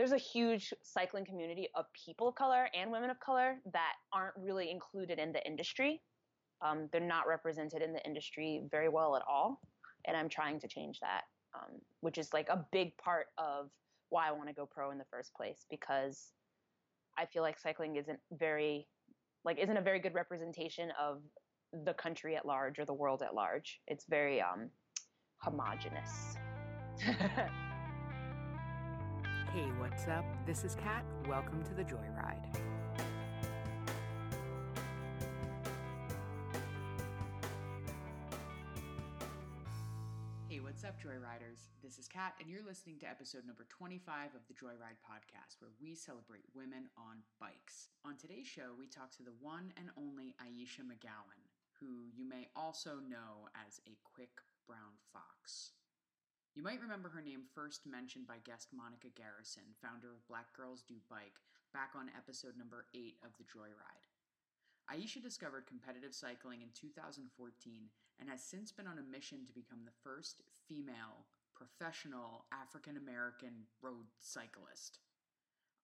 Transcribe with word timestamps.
there's 0.00 0.12
a 0.12 0.16
huge 0.16 0.72
cycling 0.82 1.26
community 1.26 1.68
of 1.74 1.84
people 1.92 2.26
of 2.26 2.34
color 2.34 2.70
and 2.74 2.90
women 2.90 3.10
of 3.10 3.20
color 3.20 3.58
that 3.70 3.92
aren't 4.14 4.32
really 4.34 4.70
included 4.70 5.18
in 5.18 5.30
the 5.30 5.46
industry. 5.46 6.00
Um, 6.62 6.88
they're 6.90 7.02
not 7.02 7.28
represented 7.28 7.82
in 7.82 7.92
the 7.92 8.02
industry 8.06 8.62
very 8.70 8.88
well 8.88 9.14
at 9.14 9.20
all, 9.28 9.60
and 10.06 10.16
I'm 10.16 10.30
trying 10.30 10.58
to 10.60 10.68
change 10.68 11.00
that, 11.00 11.24
um, 11.54 11.82
which 12.00 12.16
is 12.16 12.32
like 12.32 12.48
a 12.48 12.64
big 12.72 12.96
part 12.96 13.26
of 13.36 13.68
why 14.08 14.26
I 14.26 14.32
want 14.32 14.48
to 14.48 14.54
go 14.54 14.64
pro 14.64 14.90
in 14.90 14.96
the 14.96 15.04
first 15.10 15.34
place 15.34 15.66
because 15.68 16.32
I 17.18 17.26
feel 17.26 17.42
like 17.42 17.58
cycling 17.58 17.96
isn't 17.96 18.20
very 18.32 18.88
like 19.44 19.58
isn't 19.58 19.76
a 19.76 19.82
very 19.82 20.00
good 20.00 20.14
representation 20.14 20.92
of 20.98 21.20
the 21.84 21.92
country 21.92 22.36
at 22.36 22.46
large 22.46 22.78
or 22.78 22.86
the 22.86 22.94
world 22.94 23.20
at 23.20 23.34
large. 23.34 23.80
It's 23.86 24.06
very 24.08 24.40
um, 24.40 24.70
homogenous. 25.42 26.38
Hey, 29.52 29.66
what's 29.80 30.06
up? 30.06 30.24
This 30.46 30.62
is 30.62 30.76
Kat. 30.76 31.04
Welcome 31.28 31.64
to 31.64 31.74
the 31.74 31.82
Joyride. 31.82 32.46
Hey, 40.48 40.60
what's 40.60 40.84
up, 40.84 41.02
Joyriders? 41.02 41.66
This 41.82 41.98
is 41.98 42.06
Kat, 42.06 42.34
and 42.38 42.48
you're 42.48 42.62
listening 42.64 43.00
to 43.00 43.10
episode 43.10 43.44
number 43.44 43.66
25 43.68 44.36
of 44.36 44.46
the 44.46 44.54
Joyride 44.54 45.02
podcast, 45.02 45.56
where 45.58 45.72
we 45.82 45.96
celebrate 45.96 46.44
women 46.54 46.86
on 46.96 47.16
bikes. 47.40 47.88
On 48.06 48.16
today's 48.16 48.46
show, 48.46 48.78
we 48.78 48.86
talk 48.86 49.10
to 49.16 49.24
the 49.24 49.34
one 49.40 49.72
and 49.76 49.90
only 49.98 50.36
Ayesha 50.38 50.82
McGowan, 50.82 51.42
who 51.80 52.06
you 52.14 52.24
may 52.24 52.46
also 52.54 53.00
know 53.08 53.50
as 53.66 53.80
a 53.84 53.98
quick 54.14 54.42
brown 54.68 54.94
fox. 55.12 55.72
You 56.54 56.66
might 56.66 56.82
remember 56.82 57.08
her 57.10 57.22
name 57.22 57.46
first 57.54 57.86
mentioned 57.86 58.26
by 58.26 58.42
guest 58.42 58.74
Monica 58.74 59.06
Garrison, 59.14 59.70
founder 59.78 60.10
of 60.10 60.26
Black 60.26 60.50
Girls 60.56 60.82
Do 60.82 60.98
Bike, 61.08 61.38
back 61.72 61.94
on 61.94 62.10
episode 62.10 62.58
number 62.58 62.86
8 62.92 63.22
of 63.22 63.30
The 63.38 63.46
Joyride. 63.46 64.10
Ayesha 64.90 65.20
discovered 65.20 65.70
competitive 65.70 66.12
cycling 66.12 66.62
in 66.62 66.74
2014 66.74 67.30
and 68.18 68.28
has 68.28 68.42
since 68.42 68.72
been 68.72 68.90
on 68.90 68.98
a 68.98 69.06
mission 69.06 69.46
to 69.46 69.54
become 69.54 69.86
the 69.86 69.94
first 70.02 70.42
female 70.66 71.30
professional 71.54 72.46
African 72.50 72.96
American 72.96 73.70
road 73.80 74.10
cyclist. 74.18 74.98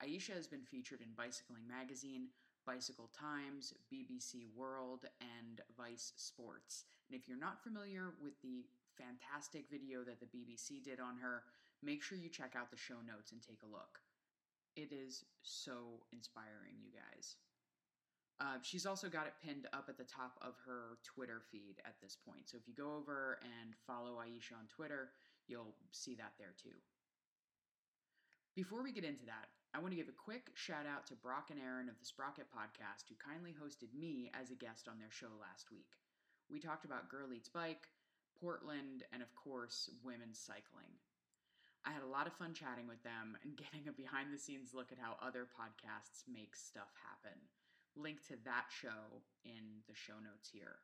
Ayesha 0.02 0.32
has 0.32 0.48
been 0.48 0.66
featured 0.66 1.00
in 1.00 1.14
Bicycling 1.16 1.68
Magazine, 1.70 2.34
Bicycle 2.66 3.08
Times, 3.14 3.72
BBC 3.86 4.50
World, 4.56 5.06
and 5.22 5.60
Vice 5.78 6.12
Sports. 6.16 6.84
And 7.08 7.14
if 7.14 7.28
you're 7.28 7.38
not 7.38 7.62
familiar 7.62 8.18
with 8.20 8.34
the 8.42 8.66
fantastic 8.96 9.70
video 9.70 10.02
that 10.04 10.20
the 10.20 10.26
BBC 10.26 10.82
did 10.82 11.00
on 11.00 11.16
her. 11.18 11.44
Make 11.82 12.02
sure 12.02 12.18
you 12.18 12.28
check 12.28 12.54
out 12.56 12.70
the 12.70 12.76
show 12.76 12.98
notes 13.06 13.32
and 13.32 13.40
take 13.40 13.60
a 13.62 13.70
look. 13.70 14.00
It 14.76 14.92
is 14.92 15.24
so 15.42 16.04
inspiring, 16.12 16.76
you 16.82 16.92
guys. 16.92 17.36
Uh, 18.38 18.60
she's 18.60 18.84
also 18.84 19.08
got 19.08 19.26
it 19.26 19.32
pinned 19.40 19.66
up 19.72 19.86
at 19.88 19.96
the 19.96 20.04
top 20.04 20.36
of 20.42 20.52
her 20.66 21.00
Twitter 21.02 21.40
feed 21.50 21.80
at 21.86 21.96
this 22.02 22.16
point. 22.16 22.44
So 22.44 22.58
if 22.60 22.68
you 22.68 22.74
go 22.74 22.94
over 22.94 23.38
and 23.40 23.72
follow 23.86 24.20
Ayesha 24.20 24.54
on 24.54 24.68
Twitter, 24.68 25.08
you'll 25.48 25.74
see 25.92 26.14
that 26.16 26.36
there 26.38 26.52
too. 26.60 26.76
Before 28.54 28.82
we 28.82 28.92
get 28.92 29.04
into 29.04 29.24
that, 29.24 29.48
I 29.72 29.80
want 29.80 29.92
to 29.92 30.00
give 30.00 30.08
a 30.08 30.16
quick 30.24 30.52
shout 30.54 30.84
out 30.88 31.06
to 31.08 31.14
Brock 31.20 31.48
and 31.52 31.60
Aaron 31.60 31.88
of 31.88 31.98
the 32.00 32.04
Sprocket 32.08 32.48
podcast 32.52 33.08
who 33.08 33.16
kindly 33.16 33.52
hosted 33.52 33.92
me 33.92 34.30
as 34.32 34.50
a 34.50 34.56
guest 34.56 34.88
on 34.88 34.98
their 34.98 35.12
show 35.12 35.32
last 35.40 35.70
week. 35.70 35.96
We 36.48 36.60
talked 36.60 36.84
about 36.84 37.08
Girl 37.10 37.32
Eats 37.32 37.48
Bike, 37.48 37.88
Portland, 38.40 39.04
and 39.12 39.22
of 39.22 39.34
course, 39.34 39.90
women's 40.04 40.38
cycling. 40.38 40.92
I 41.86 41.92
had 41.92 42.02
a 42.02 42.10
lot 42.10 42.26
of 42.26 42.34
fun 42.34 42.52
chatting 42.52 42.88
with 42.88 43.02
them 43.02 43.38
and 43.42 43.56
getting 43.62 43.86
a 43.88 43.92
behind 43.92 44.34
the 44.34 44.38
scenes 44.38 44.74
look 44.74 44.90
at 44.90 44.98
how 44.98 45.16
other 45.22 45.46
podcasts 45.46 46.26
make 46.26 46.56
stuff 46.56 46.90
happen. 46.98 47.38
Link 47.96 48.26
to 48.28 48.36
that 48.44 48.68
show 48.68 49.22
in 49.44 49.80
the 49.88 49.94
show 49.94 50.18
notes 50.20 50.50
here. 50.52 50.82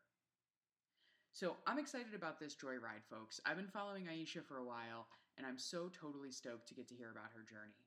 So 1.33 1.57
I'm 1.67 1.79
excited 1.79 2.15
about 2.15 2.39
this 2.39 2.55
joyride, 2.55 3.05
folks. 3.09 3.41
I've 3.45 3.57
been 3.57 3.73
following 3.73 4.09
Ayesha 4.09 4.41
for 4.43 4.59
a 4.59 4.65
while, 4.65 5.09
and 5.37 5.47
I'm 5.47 5.59
so 5.59 5.89
totally 5.89 6.31
stoked 6.31 6.69
to 6.69 6.75
get 6.75 6.89
to 6.89 6.95
hear 6.95 7.11
about 7.11 7.33
her 7.35 7.45
journey. 7.49 7.81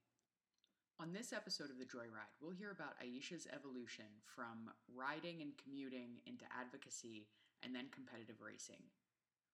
On 0.97 1.11
this 1.11 1.33
episode 1.33 1.69
of 1.69 1.77
the 1.77 1.85
Joyride, 1.85 2.31
we'll 2.39 2.55
hear 2.55 2.71
about 2.71 2.95
Ayesha's 3.03 3.47
evolution 3.53 4.07
from 4.23 4.71
riding 4.95 5.41
and 5.41 5.51
commuting 5.61 6.23
into 6.25 6.45
advocacy 6.57 7.27
and 7.63 7.75
then 7.75 7.91
competitive 7.91 8.39
racing. 8.39 8.79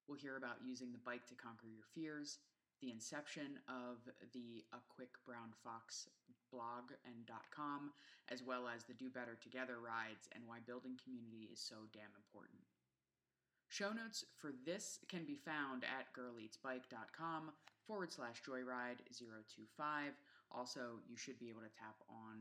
We'll 0.08 0.18
hear 0.18 0.38
about 0.38 0.64
using 0.66 0.92
the 0.92 1.06
bike 1.06 1.26
to 1.28 1.36
conquer 1.36 1.68
your 1.68 1.86
fears, 1.94 2.40
the 2.82 2.92
inception 2.92 3.62
of 3.70 4.02
the 4.34 4.66
A 4.74 4.82
Quick 4.90 5.14
Brown 5.26 5.54
Fox 5.64 6.10
blog 6.52 6.92
and 7.06 7.30
.com, 7.50 7.92
as 8.30 8.44
well 8.44 8.68
as 8.68 8.84
the 8.84 8.94
Do 8.94 9.10
Better 9.10 9.38
Together 9.40 9.80
rides 9.80 10.28
and 10.36 10.44
why 10.46 10.60
building 10.66 11.00
community 11.00 11.48
is 11.52 11.60
so 11.60 11.88
damn 11.94 12.12
important. 12.20 12.60
Show 13.72 13.96
notes 13.96 14.26
for 14.36 14.52
this 14.66 15.00
can 15.08 15.24
be 15.24 15.40
found 15.40 15.88
at 15.88 16.12
girleatsbike.com 16.12 17.56
forward 17.88 18.12
slash 18.12 18.44
joyride 18.44 19.00
025. 19.16 20.12
Also, 20.52 21.00
you 21.08 21.16
should 21.16 21.40
be 21.40 21.48
able 21.48 21.64
to 21.64 21.72
tap 21.80 21.96
on 22.12 22.36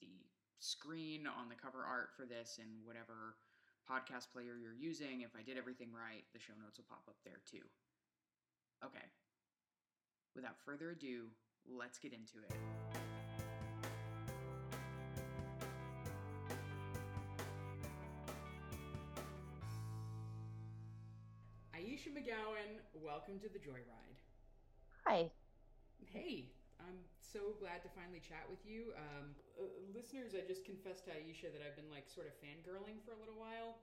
the 0.00 0.26
screen 0.58 1.26
on 1.26 1.48
the 1.48 1.54
cover 1.54 1.86
art 1.86 2.10
for 2.16 2.26
this 2.26 2.58
and 2.58 2.70
whatever 2.84 3.38
podcast 3.90 4.32
player 4.32 4.56
you're 4.60 4.74
using. 4.74 5.22
If 5.22 5.30
I 5.38 5.42
did 5.42 5.56
everything 5.56 5.88
right, 5.92 6.24
the 6.32 6.38
show 6.38 6.54
notes 6.62 6.78
will 6.78 6.86
pop 6.88 7.02
up 7.08 7.16
there 7.24 7.40
too. 7.50 7.64
Okay. 8.84 9.04
Without 10.34 10.56
further 10.64 10.90
ado, 10.90 11.26
let's 11.68 11.98
get 11.98 12.12
into 12.12 12.38
it. 12.38 12.54
Ayesha 21.74 22.10
McGowan, 22.10 22.80
welcome 22.94 23.38
to 23.40 23.48
the 23.48 23.58
Joyride. 23.58 24.16
Hi. 25.06 25.30
Hey, 26.12 26.52
I'm 26.88 26.98
so 27.20 27.54
glad 27.58 27.82
to 27.86 27.90
finally 27.94 28.20
chat 28.20 28.44
with 28.50 28.60
you. 28.66 28.92
Um, 28.98 29.34
uh, 29.56 29.70
listeners, 29.94 30.34
I 30.34 30.42
just 30.46 30.64
confessed 30.64 31.06
to 31.06 31.12
Ayesha 31.14 31.48
that 31.54 31.62
I've 31.62 31.76
been 31.76 31.90
like 31.90 32.08
sort 32.10 32.26
of 32.26 32.34
fangirling 32.42 32.98
for 33.06 33.14
a 33.14 33.18
little 33.18 33.38
while. 33.38 33.78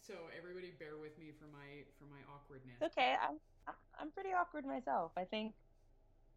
So 0.00 0.32
everybody, 0.34 0.74
bear 0.78 0.98
with 0.98 1.14
me 1.18 1.30
for 1.30 1.46
my 1.52 1.86
for 1.98 2.10
my 2.10 2.18
awkwardness. 2.26 2.82
okay, 2.82 3.14
I'm 3.22 3.38
I'm 3.98 4.10
pretty 4.10 4.30
awkward 4.34 4.66
myself. 4.66 5.12
I 5.16 5.24
think 5.24 5.54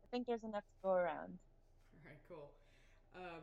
I 0.04 0.08
think 0.12 0.28
there's 0.28 0.44
enough 0.44 0.64
to 0.64 0.78
go 0.84 0.94
around. 0.94 1.34
All 1.96 2.06
right, 2.06 2.22
cool. 2.30 2.52
Um, 3.16 3.42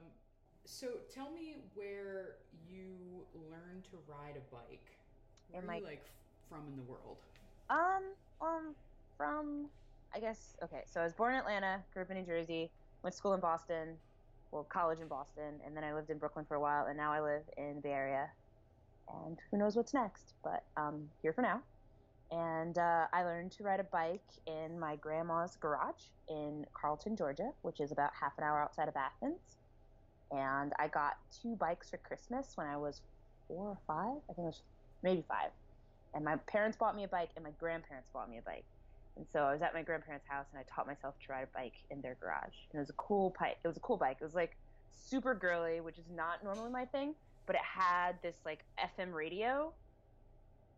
so 0.65 0.87
tell 1.13 1.31
me 1.31 1.57
where 1.75 2.37
you 2.69 3.27
learned 3.35 3.85
to 3.91 3.99
ride 4.07 4.37
a 4.37 4.45
bike. 4.55 4.95
Where 5.51 5.63
are 5.63 5.75
you 5.77 5.85
like 5.85 6.07
from 6.49 6.69
in 6.69 6.77
the 6.77 6.83
world? 6.83 7.19
Um, 7.69 8.15
um, 8.41 8.75
from 9.17 9.67
I 10.15 10.21
guess 10.21 10.57
okay. 10.63 10.83
So 10.87 11.01
I 11.01 11.05
was 11.05 11.13
born 11.13 11.35
in 11.35 11.41
Atlanta, 11.41 11.83
grew 11.93 12.03
up 12.03 12.11
in 12.11 12.19
New 12.19 12.27
Jersey, 12.27 12.71
went 13.03 13.13
to 13.13 13.17
school 13.17 13.35
in 13.35 13.41
Boston, 13.41 13.97
well, 14.51 14.65
college 14.65 15.01
in 15.01 15.09
Boston, 15.09 15.61
and 15.67 15.77
then 15.77 15.83
I 15.83 15.95
lived 15.95 16.11
in 16.11 16.19
Brooklyn 16.19 16.45
for 16.45 16.55
a 16.55 16.61
while, 16.61 16.87
and 16.87 16.97
now 16.97 17.13
I 17.13 17.21
live 17.21 17.43
in 17.57 17.77
the 17.77 17.81
Bay 17.81 17.93
Area. 17.93 18.29
And 19.27 19.39
who 19.51 19.59
knows 19.59 19.75
what's 19.77 19.95
next? 19.95 20.35
But 20.45 20.63
um, 20.77 21.09
here 21.23 21.33
for 21.33 21.43
now. 21.43 21.63
And 22.31 22.79
uh, 22.79 23.07
I 23.13 23.25
learned 23.25 23.53
to 23.53 23.63
ride 23.63 23.81
a 23.81 23.85
bike 23.85 24.25
in 24.47 24.79
my 24.79 24.97
grandma's 24.97 25.57
garage 25.57 26.05
in 26.29 26.65
Carlton, 26.73 27.17
Georgia, 27.17 27.51
which 27.63 27.81
is 27.81 27.93
about 27.93 28.11
half 28.19 28.33
an 28.39 28.45
hour 28.45 28.63
outside 28.63 28.89
of 28.89 28.95
Athens. 28.97 29.57
And 30.31 30.73
I 30.79 30.89
got 30.89 31.19
two 31.43 31.57
bikes 31.57 31.91
for 31.91 31.99
Christmas 31.99 32.53
when 32.55 32.67
I 32.67 32.77
was 32.77 33.03
four 33.49 33.69
or 33.69 33.79
five. 33.87 34.17
I 34.31 34.33
think 34.33 34.45
it 34.45 34.49
was 34.49 34.63
maybe 35.03 35.25
five. 35.29 35.51
And 36.15 36.25
my 36.25 36.37
parents 36.37 36.77
bought 36.77 36.97
me 36.97 37.05
a 37.05 37.09
bike, 37.09 37.31
and 37.37 37.45
my 37.45 37.51
grandparents 37.59 38.09
bought 38.13 38.31
me 38.31 38.39
a 38.39 38.43
bike. 38.43 38.65
And 39.17 39.27
so 39.29 39.41
I 39.45 39.53
was 39.53 39.63
at 39.63 39.75
my 39.75 39.83
grandparents' 39.83 40.27
house 40.27 40.47
and 40.53 40.59
I 40.61 40.65
taught 40.65 40.87
myself 40.87 41.19
to 41.19 41.33
ride 41.33 41.45
a 41.45 41.47
bike 41.49 41.75
in 41.91 42.01
their 42.01 42.15
garage. 42.15 42.57
And 42.71 42.79
it 42.79 42.79
was 42.79 42.91
a 42.91 42.95
cool 42.95 43.35
bike. 43.39 43.59
It 43.63 43.69
was 43.69 43.77
a 43.77 43.81
cool 43.81 43.97
bike. 43.99 44.19
It 44.21 44.25
was 44.25 44.35
like 44.35 44.57
super 44.91 45.35
girly, 45.35 45.81
which 45.81 45.99
is 45.99 46.09
not 46.09 46.43
normally 46.43 46.71
my 46.71 46.87
thing, 46.87 47.15
but 47.47 47.57
it 47.57 47.63
had 47.63 48.23
this 48.23 48.37
like 48.45 48.65
FM 48.79 49.13
radio 49.13 49.75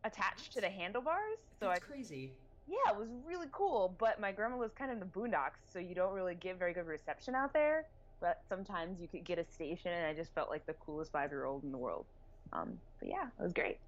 attached 0.04 0.52
to 0.52 0.60
the 0.60 0.68
handlebars. 0.68 1.38
So 1.58 1.66
That's 1.66 1.82
I 1.82 1.86
crazy. 1.86 2.32
Yeah, 2.66 2.92
it 2.92 2.96
was 2.96 3.10
really 3.24 3.48
cool. 3.52 3.96
But 3.98 4.20
my 4.20 4.32
grandma 4.32 4.56
was 4.56 4.72
kind 4.72 4.90
of 4.90 4.96
in 4.96 5.00
the 5.00 5.06
boondocks, 5.06 5.60
so 5.72 5.78
you 5.78 5.94
don't 5.94 6.12
really 6.14 6.34
get 6.34 6.58
very 6.58 6.72
good 6.72 6.86
reception 6.86 7.34
out 7.34 7.52
there. 7.52 7.88
But 8.20 8.42
sometimes 8.48 9.00
you 9.00 9.08
could 9.08 9.24
get 9.24 9.38
a 9.38 9.44
station, 9.44 9.92
and 9.92 10.06
I 10.06 10.14
just 10.14 10.34
felt 10.34 10.48
like 10.50 10.66
the 10.66 10.74
coolest 10.74 11.12
five 11.12 11.30
year 11.30 11.44
old 11.44 11.64
in 11.64 11.72
the 11.72 11.78
world. 11.78 12.06
Um, 12.52 12.80
but 12.98 13.08
yeah, 13.08 13.26
it 13.38 13.42
was 13.42 13.52
great. 13.52 13.80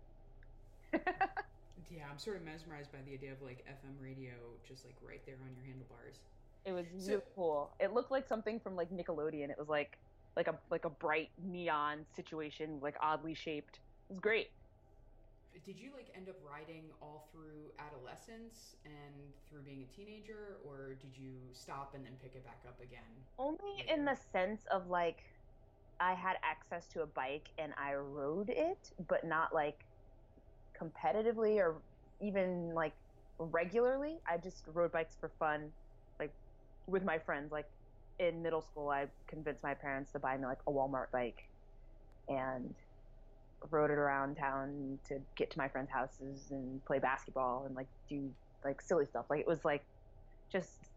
Yeah, 1.91 2.05
I'm 2.11 2.19
sort 2.19 2.37
of 2.37 2.45
mesmerized 2.45 2.93
by 2.93 2.99
the 3.07 3.13
idea 3.13 3.33
of 3.33 3.43
like 3.43 3.65
FM 3.69 4.03
radio 4.03 4.33
just 4.67 4.85
like 4.85 4.97
right 5.01 5.21
there 5.27 5.37
on 5.43 5.55
your 5.55 5.65
handlebars. 5.65 6.21
It 6.65 6.73
was 6.73 6.87
so, 6.99 7.23
cool. 7.35 7.71
It 7.79 7.93
looked 7.93 8.11
like 8.11 8.27
something 8.27 8.59
from 8.59 8.75
like 8.75 8.91
Nickelodeon. 8.91 9.51
It 9.51 9.59
was 9.59 9.69
like 9.69 9.99
like 10.37 10.49
a 10.49 10.59
like 10.71 10.85
a 10.85 10.91
bright 10.91 11.31
neon 11.43 12.07
situation, 12.15 12.81
like 12.83 12.97
oddly 13.01 13.35
shaped. 13.35 13.77
It 14.09 14.13
was 14.13 14.21
great. 14.21 14.49
did 15.65 15.79
you 15.79 15.91
like 15.95 16.09
end 16.15 16.29
up 16.29 16.37
riding 16.43 16.85
all 17.01 17.29
through 17.33 17.73
adolescence 17.79 18.77
and 18.85 19.33
through 19.49 19.63
being 19.63 19.83
a 19.83 19.97
teenager, 19.97 20.59
or 20.65 20.95
did 21.01 21.17
you 21.17 21.35
stop 21.53 21.95
and 21.95 22.05
then 22.05 22.15
pick 22.23 22.35
it 22.35 22.45
back 22.45 22.63
up 22.67 22.81
again? 22.83 23.01
Only 23.39 23.59
later? 23.79 23.95
in 23.95 24.05
the 24.05 24.17
sense 24.33 24.67
of 24.73 24.89
like 24.89 25.23
I 26.01 26.15
had 26.15 26.37
access 26.43 26.87
to 26.89 27.03
a 27.03 27.07
bike 27.07 27.49
and 27.59 27.73
I 27.79 27.95
rode 27.95 28.51
it, 28.51 28.93
but 29.09 29.25
not 29.25 29.55
like 29.55 29.86
competitively 30.81 31.57
or 31.59 31.83
even 32.21 32.75
like 32.75 32.95
regularly. 33.39 34.19
I 34.29 34.39
just 34.39 34.65
rode 34.67 34.93
bikes 34.93 35.17
for 35.19 35.31
fun, 35.39 35.73
like 36.19 36.33
with 36.87 37.05
my 37.05 37.19
friends. 37.19 37.53
Like 37.53 37.67
in 38.19 38.43
middle 38.43 38.63
school, 38.63 38.91
I 38.91 39.07
convinced 39.27 39.63
my 39.63 39.75
parents 39.75 40.13
to 40.13 40.19
buy 40.19 40.37
me 40.37 40.47
like 40.47 40.59
a 40.67 40.71
Walmart 40.71 41.11
bike 41.13 41.43
and 42.29 42.75
rode 43.71 43.91
it 43.91 43.99
around 43.99 44.37
town 44.37 44.99
to 45.09 45.21
get 45.37 45.51
to 45.51 45.59
my 45.59 45.69
friends' 45.69 45.91
houses 45.91 46.51
and 46.51 46.85
play 46.85 46.99
basketball 46.99 47.65
and 47.67 47.75
like 47.75 47.89
do 48.09 48.31
like 48.65 48.81
silly 48.81 49.07
stuff. 49.07 49.27
Like 49.31 49.41
it 49.41 49.47
was 49.47 49.65
like 49.65 49.85
just 50.51 50.91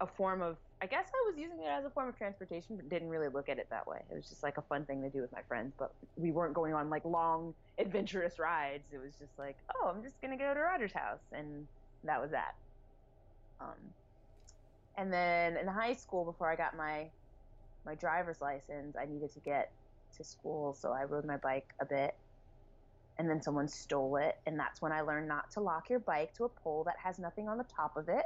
a 0.00 0.06
form 0.06 0.42
of 0.42 0.56
I 0.82 0.86
guess 0.86 1.08
I 1.08 1.30
was 1.30 1.38
using 1.38 1.60
it 1.60 1.68
as 1.68 1.84
a 1.84 1.90
form 1.90 2.08
of 2.08 2.16
transportation, 2.16 2.76
but 2.76 2.88
didn't 2.88 3.10
really 3.10 3.28
look 3.28 3.50
at 3.50 3.58
it 3.58 3.68
that 3.68 3.86
way. 3.86 4.00
It 4.10 4.14
was 4.14 4.28
just 4.28 4.42
like 4.42 4.56
a 4.56 4.62
fun 4.62 4.86
thing 4.86 5.02
to 5.02 5.10
do 5.10 5.20
with 5.20 5.30
my 5.30 5.42
friends, 5.42 5.74
but 5.78 5.92
we 6.16 6.30
weren't 6.30 6.54
going 6.54 6.72
on 6.72 6.88
like 6.88 7.04
long 7.04 7.54
adventurous 7.78 8.38
rides. 8.38 8.84
It 8.92 8.98
was 8.98 9.12
just 9.18 9.38
like, 9.38 9.56
oh, 9.74 9.92
I'm 9.94 10.02
just 10.02 10.20
gonna 10.22 10.38
go 10.38 10.54
to 10.54 10.60
Roger's 10.60 10.92
house, 10.92 11.20
and 11.32 11.66
that 12.04 12.20
was 12.20 12.30
that. 12.30 12.54
Um, 13.60 13.76
and 14.96 15.12
then 15.12 15.58
in 15.58 15.66
high 15.66 15.92
school, 15.94 16.24
before 16.24 16.50
I 16.50 16.56
got 16.56 16.76
my 16.76 17.10
my 17.84 17.94
driver's 17.94 18.40
license, 18.40 18.96
I 18.96 19.04
needed 19.04 19.32
to 19.34 19.40
get 19.40 19.72
to 20.16 20.24
school, 20.24 20.74
so 20.74 20.92
I 20.92 21.04
rode 21.04 21.26
my 21.26 21.36
bike 21.36 21.74
a 21.80 21.84
bit. 21.84 22.14
And 23.18 23.28
then 23.28 23.42
someone 23.42 23.68
stole 23.68 24.16
it, 24.16 24.38
and 24.46 24.58
that's 24.58 24.80
when 24.80 24.92
I 24.92 25.02
learned 25.02 25.28
not 25.28 25.50
to 25.52 25.60
lock 25.60 25.90
your 25.90 25.98
bike 25.98 26.32
to 26.34 26.44
a 26.44 26.48
pole 26.48 26.84
that 26.84 26.96
has 27.02 27.18
nothing 27.18 27.50
on 27.50 27.58
the 27.58 27.64
top 27.64 27.98
of 27.98 28.08
it. 28.08 28.24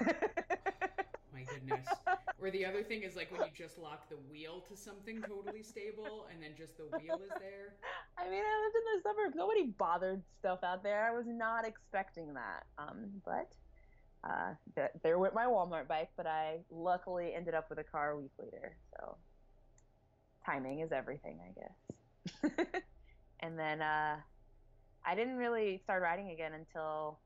my 1.32 1.42
goodness. 1.44 1.86
or 2.40 2.50
the 2.50 2.64
other 2.64 2.82
thing 2.82 3.02
is 3.02 3.16
like 3.16 3.30
when 3.30 3.40
you 3.42 3.52
just 3.54 3.78
lock 3.78 4.08
the 4.08 4.16
wheel 4.30 4.62
to 4.68 4.76
something 4.76 5.22
totally 5.22 5.62
stable 5.62 6.26
and 6.30 6.42
then 6.42 6.50
just 6.56 6.76
the 6.76 6.84
wheel 6.98 7.20
is 7.24 7.30
there. 7.40 7.74
I 8.18 8.24
mean, 8.24 8.42
I 8.42 8.64
lived 8.64 8.76
in 8.76 8.82
the 8.96 9.02
suburbs. 9.02 9.36
Nobody 9.36 9.64
bothered 9.78 10.22
stuff 10.38 10.60
out 10.62 10.82
there. 10.82 11.04
I 11.04 11.16
was 11.16 11.26
not 11.26 11.66
expecting 11.66 12.34
that. 12.34 12.64
Um, 12.78 13.08
but 13.24 13.52
uh, 14.24 14.54
th- 14.76 14.90
there 15.02 15.18
went 15.18 15.34
my 15.34 15.46
Walmart 15.46 15.88
bike, 15.88 16.10
but 16.16 16.26
I 16.26 16.58
luckily 16.70 17.34
ended 17.34 17.54
up 17.54 17.68
with 17.70 17.78
a 17.78 17.84
car 17.84 18.12
a 18.12 18.18
week 18.18 18.32
later. 18.38 18.76
So 18.96 19.16
timing 20.44 20.80
is 20.80 20.92
everything, 20.92 21.38
I 21.40 21.60
guess. 21.60 22.52
and 23.40 23.58
then 23.58 23.82
uh, 23.82 24.16
I 25.04 25.14
didn't 25.14 25.36
really 25.36 25.80
start 25.84 26.02
riding 26.02 26.30
again 26.30 26.52
until 26.54 27.18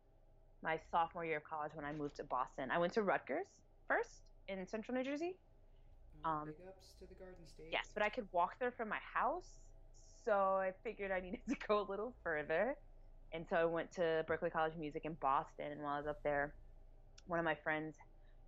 my 0.62 0.78
sophomore 0.90 1.24
year 1.24 1.38
of 1.38 1.44
college 1.44 1.72
when 1.74 1.84
I 1.84 1.92
moved 1.92 2.16
to 2.16 2.24
Boston. 2.24 2.70
I 2.70 2.78
went 2.78 2.94
to 2.94 3.02
Rutgers 3.02 3.46
first 3.86 4.22
in 4.48 4.66
central 4.66 4.96
New 4.96 5.04
Jersey. 5.04 5.36
Oh, 6.24 6.30
um, 6.30 6.46
Big 6.46 6.56
ups 6.66 6.94
to 7.00 7.06
the 7.06 7.14
Garden 7.14 7.46
State. 7.46 7.68
Yes, 7.70 7.90
but 7.94 8.02
I 8.02 8.08
could 8.08 8.26
walk 8.32 8.58
there 8.58 8.70
from 8.70 8.88
my 8.88 8.98
house, 9.14 9.60
so 10.24 10.32
I 10.32 10.72
figured 10.82 11.10
I 11.10 11.20
needed 11.20 11.40
to 11.48 11.56
go 11.66 11.80
a 11.80 11.86
little 11.88 12.14
further. 12.22 12.76
And 13.32 13.46
so 13.48 13.56
I 13.56 13.64
went 13.64 13.92
to 13.92 14.24
Berklee 14.28 14.52
College 14.52 14.74
of 14.74 14.78
Music 14.78 15.04
in 15.04 15.14
Boston, 15.14 15.72
and 15.72 15.82
while 15.82 15.94
I 15.94 15.98
was 15.98 16.06
up 16.06 16.22
there, 16.22 16.54
one 17.26 17.38
of 17.38 17.44
my 17.44 17.54
friends 17.56 17.96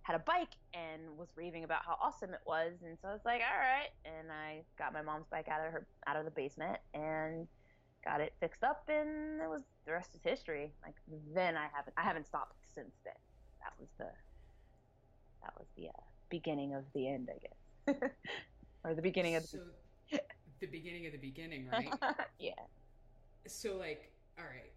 had 0.03 0.15
a 0.15 0.19
bike 0.19 0.55
and 0.73 1.17
was 1.17 1.27
raving 1.35 1.65
about 1.65 1.81
how 1.85 1.97
awesome 2.01 2.33
it 2.33 2.39
was, 2.45 2.73
and 2.83 2.97
so 3.01 3.09
I 3.09 3.13
was 3.13 3.21
like, 3.25 3.41
"All 3.41 3.59
right," 3.59 3.89
and 4.05 4.31
I 4.31 4.63
got 4.77 4.93
my 4.93 5.01
mom's 5.01 5.27
bike 5.29 5.47
out 5.49 5.65
of 5.65 5.73
her 5.73 5.85
out 6.07 6.15
of 6.15 6.25
the 6.25 6.31
basement 6.31 6.79
and 6.93 7.47
got 8.03 8.21
it 8.21 8.33
fixed 8.39 8.63
up, 8.63 8.83
and 8.87 9.41
it 9.41 9.49
was 9.49 9.61
the 9.85 9.91
rest 9.91 10.15
is 10.15 10.21
history. 10.23 10.73
Like 10.83 10.95
then 11.33 11.55
I 11.55 11.67
haven't 11.75 11.93
I 11.97 12.01
haven't 12.01 12.25
stopped 12.25 12.55
since 12.73 12.95
then. 13.03 13.13
That 13.61 13.73
was 13.77 13.89
the 13.97 14.09
that 15.41 15.53
was 15.57 15.67
the 15.77 15.87
uh, 15.87 16.01
beginning 16.29 16.73
of 16.73 16.83
the 16.93 17.07
end, 17.07 17.29
I 17.33 17.39
guess, 17.39 18.11
or 18.83 18.93
the 18.93 19.01
beginning 19.01 19.35
of 19.35 19.43
the. 19.43 19.47
So, 19.49 20.19
the 20.59 20.67
beginning 20.67 21.05
of 21.05 21.13
the 21.13 21.17
beginning, 21.19 21.67
right? 21.71 21.93
yeah. 22.39 22.51
So, 23.47 23.77
like, 23.77 24.11
all 24.37 24.45
right, 24.45 24.71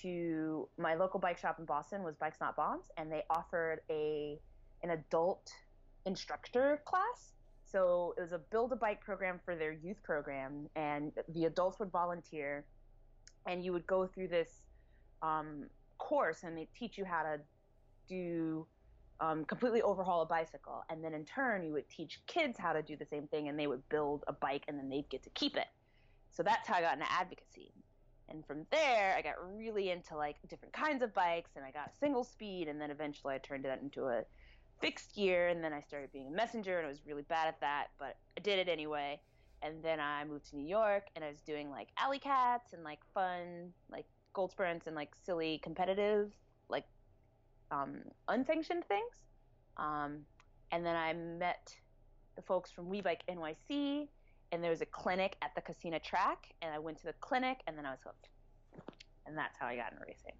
to 0.02 0.68
my 0.78 0.96
local 0.96 1.20
bike 1.20 1.38
shop 1.38 1.60
in 1.60 1.66
Boston 1.66 2.02
was 2.04 2.16
Bikes 2.16 2.40
Not 2.42 2.56
Bombs, 2.56 2.86
and 2.98 3.12
they 3.12 3.22
offered 3.30 3.82
a 3.90 4.40
an 4.84 4.92
adult 4.92 5.52
instructor 6.06 6.82
class 6.86 7.34
so 7.72 8.14
it 8.18 8.22
was 8.22 8.32
a 8.32 8.38
build 8.38 8.72
a 8.72 8.76
bike 8.76 9.02
program 9.02 9.40
for 9.44 9.56
their 9.56 9.72
youth 9.72 10.02
program, 10.04 10.70
and 10.76 11.12
the 11.30 11.46
adults 11.46 11.80
would 11.80 11.92
volunteer, 11.92 12.66
and 13.46 13.64
you 13.64 13.74
would 13.74 13.86
go 13.88 14.08
through 14.08 14.30
this 14.30 14.50
um, 15.22 15.66
course, 15.98 16.44
and 16.44 16.58
they 16.58 16.68
teach 16.78 16.98
you 16.98 17.06
how 17.06 17.24
to 17.24 17.40
do 18.08 18.66
um, 19.20 19.44
completely 19.46 19.82
overhaul 19.82 20.22
a 20.22 20.26
bicycle, 20.26 20.84
and 20.90 21.04
then 21.04 21.14
in 21.14 21.26
turn 21.26 21.64
you 21.64 21.74
would 21.74 21.90
teach 21.90 22.22
kids 22.28 22.58
how 22.58 22.72
to 22.72 22.82
do 22.82 22.96
the 22.96 23.06
same 23.06 23.28
thing, 23.28 23.50
and 23.50 23.60
they 23.60 23.68
would 23.68 23.88
build 23.90 24.24
a 24.28 24.34
bike, 24.34 24.64
and 24.68 24.78
then 24.78 24.90
they'd 24.90 25.10
get 25.10 25.24
to 25.24 25.30
keep 25.32 25.58
it. 25.58 25.68
So 26.32 26.44
that's 26.44 26.68
how 26.68 26.76
I 26.76 26.82
got 26.82 26.94
into 26.94 27.12
advocacy. 27.12 27.74
And 28.30 28.46
from 28.46 28.66
there, 28.72 29.16
I 29.18 29.22
got 29.22 29.36
really 29.58 29.90
into 29.90 30.16
like 30.16 30.36
different 30.50 30.74
kinds 30.74 31.02
of 31.02 31.14
bikes, 31.14 31.52
and 31.56 31.66
I 31.66 31.72
got 31.72 31.92
single 32.00 32.24
speed, 32.24 32.68
and 32.68 32.80
then 32.80 32.92
eventually 32.92 33.36
I 33.36 33.40
turned 33.40 33.66
it 33.66 33.80
into 33.82 34.06
a 34.06 34.24
fixed 34.80 35.16
gear 35.16 35.48
and 35.48 35.64
then 35.64 35.74
I 35.74 35.82
started 35.82 36.12
being 36.12 36.28
a 36.28 36.32
messenger 36.32 36.78
and 36.78 36.86
I 36.86 36.90
was 36.90 37.02
really 37.06 37.24
bad 37.24 37.48
at 37.48 37.60
that, 37.62 37.88
but 38.00 38.18
I 38.38 38.42
did 38.42 38.60
it 38.60 38.70
anyway. 38.70 39.20
And 39.64 39.84
then 39.84 40.00
I 40.00 40.24
moved 40.24 40.50
to 40.52 40.56
New 40.56 40.68
York 40.68 41.08
and 41.16 41.26
I 41.26 41.30
was 41.30 41.42
doing 41.42 41.72
like 41.72 41.88
alley 41.98 42.20
cats 42.20 42.74
and 42.74 42.84
like 42.84 43.00
fun, 43.14 43.74
like 43.92 44.06
gold 44.34 44.52
sprints 44.52 44.88
and 44.88 44.96
like 44.96 45.16
silly 45.16 45.60
competitive, 45.64 46.32
like 46.70 46.86
um, 47.72 48.02
unsanctioned 48.28 48.86
things. 48.86 49.16
Um, 49.78 50.20
and 50.72 50.86
then 50.86 50.96
I 50.96 51.14
met 51.14 51.74
the 52.36 52.42
folks 52.42 52.70
from 52.70 52.86
WeBike 52.86 53.22
NYC 53.30 54.08
and 54.52 54.64
there 54.64 54.72
was 54.72 54.82
a 54.82 54.86
clinic 54.86 55.36
at 55.42 55.52
the 55.56 55.62
Kissena 55.62 56.02
track 56.02 56.54
and 56.62 56.74
I 56.74 56.80
went 56.80 56.98
to 57.00 57.06
the 57.06 57.14
clinic 57.20 57.62
and 57.68 57.78
then 57.78 57.86
I 57.86 57.92
was 57.92 58.00
hooked. 58.04 58.30
And 59.26 59.38
that's 59.38 59.58
how 59.60 59.66
I 59.68 59.76
got 59.76 59.92
into 59.92 60.06
racing. 60.08 60.34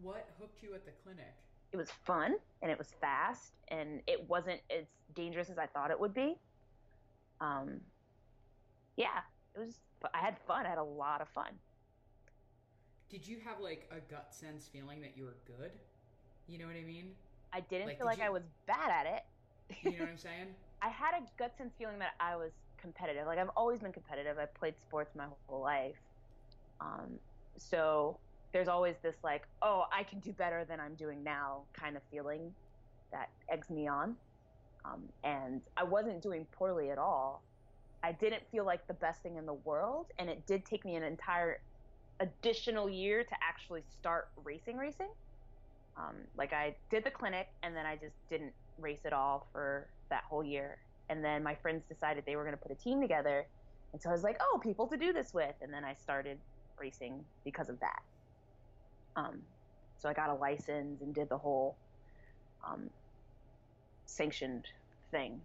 What 0.00 0.28
hooked 0.38 0.62
you 0.62 0.74
at 0.74 0.84
the 0.84 0.92
clinic? 1.04 1.34
It 1.72 1.76
was 1.76 1.90
fun 2.04 2.36
and 2.60 2.70
it 2.70 2.78
was 2.78 2.88
fast 3.00 3.52
and 3.68 4.00
it 4.06 4.28
wasn't 4.28 4.60
as 4.70 4.84
dangerous 5.14 5.50
as 5.50 5.58
I 5.58 5.66
thought 5.66 5.90
it 5.90 5.98
would 5.98 6.14
be. 6.14 6.36
Um, 7.40 7.80
yeah, 8.96 9.20
it 9.54 9.58
was. 9.58 9.74
I 10.14 10.18
had 10.18 10.36
fun. 10.46 10.66
I 10.66 10.68
had 10.68 10.78
a 10.78 10.84
lot 10.84 11.20
of 11.20 11.28
fun. 11.28 11.52
Did 13.08 13.26
you 13.26 13.38
have 13.44 13.60
like 13.60 13.88
a 13.90 14.00
gut 14.10 14.28
sense 14.30 14.68
feeling 14.72 15.00
that 15.00 15.16
you 15.16 15.24
were 15.24 15.36
good? 15.46 15.72
You 16.48 16.58
know 16.58 16.66
what 16.66 16.76
I 16.76 16.84
mean? 16.84 17.12
I 17.52 17.60
didn't 17.60 17.88
like, 17.88 17.98
feel 17.98 18.06
did 18.06 18.10
like 18.10 18.18
you... 18.18 18.24
I 18.24 18.30
was 18.30 18.42
bad 18.66 18.90
at 18.90 19.06
it. 19.06 19.22
You 19.82 19.98
know 19.98 20.04
what 20.04 20.10
I'm 20.10 20.18
saying? 20.18 20.54
I 20.82 20.88
had 20.88 21.14
a 21.14 21.22
gut 21.38 21.56
sense 21.56 21.74
feeling 21.78 21.98
that 22.00 22.14
I 22.20 22.36
was 22.36 22.52
competitive. 22.80 23.26
Like 23.26 23.38
I've 23.38 23.50
always 23.56 23.80
been 23.80 23.92
competitive. 23.92 24.38
I 24.38 24.46
played 24.46 24.78
sports 24.80 25.14
my 25.14 25.26
whole 25.46 25.60
life. 25.60 25.96
Um, 26.80 27.18
so 27.56 28.18
there's 28.52 28.68
always 28.68 28.96
this 29.02 29.16
like, 29.24 29.46
oh, 29.62 29.84
I 29.92 30.02
can 30.02 30.20
do 30.20 30.32
better 30.32 30.64
than 30.64 30.78
I'm 30.78 30.94
doing 30.94 31.24
now 31.24 31.62
kind 31.72 31.96
of 31.96 32.02
feeling 32.10 32.52
that 33.10 33.28
eggs 33.50 33.70
me 33.70 33.88
on. 33.88 34.16
Um, 34.84 35.02
and 35.24 35.60
I 35.76 35.84
wasn't 35.84 36.22
doing 36.22 36.46
poorly 36.52 36.90
at 36.90 36.98
all. 36.98 37.42
I 38.02 38.12
didn't 38.12 38.42
feel 38.50 38.64
like 38.64 38.86
the 38.88 38.94
best 38.94 39.22
thing 39.22 39.36
in 39.36 39.46
the 39.46 39.54
world, 39.54 40.06
and 40.18 40.28
it 40.28 40.44
did 40.46 40.64
take 40.64 40.84
me 40.84 40.96
an 40.96 41.04
entire 41.04 41.60
additional 42.20 42.90
year 42.90 43.22
to 43.22 43.34
actually 43.40 43.82
start 43.88 44.28
racing 44.44 44.76
racing. 44.76 45.08
Um, 45.96 46.16
like 46.36 46.52
I 46.52 46.74
did 46.90 47.04
the 47.04 47.10
clinic, 47.10 47.48
and 47.62 47.76
then 47.76 47.86
I 47.86 47.96
just 47.96 48.16
didn't 48.28 48.52
race 48.78 49.04
at 49.04 49.12
all 49.12 49.46
for 49.52 49.86
that 50.10 50.24
whole 50.28 50.42
year. 50.42 50.78
And 51.10 51.24
then 51.24 51.42
my 51.42 51.54
friends 51.54 51.84
decided 51.88 52.24
they 52.26 52.36
were 52.36 52.44
going 52.44 52.56
to 52.56 52.62
put 52.62 52.72
a 52.72 52.82
team 52.82 53.00
together, 53.00 53.46
and 53.92 54.02
so 54.02 54.08
I 54.08 54.12
was 54.12 54.24
like, 54.24 54.40
oh, 54.40 54.58
people 54.60 54.86
to 54.88 54.96
do 54.96 55.12
this 55.12 55.32
with, 55.32 55.54
and 55.62 55.72
then 55.72 55.84
I 55.84 55.94
started 55.94 56.38
racing 56.78 57.24
because 57.44 57.68
of 57.68 57.78
that. 57.80 58.02
Um, 59.16 59.42
so 59.98 60.08
I 60.08 60.12
got 60.12 60.30
a 60.30 60.34
license 60.34 61.00
and 61.00 61.14
did 61.14 61.28
the 61.28 61.38
whole 61.38 61.76
um, 62.66 62.90
sanctioned 64.06 64.66
thing. 65.10 65.40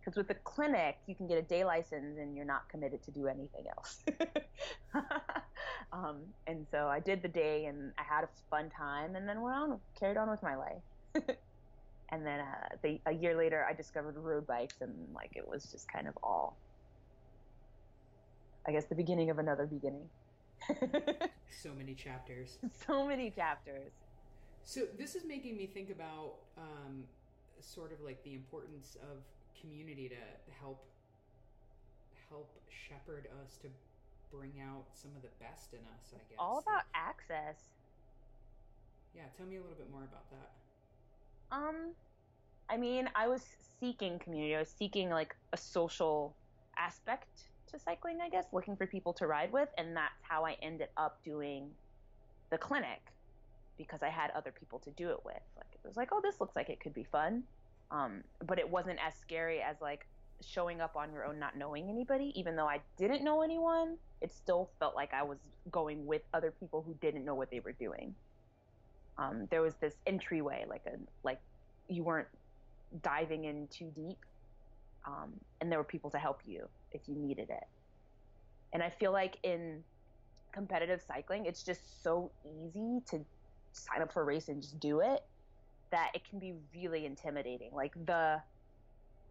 Because 0.00 0.16
with 0.16 0.28
the 0.28 0.34
clinic, 0.34 0.98
you 1.06 1.14
can 1.14 1.28
get 1.28 1.38
a 1.38 1.42
day 1.42 1.64
license 1.64 2.18
and 2.18 2.36
you're 2.36 2.44
not 2.44 2.68
committed 2.68 3.02
to 3.04 3.10
do 3.12 3.28
anything 3.28 3.66
else. 3.76 4.02
um, 5.92 6.16
and 6.46 6.66
so 6.72 6.88
I 6.88 6.98
did 6.98 7.22
the 7.22 7.28
day 7.28 7.66
and 7.66 7.92
I 7.98 8.02
had 8.02 8.24
a 8.24 8.28
fun 8.50 8.68
time 8.76 9.14
and 9.14 9.28
then 9.28 9.40
went 9.40 9.56
on, 9.56 9.78
carried 9.98 10.16
on 10.16 10.28
with 10.28 10.42
my 10.42 10.56
life. 10.56 10.82
and 12.10 12.26
then 12.26 12.40
uh, 12.40 12.76
the, 12.82 13.00
a 13.06 13.12
year 13.12 13.36
later, 13.36 13.64
I 13.68 13.74
discovered 13.74 14.16
road 14.16 14.44
bikes 14.46 14.80
and 14.80 14.92
like 15.14 15.30
it 15.36 15.46
was 15.46 15.70
just 15.70 15.90
kind 15.90 16.08
of 16.08 16.14
all, 16.20 16.58
I 18.66 18.72
guess, 18.72 18.86
the 18.86 18.96
beginning 18.96 19.30
of 19.30 19.38
another 19.38 19.66
beginning. 19.66 20.08
So 21.62 21.70
many 21.76 21.94
chapters. 21.94 22.58
So 22.86 23.06
many 23.06 23.30
chapters. 23.30 23.92
So 24.64 24.82
this 24.98 25.14
is 25.14 25.24
making 25.24 25.56
me 25.56 25.66
think 25.66 25.90
about 25.90 26.34
um, 26.56 27.04
sort 27.60 27.92
of 27.92 28.00
like 28.00 28.22
the 28.24 28.34
importance 28.34 28.96
of 29.02 29.18
community 29.60 30.08
to 30.08 30.52
help 30.60 30.84
help 32.28 32.50
shepherd 32.68 33.28
us 33.44 33.56
to 33.58 33.68
bring 34.34 34.52
out 34.62 34.84
some 34.94 35.10
of 35.16 35.22
the 35.22 35.28
best 35.40 35.72
in 35.72 35.80
us, 35.94 36.14
I 36.14 36.18
guess. 36.28 36.36
All 36.38 36.58
about 36.58 36.82
access. 36.94 37.56
Yeah, 39.14 39.22
tell 39.36 39.46
me 39.46 39.56
a 39.56 39.60
little 39.60 39.76
bit 39.76 39.90
more 39.90 40.04
about 40.04 40.30
that. 40.30 41.56
Um 41.56 41.94
I 42.70 42.76
mean, 42.76 43.10
I 43.14 43.28
was 43.28 43.44
seeking 43.80 44.18
community. 44.18 44.56
I 44.56 44.60
was 44.60 44.74
seeking 44.78 45.10
like 45.10 45.36
a 45.52 45.56
social 45.58 46.34
aspect 46.76 47.42
to 47.72 47.78
cycling, 47.78 48.20
I 48.22 48.28
guess, 48.28 48.46
looking 48.52 48.76
for 48.76 48.86
people 48.86 49.12
to 49.14 49.26
ride 49.26 49.52
with, 49.52 49.68
and 49.76 49.96
that's 49.96 50.22
how 50.22 50.44
I 50.44 50.56
ended 50.62 50.88
up 50.96 51.18
doing 51.24 51.70
the 52.50 52.58
clinic 52.58 53.00
because 53.76 54.02
I 54.02 54.08
had 54.08 54.30
other 54.30 54.52
people 54.52 54.78
to 54.80 54.90
do 54.90 55.10
it 55.10 55.18
with. 55.24 55.42
Like 55.56 55.66
it 55.72 55.86
was 55.86 55.96
like, 55.96 56.10
oh, 56.12 56.20
this 56.22 56.40
looks 56.40 56.54
like 56.54 56.68
it 56.68 56.80
could 56.80 56.94
be 56.94 57.04
fun. 57.04 57.42
Um, 57.90 58.22
but 58.46 58.58
it 58.58 58.68
wasn't 58.68 58.98
as 59.04 59.14
scary 59.20 59.60
as 59.60 59.76
like 59.80 60.06
showing 60.46 60.80
up 60.80 60.96
on 60.96 61.12
your 61.12 61.24
own, 61.24 61.38
not 61.38 61.56
knowing 61.56 61.88
anybody. 61.88 62.32
Even 62.36 62.56
though 62.56 62.68
I 62.68 62.80
didn't 62.96 63.24
know 63.24 63.42
anyone, 63.42 63.96
it 64.20 64.32
still 64.32 64.70
felt 64.78 64.94
like 64.94 65.12
I 65.12 65.22
was 65.22 65.38
going 65.70 66.06
with 66.06 66.22
other 66.32 66.52
people 66.58 66.82
who 66.86 66.94
didn't 67.00 67.24
know 67.24 67.34
what 67.34 67.50
they 67.50 67.60
were 67.60 67.72
doing. 67.72 68.14
Um, 69.18 69.46
there 69.50 69.62
was 69.62 69.74
this 69.74 69.94
entryway, 70.06 70.64
like 70.68 70.82
a 70.86 70.96
like 71.22 71.40
you 71.88 72.02
weren't 72.02 72.28
diving 73.02 73.44
in 73.44 73.68
too 73.68 73.90
deep, 73.94 74.18
um, 75.06 75.32
and 75.60 75.70
there 75.70 75.78
were 75.78 75.84
people 75.84 76.10
to 76.10 76.18
help 76.18 76.40
you 76.46 76.68
if 76.94 77.08
you 77.08 77.14
needed 77.14 77.50
it. 77.50 77.64
And 78.72 78.82
I 78.82 78.90
feel 78.90 79.12
like 79.12 79.38
in 79.42 79.84
competitive 80.52 81.02
cycling, 81.02 81.46
it's 81.46 81.62
just 81.62 82.02
so 82.02 82.32
easy 82.44 83.00
to 83.10 83.24
sign 83.72 84.02
up 84.02 84.12
for 84.12 84.22
a 84.22 84.24
race 84.24 84.48
and 84.48 84.62
just 84.62 84.78
do 84.80 85.00
it 85.00 85.20
that 85.90 86.10
it 86.14 86.22
can 86.28 86.38
be 86.38 86.54
really 86.74 87.04
intimidating. 87.04 87.70
Like 87.72 87.92
the 88.06 88.42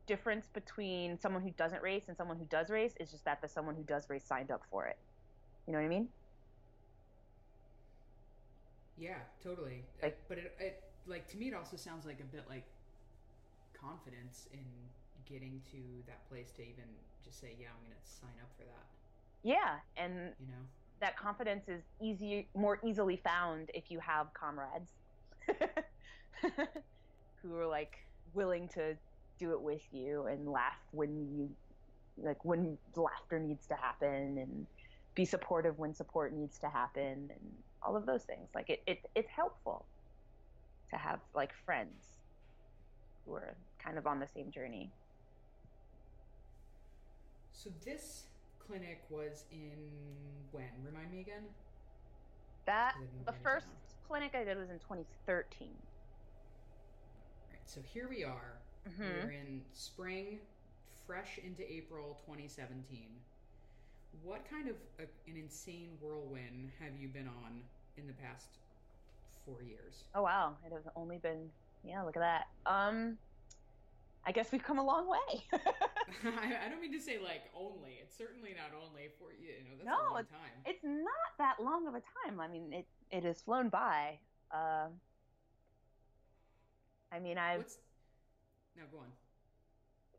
difference 0.08 0.48
between 0.54 1.20
someone 1.20 1.42
who 1.42 1.52
doesn't 1.52 1.82
race 1.82 2.04
and 2.08 2.18
someone 2.18 2.38
who 2.38 2.46
does 2.46 2.70
race 2.70 2.94
is 3.00 3.12
just 3.12 3.26
that 3.26 3.42
the 3.42 3.48
someone 3.48 3.76
who 3.76 3.84
does 3.84 4.10
race 4.10 4.26
signed 4.26 4.52
up 4.52 4.62
for 4.70 4.86
it. 4.88 4.98
You 5.66 5.74
know 5.74 5.80
what 5.80 5.86
I 5.86 5.90
mean? 5.90 6.10
Yeah, 8.98 9.18
totally. 9.44 9.84
Like, 10.02 10.18
but 10.28 10.38
it, 10.38 10.56
it 10.60 10.84
like 11.08 11.28
to 11.30 11.38
me 11.38 11.48
it 11.48 11.54
also 11.56 11.78
sounds 11.78 12.06
like 12.06 12.20
a 12.20 12.24
bit 12.24 12.44
like 12.48 12.66
confidence 13.74 14.48
in 14.54 14.60
getting 15.30 15.62
to 15.72 15.78
that 16.08 16.28
place 16.30 16.52
to 16.58 16.62
even 16.62 16.86
just 17.24 17.40
say, 17.40 17.56
yeah, 17.60 17.68
I'm 17.70 17.86
going 17.86 17.98
to 17.98 18.10
sign 18.10 18.34
up 18.42 18.50
for 18.58 18.64
that. 18.64 18.86
Yeah, 19.44 19.80
and 19.98 20.34
you 20.40 20.48
know? 20.48 20.64
that 21.00 21.18
confidence 21.18 21.68
is 21.68 21.82
easy, 22.02 22.48
more 22.56 22.80
easily 22.84 23.18
found 23.18 23.72
if 23.74 23.90
you 23.90 24.00
have 24.00 24.34
comrades 24.34 24.90
who 27.42 27.56
are 27.56 27.68
like 27.68 27.98
willing 28.34 28.68
to 28.70 28.96
do 29.40 29.52
it 29.52 29.62
with 29.62 29.82
you 29.92 30.28
and 30.28 30.48
laugh 30.48 30.78
when 30.92 31.28
you 31.36 31.50
like 32.24 32.44
when 32.46 32.78
laughter 32.96 33.40
needs 33.40 33.66
to 33.66 33.74
happen 33.74 34.38
and 34.38 34.68
be 35.16 35.26
supportive 35.26 35.80
when 35.80 35.94
support 35.94 36.34
needs 36.34 36.58
to 36.60 36.70
happen 36.70 37.30
and 37.30 37.52
all 37.82 37.96
of 37.96 38.06
those 38.06 38.24
things. 38.24 38.50
Like 38.54 38.70
it, 38.70 38.84
it 38.86 39.00
it's 39.16 39.30
helpful 39.30 39.86
to 40.92 40.98
have 40.98 41.20
like 41.34 41.52
friends 41.66 42.20
who 43.26 43.34
are 43.34 43.56
kind 43.84 43.98
of 43.98 44.06
on 44.06 44.20
the 44.20 44.28
same 44.28 44.52
journey 44.52 44.92
so 47.62 47.70
this 47.86 48.24
clinic 48.60 49.04
was 49.10 49.46
in 49.52 49.78
when 50.52 50.70
remind 50.84 51.12
me 51.12 51.20
again 51.20 51.44
that 52.66 52.96
the 53.26 53.34
first 53.44 53.68
clinic 54.08 54.32
I 54.34 54.44
did 54.44 54.58
was 54.58 54.70
in 54.70 54.80
2013. 54.80 55.70
Right, 57.50 57.60
so 57.66 57.82
here 57.94 58.08
we 58.10 58.24
are. 58.24 58.54
Mm-hmm. 58.88 59.04
We're 59.04 59.32
in 59.32 59.62
spring, 59.74 60.40
fresh 61.06 61.40
into 61.44 61.70
April 61.72 62.20
2017. 62.26 63.08
What 64.24 64.42
kind 64.50 64.68
of 64.68 64.76
a, 65.00 65.04
an 65.30 65.38
insane 65.38 65.90
whirlwind 66.02 66.72
have 66.80 66.94
you 67.00 67.08
been 67.08 67.28
on 67.28 67.62
in 67.98 68.08
the 68.08 68.14
past 68.14 68.48
four 69.46 69.62
years? 69.64 70.04
Oh 70.16 70.24
wow, 70.24 70.56
it 70.66 70.74
has 70.74 70.84
only 70.96 71.18
been 71.18 71.50
yeah. 71.84 72.02
Look 72.04 72.18
at 72.18 72.22
that. 72.22 72.48
Um, 72.66 73.18
I 74.26 74.32
guess 74.32 74.52
we've 74.52 74.64
come 74.64 74.78
a 74.78 74.86
long 74.86 75.10
way. 75.10 75.44
I, 76.26 76.66
I, 76.66 76.70
don't 76.70 76.82
mean 76.82 76.94
to 76.94 77.02
say 77.02 77.18
like 77.18 77.50
only. 77.56 77.98
It's 78.02 78.16
certainly 78.16 78.54
not 78.54 78.78
only 78.78 79.10
for 79.18 79.32
you. 79.34 79.56
You 79.58 79.64
know, 79.66 79.76
that's 79.78 79.90
no, 79.90 79.98
a 79.98 80.14
long 80.14 80.28
time. 80.30 80.56
It's 80.66 80.84
not 80.84 81.30
that 81.40 81.58
long 81.64 81.88
of 81.88 81.96
a 81.96 82.04
time. 82.26 82.40
I 82.40 82.48
mean, 82.48 82.74
it 82.74 82.86
it 83.10 83.24
has 83.24 83.42
flown 83.42 83.70
by. 83.70 84.20
Uh, 84.52 84.94
I 87.12 87.20
mean, 87.20 87.38
I've. 87.38 87.66
What's... 87.66 87.80
Now 88.78 88.84
go 88.92 89.00
on. 89.00 89.12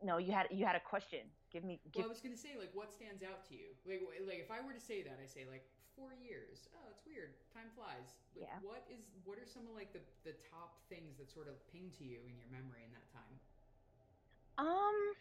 No, 0.03 0.17
you 0.17 0.33
had 0.33 0.47
you 0.51 0.65
had 0.65 0.75
a 0.75 0.83
question. 0.83 1.23
Give 1.51 1.63
me. 1.63 1.79
Give... 1.93 2.03
Well, 2.03 2.11
I 2.11 2.13
was 2.13 2.19
gonna 2.19 2.35
say 2.35 2.59
like, 2.59 2.73
what 2.73 2.91
stands 2.91 3.23
out 3.23 3.47
to 3.47 3.53
you? 3.55 3.71
Like, 3.87 4.03
like 4.27 4.41
if 4.43 4.51
I 4.51 4.59
were 4.59 4.73
to 4.73 4.83
say 4.83 5.01
that, 5.03 5.21
I 5.23 5.27
say 5.29 5.47
like 5.47 5.63
four 5.95 6.11
years. 6.11 6.67
Oh, 6.75 6.91
it's 6.91 7.05
weird. 7.07 7.39
Time 7.55 7.71
flies. 7.77 8.19
Like, 8.35 8.49
yeah. 8.49 8.57
What 8.59 8.83
is? 8.91 9.07
What 9.23 9.39
are 9.39 9.47
some 9.47 9.63
of 9.69 9.73
like 9.77 9.95
the 9.95 10.03
the 10.27 10.35
top 10.51 10.83
things 10.91 11.15
that 11.23 11.31
sort 11.31 11.47
of 11.47 11.55
ping 11.71 11.93
to 11.97 12.03
you 12.03 12.19
in 12.27 12.35
your 12.35 12.51
memory 12.51 12.83
in 12.83 12.91
that 12.91 13.07
time? 13.15 13.39
Um, 14.57 15.13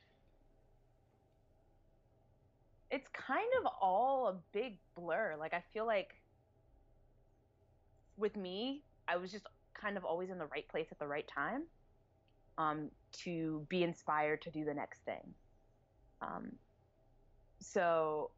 it's 2.91 3.09
kind 3.13 3.49
of 3.61 3.73
all 3.81 4.29
a 4.29 4.35
big 4.53 4.79
blur. 4.95 5.35
Like 5.39 5.55
I 5.55 5.63
feel 5.73 5.87
like 5.87 6.15
with 8.17 8.37
me, 8.37 8.83
I 9.09 9.17
was 9.17 9.33
just 9.33 9.47
kind 9.75 9.97
of 9.97 10.05
always 10.05 10.31
in 10.31 10.39
the 10.39 10.47
right 10.47 10.69
place 10.69 10.87
at 10.91 10.99
the 10.99 11.07
right 11.07 11.27
time 11.27 11.63
um, 12.59 12.91
to 13.25 13.67
be 13.69 13.83
inspired 13.83 14.43
to 14.43 14.51
do 14.51 14.65
the 14.65 14.75
next 14.75 15.01
thing. 15.05 15.35
Um, 16.21 16.53
so 17.61 18.31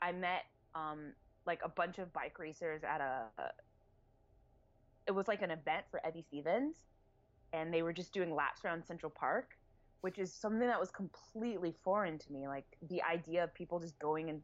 I 0.00 0.12
met 0.12 0.44
um, 0.74 1.12
like 1.46 1.60
a 1.64 1.68
bunch 1.68 1.98
of 1.98 2.12
bike 2.12 2.38
racers 2.38 2.82
at 2.84 3.00
a. 3.00 3.24
It 5.06 5.12
was 5.12 5.28
like 5.28 5.42
an 5.42 5.50
event 5.50 5.84
for 5.90 6.00
Evie 6.06 6.24
Stevens, 6.26 6.76
and 7.52 7.72
they 7.72 7.82
were 7.82 7.92
just 7.92 8.12
doing 8.12 8.34
laps 8.34 8.64
around 8.64 8.84
Central 8.84 9.10
Park, 9.10 9.56
which 10.00 10.18
is 10.18 10.32
something 10.32 10.66
that 10.66 10.78
was 10.78 10.90
completely 10.90 11.74
foreign 11.82 12.18
to 12.18 12.32
me. 12.32 12.48
Like 12.48 12.66
the 12.88 13.02
idea 13.02 13.44
of 13.44 13.54
people 13.54 13.78
just 13.78 13.98
going 13.98 14.28
in 14.28 14.42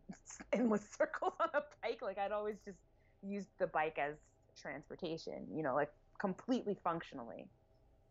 endless 0.52 0.82
circles 0.96 1.34
on 1.40 1.48
a 1.54 1.62
bike. 1.82 2.00
Like 2.02 2.18
I'd 2.18 2.32
always 2.32 2.56
just 2.64 2.78
used 3.22 3.48
the 3.58 3.66
bike 3.66 3.98
as 3.98 4.16
transportation, 4.60 5.46
you 5.54 5.62
know, 5.62 5.74
like 5.74 5.90
completely 6.20 6.76
functionally. 6.82 7.48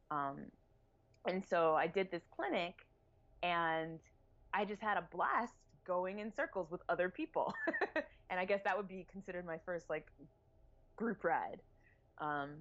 Um, 0.09 0.37
and 1.27 1.43
so 1.47 1.75
I 1.75 1.87
did 1.87 2.11
this 2.11 2.23
clinic, 2.35 2.85
and 3.43 3.99
I 4.53 4.65
just 4.65 4.81
had 4.81 4.97
a 4.97 5.07
blast 5.11 5.53
going 5.85 6.19
in 6.19 6.33
circles 6.33 6.69
with 6.69 6.81
other 6.89 7.09
people. 7.09 7.53
and 8.29 8.39
I 8.39 8.45
guess 8.45 8.61
that 8.63 8.75
would 8.75 8.87
be 8.87 9.05
considered 9.11 9.45
my 9.45 9.57
first 9.65 9.89
like 9.89 10.07
group 10.95 11.23
ride. 11.23 11.61
Um, 12.19 12.51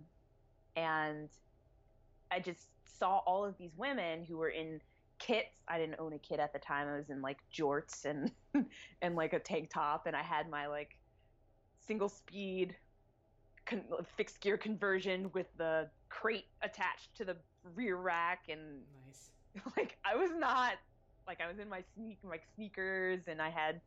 and 0.76 1.28
I 2.30 2.40
just 2.40 2.68
saw 2.84 3.18
all 3.18 3.44
of 3.44 3.56
these 3.58 3.72
women 3.76 4.24
who 4.24 4.36
were 4.36 4.50
in 4.50 4.80
kits. 5.18 5.48
I 5.68 5.78
didn't 5.78 5.96
own 5.98 6.12
a 6.12 6.18
kit 6.18 6.40
at 6.40 6.52
the 6.52 6.58
time. 6.58 6.88
I 6.88 6.96
was 6.96 7.10
in 7.10 7.22
like 7.22 7.38
jorts 7.54 8.04
and 8.04 8.32
and 9.02 9.16
like 9.16 9.32
a 9.32 9.38
tank 9.38 9.70
top, 9.72 10.06
and 10.06 10.16
I 10.16 10.22
had 10.22 10.50
my 10.50 10.66
like 10.66 10.98
single 11.86 12.08
speed 12.08 12.74
con- 13.66 13.84
fixed 14.16 14.40
gear 14.40 14.58
conversion 14.58 15.30
with 15.32 15.46
the 15.56 15.88
crate 16.08 16.46
attached 16.62 17.14
to 17.16 17.24
the 17.24 17.36
rear 17.74 17.96
rack, 17.96 18.44
and 18.48 18.80
nice. 19.06 19.30
Like 19.76 19.96
I 20.04 20.16
was 20.16 20.30
not 20.36 20.74
like 21.26 21.40
I 21.40 21.48
was 21.48 21.58
in 21.58 21.68
my 21.68 21.82
sneak 21.94 22.18
like 22.24 22.42
sneakers, 22.54 23.28
and 23.28 23.40
I 23.40 23.50
had 23.50 23.80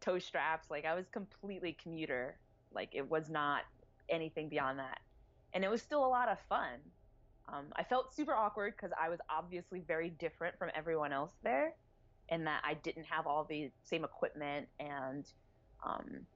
toe 0.00 0.18
straps. 0.18 0.70
Like 0.70 0.84
I 0.84 0.94
was 0.94 1.06
completely 1.08 1.76
commuter. 1.82 2.38
Like 2.72 2.90
it 2.92 3.08
was 3.08 3.30
not 3.30 3.62
anything 4.08 4.48
beyond 4.48 4.78
that, 4.78 5.00
and 5.52 5.64
it 5.64 5.70
was 5.70 5.82
still 5.82 6.04
a 6.04 6.08
lot 6.08 6.28
of 6.28 6.38
fun. 6.48 6.78
Um, 7.52 7.66
I 7.76 7.82
felt 7.84 8.14
super 8.14 8.34
awkward 8.34 8.74
because 8.76 8.92
I 9.00 9.08
was 9.08 9.20
obviously 9.28 9.80
very 9.80 10.10
different 10.10 10.58
from 10.58 10.70
everyone 10.74 11.12
else 11.12 11.32
there, 11.42 11.74
and 12.28 12.46
that 12.46 12.62
I 12.64 12.74
didn't 12.74 13.04
have 13.04 13.26
all 13.26 13.44
the 13.44 13.70
same 13.82 14.04
equipment. 14.04 14.68
And 14.80 15.26
um, 15.84 16.26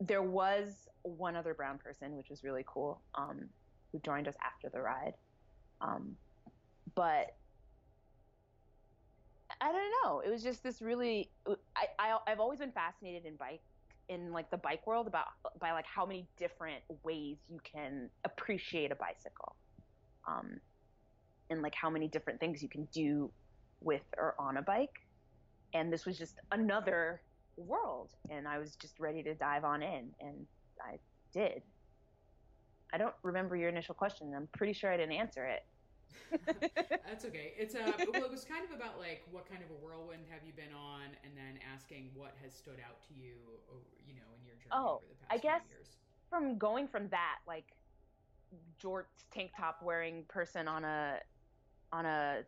there 0.00 0.22
was 0.22 0.88
one 1.02 1.36
other 1.36 1.54
brown 1.54 1.78
person, 1.78 2.16
which 2.16 2.28
was 2.28 2.44
really 2.44 2.64
cool, 2.66 3.00
um, 3.14 3.48
who 3.92 3.98
joined 4.00 4.28
us 4.28 4.34
after 4.44 4.68
the 4.68 4.80
ride. 4.80 5.14
Um, 5.80 6.16
but 6.94 7.36
I 9.60 9.72
don't 9.72 9.92
know. 10.04 10.20
It 10.20 10.30
was 10.30 10.42
just 10.42 10.62
this 10.62 10.80
really. 10.80 11.30
I, 11.76 11.86
I 11.98 12.18
I've 12.26 12.40
always 12.40 12.58
been 12.58 12.72
fascinated 12.72 13.24
in 13.26 13.36
bike 13.36 13.62
in 14.10 14.32
like 14.32 14.50
the 14.50 14.56
bike 14.56 14.86
world 14.86 15.06
about 15.06 15.26
by 15.60 15.72
like 15.72 15.86
how 15.86 16.04
many 16.04 16.26
different 16.36 16.82
ways 17.04 17.38
you 17.48 17.60
can 17.62 18.10
appreciate 18.24 18.90
a 18.90 18.96
bicycle, 18.96 19.54
um, 20.26 20.60
and 21.50 21.62
like 21.62 21.74
how 21.74 21.90
many 21.90 22.08
different 22.08 22.40
things 22.40 22.62
you 22.62 22.68
can 22.68 22.86
do 22.92 23.30
with 23.80 24.02
or 24.16 24.34
on 24.38 24.56
a 24.56 24.62
bike, 24.62 25.00
and 25.74 25.92
this 25.92 26.06
was 26.06 26.18
just 26.18 26.36
another 26.52 27.22
world, 27.56 28.10
and 28.30 28.46
I 28.46 28.58
was 28.58 28.76
just 28.76 28.98
ready 28.98 29.22
to 29.22 29.34
dive 29.34 29.64
on 29.64 29.82
in, 29.82 30.10
and 30.20 30.46
I 30.80 30.98
did. 31.32 31.62
I 32.92 32.98
don't 32.98 33.14
remember 33.22 33.56
your 33.56 33.68
initial 33.68 33.94
question. 33.94 34.32
I'm 34.34 34.48
pretty 34.52 34.72
sure 34.72 34.92
I 34.92 34.96
didn't 34.96 35.12
answer 35.12 35.46
it. 35.46 35.64
That's 37.06 37.24
okay. 37.24 37.54
It's 37.56 37.74
uh, 37.74 37.92
well, 38.12 38.24
it 38.24 38.30
was 38.30 38.44
kind 38.44 38.64
of 38.64 38.74
about 38.74 38.98
like 38.98 39.22
what 39.30 39.48
kind 39.48 39.62
of 39.62 39.70
a 39.70 39.78
whirlwind 39.84 40.24
have 40.30 40.40
you 40.46 40.52
been 40.52 40.74
on, 40.74 41.14
and 41.24 41.32
then 41.36 41.58
asking 41.72 42.10
what 42.14 42.34
has 42.42 42.52
stood 42.52 42.78
out 42.86 43.00
to 43.08 43.14
you, 43.14 43.34
you 44.06 44.14
know, 44.14 44.28
in 44.38 44.46
your 44.46 44.54
journey 44.56 44.72
oh, 44.72 45.02
over 45.02 45.06
the 45.08 45.14
past 45.26 45.32
I 45.32 45.38
guess 45.38 45.62
years. 45.70 45.88
From 46.28 46.58
going 46.58 46.86
from 46.86 47.08
that, 47.08 47.38
like 47.46 47.66
jorts 48.82 49.24
tank 49.32 49.50
top 49.56 49.78
wearing 49.82 50.24
person 50.28 50.66
on 50.66 50.84
a 50.84 51.18
on 51.92 52.06
a 52.06 52.38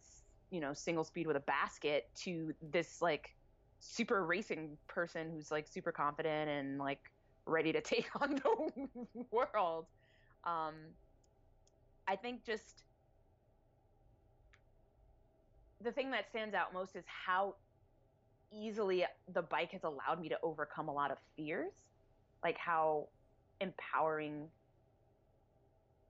you 0.51 0.61
know 0.61 0.73
single 0.73 1.05
speed 1.05 1.27
with 1.27 1.37
a 1.37 1.41
basket 1.41 2.09
to 2.15 2.53
this 2.71 3.01
like 3.01 3.31
super 3.81 4.25
racing 4.25 4.77
person 4.89 5.31
who's 5.31 5.51
like 5.51 5.67
super 5.67 5.93
confident 5.93 6.49
and 6.49 6.79
like 6.79 7.01
ready 7.47 7.73
to 7.73 7.81
take 7.81 8.09
on 8.21 8.37
the 8.37 8.89
world. 9.31 9.87
Um, 10.45 10.75
I 12.07 12.17
think 12.17 12.45
just 12.45 12.85
the 15.83 15.93
thing 15.93 16.11
that 16.13 16.29
stands 16.29 16.55
out 16.55 16.73
most 16.73 16.95
is 16.97 17.05
how 17.07 17.57
easily 18.53 19.05
the 19.33 19.43
bike 19.43 19.73
has 19.73 19.83
allowed 19.85 20.21
me 20.21 20.29
to 20.29 20.39
overcome 20.43 20.89
a 20.89 20.93
lot 20.93 21.11
of 21.11 21.19
fears 21.37 21.73
like 22.45 22.59
how 22.59 23.09
empowering 23.61 24.49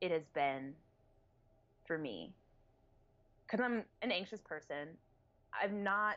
it 0.02 0.11
has 0.12 0.28
been 0.35 0.75
for 1.87 1.99
me. 1.99 2.35
Because 3.47 3.64
i'm 3.64 3.85
an 4.02 4.12
anxious 4.12 4.40
person. 4.40 4.88
I'm 5.62 5.82
not 5.82 6.16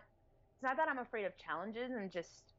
it's 0.55 0.63
not 0.63 0.77
that 0.77 0.87
i'm 0.89 0.99
afraid 0.99 1.25
of 1.25 1.33
challenges 1.37 1.91
and 1.91 2.11
just 2.11 2.53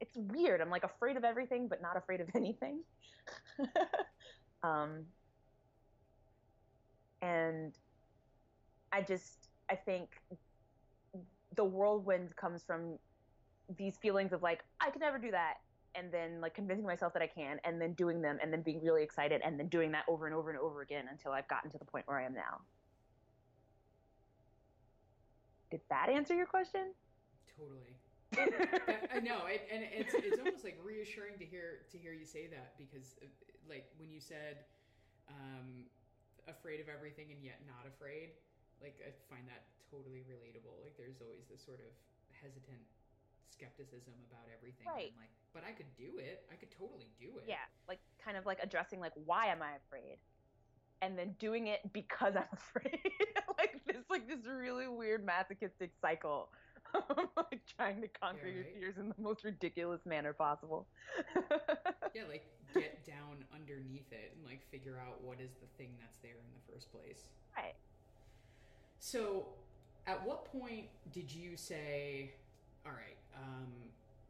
it's 0.00 0.16
weird. 0.16 0.60
I'm 0.60 0.70
like 0.70 0.84
afraid 0.84 1.16
of 1.16 1.24
everything 1.24 1.68
but 1.68 1.80
not 1.82 1.96
afraid 1.96 2.20
of 2.20 2.28
anything. 2.34 2.80
Um 4.62 5.06
and 7.22 7.74
i 8.92 9.00
just 9.02 9.48
I 9.68 9.74
think 9.74 10.10
the 11.56 11.64
whirlwind 11.64 12.34
comes 12.36 12.62
from 12.62 12.98
these 13.78 13.96
feelings 13.98 14.32
of 14.32 14.42
like 14.42 14.64
I 14.80 14.90
could 14.90 15.00
never 15.00 15.18
do 15.18 15.30
that 15.32 15.54
and 15.96 16.12
then 16.12 16.40
like 16.40 16.54
convincing 16.54 16.86
myself 16.86 17.12
that 17.14 17.22
I 17.22 17.26
can 17.26 17.58
and 17.64 17.80
then 17.80 17.94
doing 17.94 18.20
them 18.20 18.38
and 18.42 18.52
then 18.52 18.62
being 18.62 18.82
really 18.82 19.02
excited 19.02 19.40
and 19.44 19.58
then 19.58 19.68
doing 19.68 19.92
that 19.92 20.04
over 20.08 20.26
and 20.26 20.34
over 20.34 20.50
and 20.50 20.58
over 20.58 20.82
again 20.82 21.06
until 21.10 21.32
I've 21.32 21.48
gotten 21.48 21.70
to 21.70 21.78
the 21.78 21.84
point 21.84 22.06
where 22.06 22.20
I 22.20 22.24
am 22.24 22.34
now. 22.34 22.60
Did 25.70 25.80
that 25.90 26.08
answer 26.08 26.34
your 26.34 26.46
question? 26.46 26.92
Totally. 27.56 27.96
I 29.14 29.22
know, 29.22 29.46
it, 29.46 29.64
and 29.70 29.86
it's 29.86 30.12
it's 30.12 30.38
almost 30.42 30.66
like 30.66 30.76
reassuring 30.82 31.38
to 31.38 31.46
hear 31.46 31.86
to 31.90 31.96
hear 31.96 32.12
you 32.12 32.26
say 32.26 32.50
that 32.50 32.74
because 32.76 33.14
uh, 33.22 33.30
like 33.70 33.86
when 34.02 34.10
you 34.10 34.18
said 34.18 34.66
um, 35.30 35.86
afraid 36.50 36.82
of 36.82 36.90
everything 36.90 37.30
and 37.30 37.40
yet 37.40 37.62
not 37.70 37.86
afraid, 37.86 38.34
like 38.82 38.98
I 39.00 39.14
find 39.30 39.46
that 39.46 39.70
totally 39.88 40.26
relatable. 40.26 40.74
Like 40.82 40.98
there's 40.98 41.22
always 41.22 41.46
this 41.46 41.62
sort 41.62 41.78
of 41.80 41.94
hesitant 42.34 42.82
skepticism 43.50 44.14
about 44.30 44.46
everything. 44.56 44.86
Right. 44.86 45.12
like, 45.18 45.30
but 45.54 45.62
I 45.66 45.72
could 45.72 45.94
do 45.96 46.18
it. 46.18 46.44
I 46.52 46.56
could 46.56 46.70
totally 46.70 47.08
do 47.18 47.38
it. 47.38 47.44
Yeah. 47.48 47.64
Like 47.88 48.00
kind 48.22 48.36
of 48.36 48.46
like 48.46 48.58
addressing 48.62 49.00
like 49.00 49.12
why 49.24 49.46
am 49.46 49.62
I 49.62 49.76
afraid? 49.86 50.18
And 51.02 51.18
then 51.18 51.34
doing 51.38 51.66
it 51.68 51.92
because 51.92 52.34
I'm 52.36 52.48
afraid. 52.52 52.98
like 53.58 53.80
this 53.86 54.04
like 54.10 54.26
this 54.28 54.46
really 54.46 54.88
weird 54.88 55.24
masochistic 55.24 55.92
cycle. 56.00 56.48
Of 56.94 57.28
like 57.36 57.60
trying 57.76 58.00
to 58.00 58.08
conquer 58.08 58.46
Yeah, 58.46 58.54
your 58.54 58.64
fears 58.78 58.94
in 58.96 59.08
the 59.08 59.14
most 59.20 59.44
ridiculous 59.44 60.06
manner 60.06 60.32
possible. 60.32 60.86
Yeah, 62.14 62.22
like 62.30 62.46
get 62.72 63.04
down 63.04 63.44
underneath 63.54 64.10
it 64.12 64.32
and 64.34 64.46
like 64.46 64.62
figure 64.70 64.98
out 64.98 65.22
what 65.22 65.38
is 65.40 65.50
the 65.60 65.66
thing 65.76 65.90
that's 66.00 66.16
there 66.18 66.30
in 66.40 66.48
the 66.54 66.72
first 66.72 66.90
place. 66.90 67.24
right. 67.56 67.74
So, 69.00 69.48
at 70.06 70.24
what 70.26 70.46
point 70.46 70.86
did 71.12 71.30
you 71.30 71.56
say, 71.58 72.32
"All 72.86 72.92
right, 72.92 73.16
um, 73.36 73.72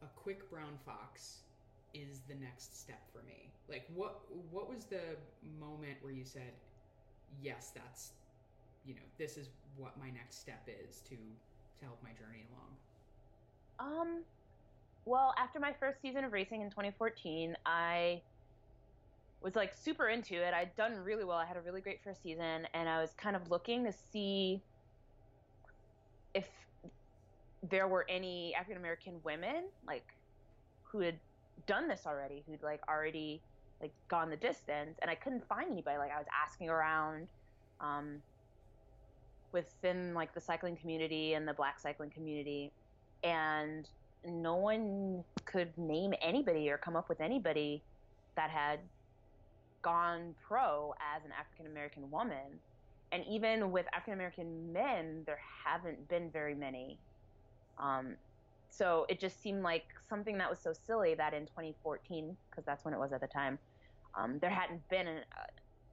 a 0.03 0.07
quick 0.15 0.51
brown 0.51 0.79
fox 0.85 1.43
is 1.95 2.21
the 2.29 2.35
next 2.35 2.79
step 2.79 3.11
for 3.13 3.23
me"? 3.23 3.51
Like, 3.69 3.87
what 3.95 4.31
what 4.51 4.69
was 4.69 4.87
the 4.87 5.17
moment 5.59 6.03
where 6.03 6.13
you 6.13 6.25
said, 6.25 6.53
"Yes, 7.41 7.73
that's, 7.75 8.13
you 8.85 8.95
know, 8.95 9.03
this 9.19 9.37
is 9.37 9.49
what 9.77 9.99
my 9.99 10.11
next 10.11 10.39
step 10.39 10.69
is 10.69 11.01
to 11.03 11.17
to 11.17 11.85
help 11.85 12.03
my 12.03 12.11
journey 12.13 12.45
along"? 12.51 12.77
Um, 13.79 14.25
well, 15.05 15.35
after 15.39 15.61
my 15.61 15.73
first 15.73 16.01
season 16.01 16.25
of 16.25 16.33
racing 16.33 16.63
in 16.63 16.71
2014, 16.71 17.57
I 17.65 18.23
was 19.41 19.55
like 19.55 19.75
super 19.75 20.09
into 20.09 20.35
it. 20.35 20.53
I'd 20.55 20.75
done 20.77 20.97
really 20.97 21.25
well. 21.25 21.37
I 21.37 21.47
had 21.47 21.57
a 21.57 21.61
really 21.61 21.81
great 21.81 22.03
first 22.03 22.23
season, 22.23 22.67
and 22.75 22.89
I 22.89 23.01
was 23.01 23.15
kind 23.15 23.37
of 23.37 23.51
looking 23.51 23.85
to 23.85 23.93
see 23.93 24.65
if 26.35 26.66
there 27.71 27.89
were 27.89 28.07
any 28.09 28.55
African 28.55 28.77
American 28.77 29.15
women 29.25 29.65
like 29.87 30.07
who 30.85 31.01
had 31.01 31.19
done 31.67 31.89
this 31.89 32.03
already, 32.07 32.45
who'd 32.47 32.63
like 32.63 32.81
already 32.89 33.41
like 33.81 33.93
gone 34.09 34.31
the 34.31 34.37
distance, 34.37 34.99
and 35.03 35.11
I 35.11 35.15
couldn't 35.15 35.47
find 35.49 35.71
anybody. 35.71 35.99
Like 35.99 36.13
I 36.13 36.19
was 36.19 36.29
asking 36.45 36.69
around. 36.69 37.29
Um, 37.81 38.23
within 39.53 40.13
like 40.13 40.35
the 40.35 40.41
cycling 40.41 40.77
community 40.77 41.35
and 41.35 41.49
the 41.49 41.53
black 41.55 41.79
cycling 41.79 42.11
community 42.11 42.71
and 43.25 43.89
no 44.25 44.57
one 44.57 45.25
could 45.45 45.77
name 45.79 46.13
anybody 46.21 46.69
or 46.69 46.79
come 46.79 46.97
up 46.97 47.09
with 47.09 47.21
anybody 47.21 47.83
that 48.37 48.51
had 48.51 48.81
gone 49.83 50.35
pro 50.47 50.95
as 51.17 51.25
an 51.25 51.31
African 51.39 51.71
American 51.71 52.11
woman. 52.11 52.61
And 53.13 53.25
even 53.29 53.71
with 53.71 53.87
African 53.93 54.15
American 54.15 54.73
men, 54.73 55.23
there 55.27 55.39
haven't 55.65 56.09
been 56.09 56.31
very 56.31 56.55
many. 56.55 56.99
Um, 57.79 58.17
so 58.71 59.07
it 59.09 59.21
just 59.21 59.43
seemed 59.43 59.63
like 59.63 59.85
something 60.09 60.37
that 60.39 60.51
was 60.51 60.59
so 60.59 60.73
silly 60.73 61.15
that 61.15 61.33
in 61.33 61.47
2014, 61.47 62.37
because 62.51 62.65
that's 62.65 62.85
when 62.85 62.93
it 62.93 62.99
was 62.99 63.13
at 63.13 63.21
the 63.21 63.27
time, 63.27 63.59
um, 64.15 64.39
there 64.41 64.51
hadn't 64.51 64.87
been 64.89 65.07
an, 65.07 65.19
uh, 65.19 65.45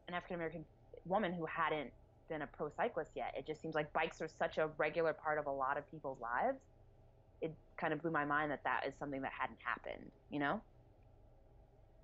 an 0.07 0.13
African 0.13 0.35
American 0.35 0.65
woman 1.05 1.33
who 1.33 1.45
hadn't 1.45 1.91
been 2.29 2.41
a 2.41 2.47
pro 2.47 2.69
cyclist 2.69 3.11
yet. 3.15 3.33
It 3.37 3.45
just 3.45 3.61
seems 3.61 3.75
like 3.75 3.91
bikes 3.93 4.21
are 4.21 4.27
such 4.27 4.57
a 4.57 4.69
regular 4.77 5.13
part 5.13 5.37
of 5.37 5.45
a 5.45 5.51
lot 5.51 5.77
of 5.77 5.89
people's 5.91 6.19
lives. 6.19 6.57
It 7.41 7.53
kind 7.77 7.93
of 7.93 8.01
blew 8.01 8.11
my 8.11 8.25
mind 8.25 8.51
that 8.51 8.63
that 8.63 8.85
is 8.87 8.93
something 8.97 9.21
that 9.21 9.31
hadn't 9.37 9.59
happened, 9.63 10.11
you 10.29 10.39
know? 10.39 10.61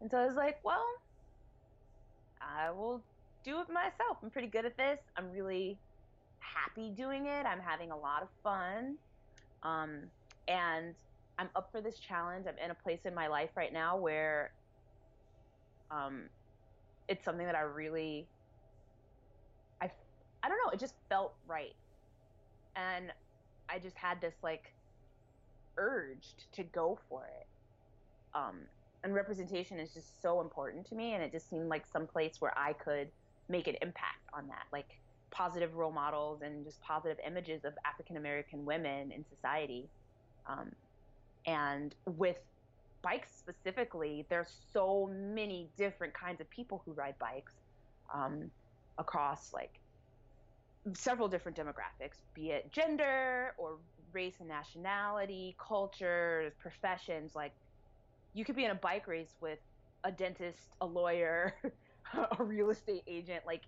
And 0.02 0.10
so 0.10 0.18
I 0.18 0.26
was 0.26 0.36
like, 0.36 0.60
well, 0.64 0.86
I 2.42 2.72
will 2.72 3.02
do 3.44 3.60
it 3.60 3.70
myself. 3.70 4.18
I'm 4.24 4.30
pretty 4.30 4.48
good 4.48 4.66
at 4.66 4.78
this. 4.78 5.00
I'm 5.18 5.32
really 5.32 5.78
happy 6.40 6.90
doing 6.90 7.26
it. 7.26 7.46
I'm 7.46 7.60
having 7.60 7.92
a 7.92 7.98
lot 7.98 8.24
of 8.24 8.30
fun. 8.44 8.98
Um, 9.64 10.04
and 10.48 10.96
I'm 11.38 11.50
up 11.56 11.70
for 11.72 11.82
this 11.82 12.00
challenge. 12.00 12.46
I'm 12.48 12.58
in 12.64 12.72
a 12.72 12.76
place 12.76 13.02
in 13.06 13.14
my 13.14 13.28
life 13.28 13.52
right 13.56 13.72
now 13.72 13.98
where 13.98 14.52
um, 15.92 16.24
it's 17.08 17.24
something 17.24 17.46
that 17.46 17.56
I 17.56 17.62
really 17.62 18.28
I 19.82 19.90
I 20.44 20.50
don't 20.50 20.58
know, 20.66 20.72
it 20.72 20.80
just 20.80 20.96
felt 21.10 21.34
right. 21.48 21.76
And 22.76 23.12
I 23.70 23.80
just 23.80 23.98
had 23.98 24.22
this 24.22 24.36
like 24.44 24.74
urge 25.78 26.28
to 26.54 26.64
go 26.64 27.00
for 27.10 27.26
it. 27.26 27.48
Um, 28.34 28.60
and 29.04 29.14
representation 29.14 29.80
is 29.80 29.94
just 29.94 30.22
so 30.22 30.42
important 30.42 30.86
to 30.88 30.96
me 30.96 31.14
and 31.14 31.24
it 31.24 31.32
just 31.32 31.50
seemed 31.50 31.70
like 31.70 31.86
some 31.88 32.06
place 32.06 32.36
where 32.40 32.58
I 32.58 32.74
could 32.74 33.08
make 33.48 33.68
an 33.68 33.76
impact 33.82 34.30
on 34.34 34.48
that. 34.48 34.66
Like 34.72 35.00
positive 35.32 35.76
role 35.76 35.92
models 35.92 36.42
and 36.42 36.66
just 36.66 36.82
positive 36.82 37.18
images 37.26 37.66
of 37.66 37.74
African 37.86 38.18
American 38.18 38.66
women 38.66 39.12
in 39.12 39.26
society. 39.30 39.90
Um, 40.48 40.72
and 41.46 41.96
with 42.06 42.38
bikes 43.02 43.30
specifically, 43.38 44.26
there's 44.30 44.54
so 44.74 45.10
many 45.14 45.70
different 45.78 46.14
kinds 46.14 46.42
of 46.42 46.50
people 46.50 46.82
who 46.86 46.92
ride 46.92 47.18
bikes 47.20 47.54
um, 48.14 48.52
across 48.98 49.54
like 49.54 49.80
several 50.94 51.28
different 51.28 51.58
demographics, 51.58 52.18
be 52.34 52.52
it 52.52 52.72
gender 52.72 53.54
or 53.58 53.78
race 54.12 54.36
and 54.40 54.50
nationality, 54.50 55.56
cultures, 55.60 56.54
professions. 56.60 57.36
Like 57.36 57.54
you 58.34 58.46
could 58.46 58.56
be 58.56 58.66
in 58.66 58.72
a 58.72 58.76
bike 58.76 59.08
race 59.08 59.36
with 59.42 59.60
a 60.04 60.12
dentist, 60.12 60.76
a 60.82 60.86
lawyer, 60.86 61.56
a 62.40 62.44
real 62.44 62.70
estate 62.70 63.04
agent. 63.08 63.46
Like 63.46 63.64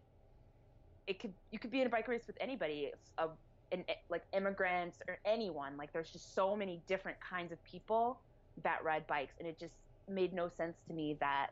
it 1.08 1.20
could 1.20 1.34
you 1.52 1.60
could 1.60 1.72
be 1.72 1.82
in 1.82 1.88
a 1.88 1.90
bike 1.90 2.08
race 2.08 2.24
with 2.28 2.38
anybody, 2.40 2.92
a, 3.18 3.28
an, 3.72 3.84
like 4.10 4.24
immigrants 4.34 5.00
or 5.08 5.20
anyone. 5.26 5.78
Like 5.78 5.92
there's 5.94 6.10
just 6.10 6.36
so 6.36 6.56
many 6.56 6.82
different 6.88 7.18
kinds 7.20 7.52
of 7.52 7.64
people 7.64 8.20
that 8.64 8.84
ride 8.84 9.08
bikes, 9.08 9.34
and 9.40 9.48
it 9.48 9.60
just 9.60 9.74
made 10.10 10.34
no 10.34 10.50
sense 10.50 10.78
to 10.88 10.94
me 10.94 11.18
that 11.20 11.48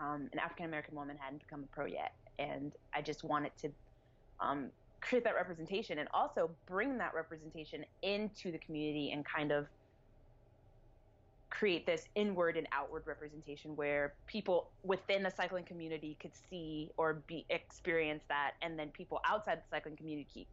um, 0.00 0.28
an 0.32 0.38
African 0.38 0.66
American 0.66 0.94
woman 0.94 1.16
hadn't 1.18 1.42
become 1.42 1.64
a 1.64 1.74
pro 1.74 1.86
yet, 1.86 2.12
and 2.38 2.72
I 2.94 3.02
just 3.02 3.24
wanted 3.24 3.52
to 3.62 3.70
um, 4.40 4.70
create 5.00 5.24
that 5.24 5.34
representation 5.34 5.98
and 5.98 6.08
also 6.12 6.50
bring 6.66 6.98
that 6.98 7.14
representation 7.14 7.84
into 8.02 8.50
the 8.52 8.58
community 8.58 9.12
and 9.12 9.24
kind 9.24 9.52
of 9.52 9.66
create 11.56 11.86
this 11.86 12.06
inward 12.14 12.58
and 12.58 12.66
outward 12.70 13.02
representation 13.06 13.74
where 13.76 14.12
people 14.26 14.68
within 14.82 15.22
the 15.22 15.30
cycling 15.30 15.64
community 15.64 16.14
could 16.20 16.32
see 16.50 16.90
or 16.98 17.14
be 17.26 17.46
experience 17.48 18.22
that 18.28 18.52
and 18.60 18.78
then 18.78 18.90
people 18.90 19.22
outside 19.24 19.56
the 19.56 19.68
cycling 19.70 19.96
community 19.96 20.46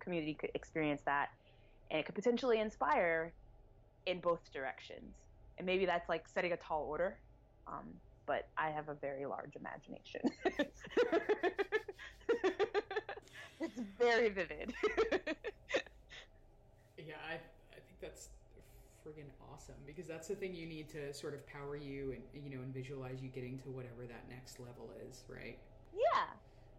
community 0.00 0.34
could 0.34 0.50
experience 0.54 1.00
that 1.06 1.30
and 1.90 1.98
it 1.98 2.04
could 2.04 2.14
potentially 2.14 2.60
inspire 2.60 3.32
in 4.04 4.20
both 4.20 4.52
directions. 4.52 5.14
And 5.56 5.64
maybe 5.64 5.86
that's 5.86 6.10
like 6.10 6.28
setting 6.28 6.52
a 6.52 6.58
tall 6.58 6.82
order 6.82 7.16
um, 7.66 7.86
but 8.26 8.46
i 8.58 8.68
have 8.68 8.90
a 8.90 8.94
very 8.94 9.24
large 9.24 9.56
imagination. 9.56 10.20
It's 13.62 13.80
very 13.98 14.28
vivid. 14.30 14.72
Yeah 16.98 17.14
I, 17.26 17.34
I 17.34 17.80
think 17.80 17.98
that's 18.02 18.28
friggin' 19.04 19.30
awesome 19.52 19.76
because 19.86 20.06
that's 20.06 20.28
the 20.28 20.34
thing 20.34 20.54
you 20.54 20.66
need 20.66 20.88
to 20.90 21.12
sort 21.12 21.34
of 21.34 21.46
power 21.46 21.76
you 21.76 22.12
and 22.12 22.44
you 22.44 22.54
know 22.54 22.62
and 22.62 22.72
visualize 22.72 23.22
you 23.22 23.28
getting 23.28 23.58
to 23.58 23.70
whatever 23.70 24.06
that 24.08 24.28
next 24.28 24.60
level 24.60 24.90
is, 25.08 25.24
right? 25.28 25.58
Yeah, 25.92 26.24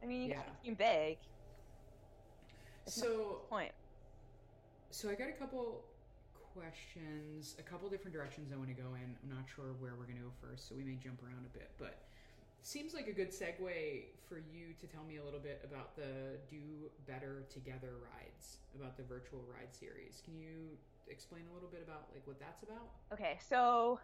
I 0.02 0.06
mean 0.06 0.22
you 0.24 0.30
yeah. 0.30 0.42
dream 0.64 0.76
big. 0.76 1.18
It's 2.86 2.96
so 2.96 3.42
point. 3.50 3.72
So 4.92 5.10
I 5.10 5.16
got 5.16 5.30
a 5.30 5.34
couple 5.34 5.86
questions, 6.54 7.56
a 7.60 7.64
couple 7.64 7.88
different 7.90 8.14
directions 8.14 8.52
I 8.52 8.58
want 8.58 8.70
to 8.70 8.76
go 8.76 8.90
in. 8.96 9.16
I'm 9.24 9.30
not 9.30 9.46
sure 9.54 9.74
where 9.80 9.94
we're 9.98 10.06
gonna 10.06 10.26
go 10.26 10.34
first, 10.42 10.68
so 10.68 10.76
we 10.76 10.84
may 10.84 10.96
jump 10.96 11.24
around 11.24 11.46
a 11.46 11.58
bit, 11.58 11.72
but 11.78 12.00
seems 12.62 12.94
like 12.94 13.08
a 13.08 13.12
good 13.12 13.32
segue 13.32 14.06
for 14.30 14.38
you 14.38 14.74
to 14.80 14.86
tell 14.88 15.04
me 15.04 15.18
a 15.18 15.24
little 15.24 15.40
bit 15.40 15.62
about 15.64 15.96
the 15.96 16.38
Do 16.50 16.92
Better 17.08 17.44
Together 17.50 17.98
rides, 18.14 18.58
about 18.76 18.98
the 18.98 19.04
virtual 19.04 19.42
ride 19.50 19.74
series. 19.74 20.22
Can 20.24 20.38
you 20.38 20.78
explain 21.08 21.44
a 21.50 21.54
little 21.54 21.70
bit 21.70 21.82
about 21.84 22.10
like 22.14 22.26
what 22.26 22.40
that's 22.40 22.64
about? 22.64 22.90
Okay, 23.14 23.40
so 23.48 24.00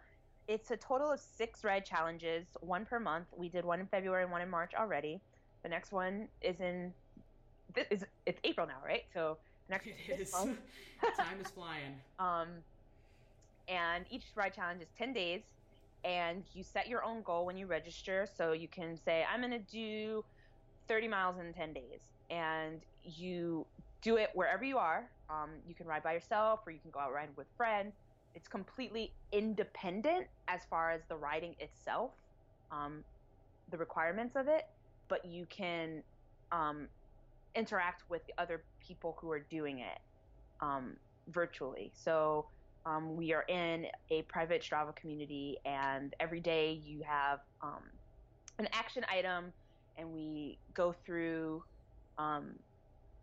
it's 0.46 0.70
a 0.70 0.76
total 0.76 1.12
of 1.12 1.20
six 1.20 1.64
ride 1.64 1.84
challenges, 1.84 2.48
one 2.60 2.86
per 2.86 2.98
month. 2.98 3.28
We 3.36 3.48
did 3.48 3.64
one 3.64 3.80
in 3.80 3.86
February 3.86 4.22
and 4.22 4.32
one 4.32 4.42
in 4.42 4.50
March 4.50 4.72
already. 4.74 5.22
The 5.62 5.68
next 5.68 5.92
one 5.92 6.28
is 6.40 6.60
in 6.60 6.94
this 7.74 7.86
is 7.90 8.04
it's 8.26 8.40
April 8.44 8.66
now, 8.66 8.80
right? 8.84 9.02
So 9.12 9.38
next 9.68 9.86
it 10.08 10.20
is. 10.20 10.30
time 11.16 11.40
is 11.40 11.50
flying. 11.50 11.94
Um, 12.18 12.64
and 13.68 14.06
each 14.10 14.24
ride 14.34 14.54
challenge 14.54 14.82
is 14.82 14.88
ten 14.96 15.12
days, 15.12 15.42
and 16.02 16.44
you 16.52 16.64
set 16.64 16.88
your 16.88 17.04
own 17.04 17.22
goal 17.22 17.46
when 17.46 17.56
you 17.56 17.66
register. 17.66 18.26
So 18.34 18.52
you 18.52 18.68
can 18.68 18.96
say 18.96 19.24
I'm 19.30 19.40
going 19.40 19.52
to 19.52 19.58
do 19.58 20.24
30 20.88 21.08
miles 21.08 21.38
in 21.38 21.52
10 21.52 21.74
days, 21.74 22.02
and 22.30 22.82
you 23.02 23.66
do 24.02 24.16
it 24.16 24.30
wherever 24.34 24.64
you 24.64 24.78
are. 24.78 25.10
Um, 25.30 25.50
you 25.66 25.74
can 25.74 25.86
ride 25.86 26.02
by 26.02 26.14
yourself 26.14 26.60
or 26.66 26.72
you 26.72 26.78
can 26.80 26.90
go 26.90 27.00
out 27.00 27.12
riding 27.12 27.34
with 27.36 27.46
friends. 27.56 27.94
It's 28.34 28.48
completely 28.48 29.12
independent 29.32 30.26
as 30.48 30.60
far 30.70 30.90
as 30.90 31.02
the 31.08 31.16
riding 31.16 31.54
itself, 31.58 32.12
um, 32.70 33.04
the 33.70 33.76
requirements 33.76 34.36
of 34.36 34.48
it, 34.48 34.66
but 35.08 35.24
you 35.24 35.46
can 35.50 36.02
um, 36.52 36.88
interact 37.54 38.04
with 38.08 38.24
the 38.26 38.34
other 38.38 38.62
people 38.86 39.16
who 39.20 39.30
are 39.30 39.40
doing 39.40 39.80
it 39.80 39.98
um, 40.60 40.96
virtually. 41.28 41.90
So 41.94 42.46
um, 42.86 43.16
we 43.16 43.32
are 43.32 43.44
in 43.48 43.86
a 44.10 44.22
private 44.22 44.62
Strava 44.62 44.94
community, 44.94 45.58
and 45.64 46.14
every 46.20 46.40
day 46.40 46.80
you 46.84 47.02
have 47.02 47.40
um, 47.62 47.82
an 48.58 48.68
action 48.72 49.04
item, 49.12 49.52
and 49.96 50.12
we 50.12 50.58
go 50.74 50.94
through 51.04 51.62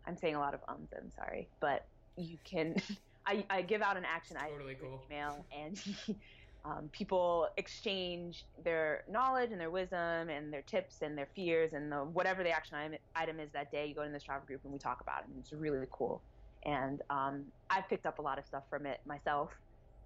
I'm 0.06 0.16
saying 0.16 0.34
a 0.34 0.38
lot 0.38 0.54
of 0.54 0.60
ums. 0.68 0.88
I'm 0.96 1.10
sorry, 1.10 1.48
but 1.60 1.86
you 2.16 2.38
can. 2.44 2.76
I, 3.26 3.44
I 3.50 3.62
give 3.62 3.82
out 3.82 3.96
an 3.96 4.04
action 4.04 4.36
item 4.36 4.60
cool. 4.80 5.02
email, 5.10 5.44
and 5.56 5.82
um, 6.64 6.88
people 6.92 7.48
exchange 7.56 8.44
their 8.62 9.02
knowledge 9.10 9.50
and 9.50 9.60
their 9.60 9.70
wisdom 9.70 10.28
and 10.28 10.52
their 10.52 10.62
tips 10.62 11.02
and 11.02 11.18
their 11.18 11.26
fears 11.34 11.72
and 11.72 11.90
the 11.90 11.96
whatever 11.96 12.44
the 12.44 12.50
action 12.50 12.96
item 13.16 13.40
is 13.40 13.50
that 13.52 13.72
day. 13.72 13.86
You 13.86 13.94
go 13.94 14.02
in 14.02 14.12
the 14.12 14.20
Strava 14.20 14.46
group 14.46 14.60
and 14.62 14.72
we 14.72 14.78
talk 14.78 15.00
about 15.00 15.22
it, 15.22 15.28
and 15.28 15.38
it's 15.38 15.52
really 15.52 15.86
cool. 15.90 16.22
And 16.64 17.02
um, 17.10 17.44
I've 17.68 17.88
picked 17.88 18.06
up 18.06 18.18
a 18.18 18.22
lot 18.22 18.38
of 18.38 18.46
stuff 18.46 18.64
from 18.70 18.86
it 18.86 19.00
myself. 19.06 19.50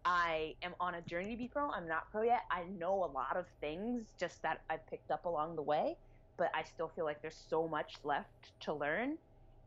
I 0.04 0.54
am 0.62 0.74
on 0.80 0.94
a 0.94 1.02
journey 1.02 1.32
to 1.32 1.36
be 1.36 1.48
pro. 1.48 1.70
I'm 1.70 1.86
not 1.86 2.10
pro 2.10 2.22
yet. 2.22 2.44
I 2.50 2.64
know 2.78 3.04
a 3.04 3.10
lot 3.12 3.36
of 3.36 3.44
things 3.60 4.06
just 4.18 4.40
that 4.42 4.62
I've 4.70 4.86
picked 4.86 5.10
up 5.10 5.26
along 5.26 5.56
the 5.56 5.62
way, 5.62 5.96
but 6.38 6.50
I 6.54 6.62
still 6.64 6.88
feel 6.88 7.04
like 7.04 7.20
there's 7.20 7.42
so 7.48 7.68
much 7.68 7.96
left 8.02 8.52
to 8.60 8.72
learn 8.72 9.18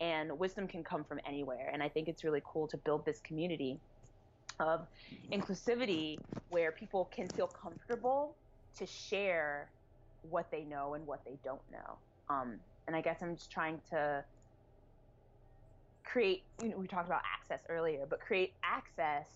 and 0.03 0.37
wisdom 0.37 0.67
can 0.67 0.83
come 0.83 1.05
from 1.05 1.21
anywhere. 1.25 1.69
And 1.71 1.81
I 1.81 1.87
think 1.87 2.09
it's 2.09 2.25
really 2.25 2.41
cool 2.43 2.67
to 2.67 2.77
build 2.77 3.05
this 3.05 3.21
community 3.21 3.79
of 4.59 4.85
inclusivity 5.31 6.17
where 6.49 6.73
people 6.73 7.05
can 7.05 7.29
feel 7.29 7.47
comfortable 7.47 8.35
to 8.77 8.85
share 8.85 9.69
what 10.29 10.51
they 10.51 10.65
know 10.65 10.95
and 10.95 11.07
what 11.07 11.23
they 11.23 11.37
don't 11.41 11.61
know. 11.71 11.97
Um, 12.29 12.59
and 12.85 12.97
I 12.97 13.01
guess 13.01 13.21
I'm 13.21 13.35
just 13.37 13.49
trying 13.49 13.79
to 13.91 14.25
create, 16.03 16.43
you 16.61 16.69
know, 16.69 16.77
we 16.77 16.87
talked 16.87 17.07
about 17.07 17.21
access 17.33 17.61
earlier, 17.69 18.05
but 18.09 18.19
create 18.19 18.51
access 18.61 19.27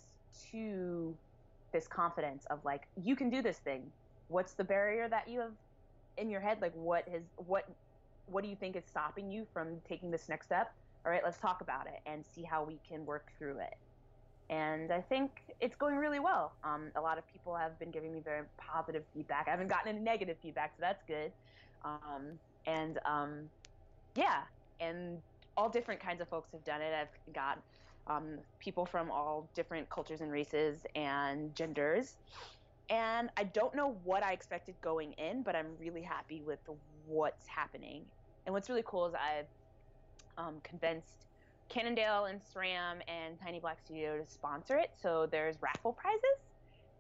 to 0.52 1.16
this 1.72 1.88
confidence 1.88 2.46
of 2.50 2.60
like, 2.66 2.88
you 3.02 3.16
can 3.16 3.30
do 3.30 3.42
this 3.42 3.60
thing. 3.60 3.84
What's 4.28 4.52
the 4.52 4.66
barrier 4.66 5.08
that 5.08 5.30
you 5.30 5.40
have 5.40 5.54
in 6.18 6.30
your 6.30 6.42
head? 6.42 6.58
Like, 6.62 6.74
what 6.74 7.08
has, 7.08 7.22
what 7.38 7.70
what 8.28 8.44
do 8.44 8.50
you 8.50 8.56
think 8.56 8.76
is 8.76 8.84
stopping 8.86 9.32
you 9.32 9.46
from 9.54 9.80
taking 9.88 10.12
this 10.12 10.30
next 10.30 10.46
step? 10.46 10.74
All 11.06 11.12
right, 11.12 11.22
let's 11.24 11.38
talk 11.38 11.62
about 11.62 11.88
it 11.88 12.00
and 12.06 12.26
see 12.26 12.44
how 12.44 12.64
we 12.64 12.80
can 12.88 13.06
work 13.06 13.32
through 13.38 13.60
it. 13.60 13.76
And 14.50 14.92
I 14.92 15.02
think 15.02 15.42
it's 15.60 15.76
going 15.76 15.98
really 15.98 16.20
well. 16.20 16.54
Um, 16.64 16.92
a 16.96 17.02
lot 17.02 17.18
of 17.18 17.24
people 17.32 17.56
have 17.56 17.78
been 17.80 17.92
giving 17.92 18.14
me 18.14 18.22
very 18.22 18.44
positive 18.58 19.04
feedback. 19.14 19.48
I 19.48 19.52
haven't 19.52 19.68
gotten 19.68 19.90
any 19.90 20.00
negative 20.00 20.38
feedback, 20.42 20.74
so 20.76 20.82
that's 20.82 21.04
good. 21.08 21.32
Um, 21.84 22.40
and 22.66 23.00
um, 23.06 23.50
yeah, 24.16 24.44
and 24.80 25.22
all 25.58 25.70
different 25.70 26.00
kinds 26.00 26.22
of 26.22 26.30
folks 26.30 26.52
have 26.52 26.64
done 26.64 26.82
it. 26.82 26.94
I've 26.94 27.34
got 27.34 27.60
um, 28.08 28.38
people 28.60 28.86
from 28.86 29.12
all 29.12 29.50
different 29.54 29.90
cultures 29.90 30.22
and 30.22 30.32
races 30.32 30.86
and 30.96 31.54
genders. 31.56 32.16
And 32.90 33.30
I 33.36 33.44
don't 33.44 33.76
know 33.76 33.98
what 34.06 34.24
I 34.24 34.32
expected 34.32 34.76
going 34.82 35.14
in, 35.14 35.44
but 35.44 35.56
I'm 35.56 35.68
really 35.80 36.02
happy 36.02 36.42
with 36.42 36.60
what's 37.06 37.48
happening. 37.48 38.06
And 38.48 38.54
what's 38.54 38.70
really 38.70 38.84
cool 38.86 39.06
is 39.06 39.14
I've 39.14 39.46
um, 40.38 40.56
convinced 40.64 41.28
Cannondale 41.68 42.26
and 42.26 42.40
SRAM 42.40 43.02
and 43.10 43.38
Tiny 43.44 43.60
Black 43.60 43.78
Studio 43.84 44.18
to 44.18 44.32
sponsor 44.32 44.78
it. 44.78 44.92
So 45.02 45.28
there's 45.30 45.58
raffle 45.62 45.92
prizes. 45.92 46.40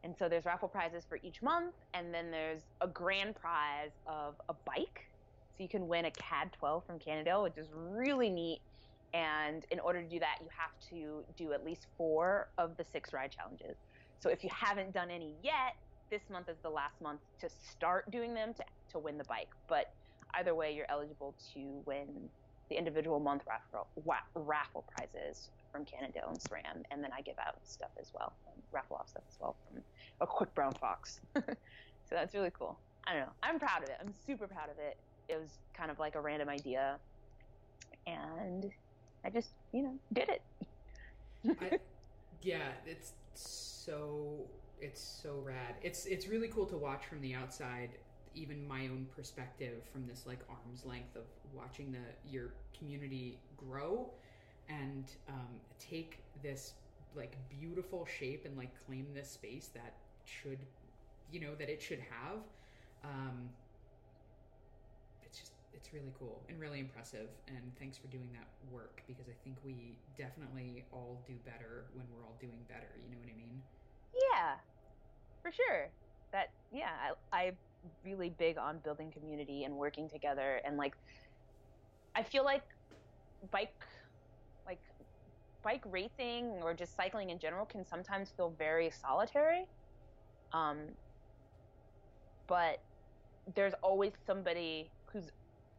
And 0.03 0.13
so 0.19 0.27
there's 0.27 0.43
raffle 0.43 0.67
prizes 0.67 1.05
for 1.07 1.19
each 1.23 1.41
month. 1.41 1.73
And 1.93 2.13
then 2.13 2.31
there's 2.31 2.63
a 2.81 2.87
grand 2.87 3.35
prize 3.35 3.91
of 4.05 4.35
a 4.49 4.53
bike. 4.65 5.07
So 5.55 5.63
you 5.63 5.69
can 5.69 5.87
win 5.87 6.03
a 6.03 6.11
CAAD 6.11 6.51
12 6.51 6.85
from 6.85 6.99
Cannondale, 6.99 7.43
which 7.43 7.57
is 7.57 7.67
really 7.73 8.29
neat. 8.29 8.59
And 9.13 9.65
in 9.71 9.79
order 9.79 10.03
to 10.03 10.07
do 10.07 10.19
that, 10.19 10.39
you 10.41 10.47
have 10.55 10.71
to 10.89 11.23
do 11.37 11.53
at 11.53 11.63
least 11.63 11.87
four 11.97 12.49
of 12.57 12.75
the 12.75 12.83
six 12.83 13.13
ride 13.13 13.31
challenges. 13.31 13.77
So 14.19 14.29
if 14.29 14.43
you 14.43 14.49
haven't 14.53 14.93
done 14.93 15.09
any 15.09 15.33
yet, 15.41 15.77
this 16.09 16.23
month 16.29 16.49
is 16.49 16.57
the 16.61 16.69
last 16.69 16.99
month 17.01 17.21
to 17.39 17.47
start 17.71 18.11
doing 18.11 18.33
them 18.33 18.53
to, 18.55 18.65
to 18.91 18.99
win 18.99 19.17
the 19.17 19.23
bike. 19.23 19.49
But 19.69 19.93
either 20.35 20.55
way, 20.55 20.73
you're 20.73 20.89
eligible 20.89 21.35
to 21.53 21.81
win 21.85 22.29
the 22.69 22.77
individual 22.77 23.19
month 23.19 23.43
raffle, 23.47 23.87
raffle 24.35 24.83
prizes 24.95 25.49
from 25.71 25.85
Cannondale 25.85 26.29
and 26.29 26.39
SRAM, 26.39 26.83
and 26.91 27.03
then 27.03 27.11
I 27.17 27.21
give 27.21 27.37
out 27.39 27.55
stuff 27.63 27.91
as 27.99 28.11
well, 28.13 28.33
raffle 28.71 28.97
off 28.97 29.09
stuff 29.09 29.23
as 29.29 29.37
well 29.39 29.55
from 29.69 29.81
a 30.21 30.27
quick 30.27 30.53
brown 30.53 30.73
fox. 30.73 31.21
so 31.35 31.41
that's 32.11 32.33
really 32.33 32.51
cool. 32.57 32.77
I 33.05 33.13
don't 33.13 33.21
know. 33.21 33.31
I'm 33.41 33.59
proud 33.59 33.83
of 33.83 33.89
it. 33.89 33.95
I'm 34.01 34.13
super 34.25 34.47
proud 34.47 34.69
of 34.69 34.77
it. 34.79 34.97
It 35.29 35.39
was 35.39 35.49
kind 35.73 35.91
of 35.91 35.99
like 35.99 36.15
a 36.15 36.21
random 36.21 36.49
idea, 36.49 36.97
and 38.05 38.69
I 39.23 39.29
just, 39.29 39.49
you 39.71 39.83
know, 39.83 39.93
did 40.13 40.29
it. 40.29 40.41
I, 41.61 41.79
yeah, 42.41 42.71
it's 42.85 43.13
so 43.33 44.45
it's 44.81 45.01
so 45.01 45.41
rad. 45.43 45.75
It's 45.81 46.05
it's 46.05 46.27
really 46.27 46.47
cool 46.47 46.65
to 46.67 46.77
watch 46.77 47.05
from 47.05 47.21
the 47.21 47.33
outside 47.33 47.89
even 48.33 48.67
my 48.67 48.83
own 48.87 49.07
perspective 49.15 49.83
from 49.91 50.07
this 50.07 50.25
like 50.25 50.39
arm's 50.49 50.85
length 50.85 51.15
of 51.15 51.23
watching 51.53 51.91
the 51.91 52.29
your 52.29 52.53
community 52.77 53.39
grow 53.55 54.09
and 54.69 55.11
um, 55.29 55.47
take 55.79 56.23
this 56.43 56.73
like 57.15 57.35
beautiful 57.49 58.05
shape 58.05 58.45
and 58.45 58.57
like 58.57 58.71
claim 58.85 59.07
this 59.13 59.29
space 59.29 59.69
that 59.73 59.95
should 60.25 60.59
you 61.31 61.39
know 61.39 61.55
that 61.55 61.69
it 61.69 61.81
should 61.81 61.99
have 61.99 62.39
um, 63.03 63.49
it's 65.23 65.39
just 65.39 65.51
it's 65.73 65.93
really 65.93 66.11
cool 66.17 66.41
and 66.49 66.59
really 66.59 66.79
impressive. 66.79 67.29
And 67.47 67.71
thanks 67.79 67.97
for 67.97 68.07
doing 68.07 68.27
that 68.33 68.47
work 68.73 69.03
because 69.07 69.29
I 69.29 69.35
think 69.43 69.57
we 69.63 69.97
definitely 70.17 70.83
all 70.91 71.21
do 71.27 71.33
better 71.45 71.85
when 71.93 72.05
we're 72.11 72.25
all 72.25 72.37
doing 72.41 72.57
better. 72.67 72.89
You 73.05 73.13
know 73.13 73.21
what 73.21 73.29
I 73.29 73.37
mean? 73.37 73.61
Yeah, 74.15 74.57
for 75.43 75.51
sure. 75.51 75.89
That 76.31 76.49
yeah, 76.73 77.13
I, 77.31 77.37
I 77.37 77.51
really 78.03 78.29
big 78.29 78.57
on 78.57 78.79
building 78.79 79.11
community 79.11 79.63
and 79.63 79.73
working 79.75 80.09
together 80.09 80.61
and 80.65 80.77
like 80.77 80.95
I 82.15 82.23
feel 82.23 82.43
like 82.43 82.63
bike 83.51 83.73
like 84.65 84.79
bike 85.63 85.83
racing 85.85 86.59
or 86.63 86.73
just 86.73 86.95
cycling 86.95 87.29
in 87.29 87.39
general 87.39 87.65
can 87.65 87.85
sometimes 87.85 88.31
feel 88.35 88.53
very 88.57 88.89
solitary. 88.89 89.65
Um, 90.53 90.77
but 92.47 92.81
there's 93.55 93.73
always 93.83 94.13
somebody 94.25 94.89
who's 95.05 95.31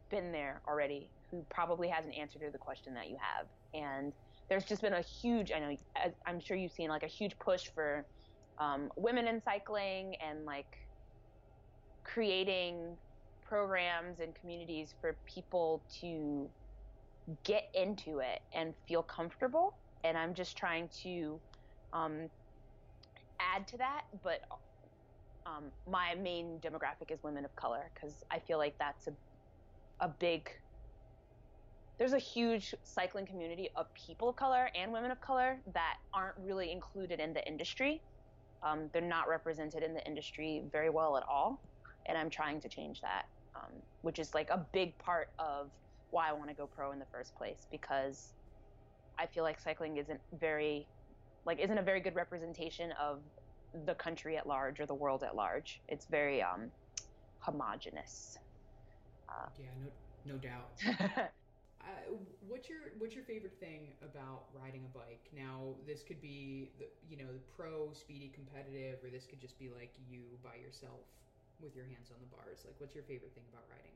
been 0.09 0.31
there 0.31 0.61
already 0.67 1.09
who 1.31 1.45
probably 1.49 1.87
has 1.87 2.05
an 2.05 2.13
answer 2.13 2.39
to 2.39 2.51
the 2.51 2.57
question 2.57 2.93
that 2.93 3.09
you 3.09 3.17
have. 3.19 3.47
And 3.73 4.13
there's 4.47 4.65
just 4.65 4.81
been 4.81 4.93
a 4.93 5.01
huge, 5.01 5.51
I 5.51 5.59
know, 5.59 5.75
I'm 6.25 6.39
sure 6.39 6.57
you've 6.57 6.71
seen 6.71 6.89
like 6.89 7.03
a 7.03 7.07
huge 7.07 7.37
push 7.37 7.67
for 7.73 8.05
um, 8.57 8.91
women 8.95 9.27
in 9.27 9.41
cycling 9.41 10.15
and 10.15 10.45
like 10.45 10.77
creating 12.13 12.97
programs 13.47 14.19
and 14.19 14.35
communities 14.35 14.93
for 15.01 15.17
people 15.25 15.83
to 16.01 16.49
get 17.43 17.63
into 17.73 18.19
it 18.19 18.39
and 18.53 18.73
feel 18.87 19.03
comfortable. 19.03 19.75
And 20.03 20.17
I'm 20.17 20.33
just 20.33 20.57
trying 20.57 20.89
to 21.03 21.39
um, 21.93 22.29
add 23.39 23.67
to 23.69 23.77
that, 23.77 24.01
but 24.23 24.41
um, 25.45 25.65
my 25.87 26.15
main 26.15 26.59
demographic 26.59 27.11
is 27.11 27.19
women 27.23 27.45
of 27.45 27.55
color 27.55 27.91
because 27.93 28.23
I 28.31 28.39
feel 28.39 28.57
like 28.57 28.75
that's 28.79 29.07
a 29.07 29.11
a 29.99 30.07
big 30.19 30.49
there's 31.97 32.13
a 32.13 32.19
huge 32.19 32.73
cycling 32.83 33.25
community 33.25 33.69
of 33.75 33.87
people 33.93 34.29
of 34.29 34.35
color 34.37 34.69
and 34.73 34.93
women 34.93 35.11
of 35.11 35.19
color 35.19 35.57
that 35.73 35.95
aren't 36.13 36.35
really 36.39 36.71
included 36.71 37.19
in 37.19 37.33
the 37.33 37.45
industry. 37.45 38.01
Um, 38.63 38.89
they're 38.93 39.01
not 39.01 39.27
represented 39.27 39.83
in 39.83 39.93
the 39.93 40.05
industry 40.07 40.63
very 40.71 40.89
well 40.89 41.17
at 41.17 41.23
all, 41.29 41.61
and 42.09 42.17
I'm 42.17 42.31
trying 42.31 42.61
to 42.61 42.69
change 42.69 43.01
that, 43.01 43.25
um, 43.55 43.83
which 44.01 44.19
is 44.19 44.33
like 44.33 44.49
a 44.49 44.67
big 44.73 44.97
part 44.99 45.29
of 45.39 45.71
why 46.09 46.29
I 46.29 46.33
want 46.33 46.49
to 46.49 46.55
go 46.55 46.67
pro 46.67 46.91
in 46.91 46.99
the 46.99 47.05
first 47.05 47.35
place 47.35 47.67
because 47.71 48.33
I 49.19 49.27
feel 49.27 49.43
like 49.43 49.59
cycling 49.59 49.97
isn't 49.97 50.21
very 50.33 50.89
like 51.45 51.59
isn't 51.59 51.77
a 51.77 51.83
very 51.83 52.01
good 52.01 52.15
representation 52.15 52.91
of 53.01 53.23
the 53.73 53.95
country 53.95 54.37
at 54.37 54.47
large 54.47 54.79
or 54.79 54.87
the 54.87 54.95
world 54.95 55.23
at 55.23 55.35
large. 55.35 55.81
It's 55.87 56.07
very 56.07 56.41
um, 56.41 56.71
homogenous. 57.39 58.37
Uh, 59.29 59.49
yeah, 59.57 59.69
no, 60.25 60.33
no 60.33 60.39
doubt. 60.39 60.71
uh, 60.87 61.31
what's 62.41 62.69
your 62.69 62.79
what's 62.97 63.15
your 63.15 63.23
favorite 63.23 63.59
thing 63.59 63.93
about 64.01 64.47
riding 64.53 64.85
a 64.85 64.97
bike? 64.97 65.29
Now, 65.33 65.75
this 65.85 66.03
could 66.03 66.21
be 66.21 66.73
the 66.79 66.85
you 67.07 67.17
know 67.17 67.31
the 67.31 67.39
pro, 67.55 67.93
speedy, 67.93 68.29
competitive, 68.29 69.03
or 69.03 69.09
this 69.09 69.25
could 69.27 69.39
just 69.39 69.59
be 69.59 69.69
like 69.69 69.95
you 70.07 70.39
by 70.43 70.55
yourself 70.55 71.05
with 71.61 71.75
your 71.75 71.85
hands 71.85 72.11
on 72.11 72.17
the 72.19 72.27
bars. 72.35 72.63
Like, 72.65 72.75
what's 72.79 72.95
your 72.95 73.03
favorite 73.03 73.33
thing 73.33 73.43
about 73.51 73.65
riding? 73.69 73.95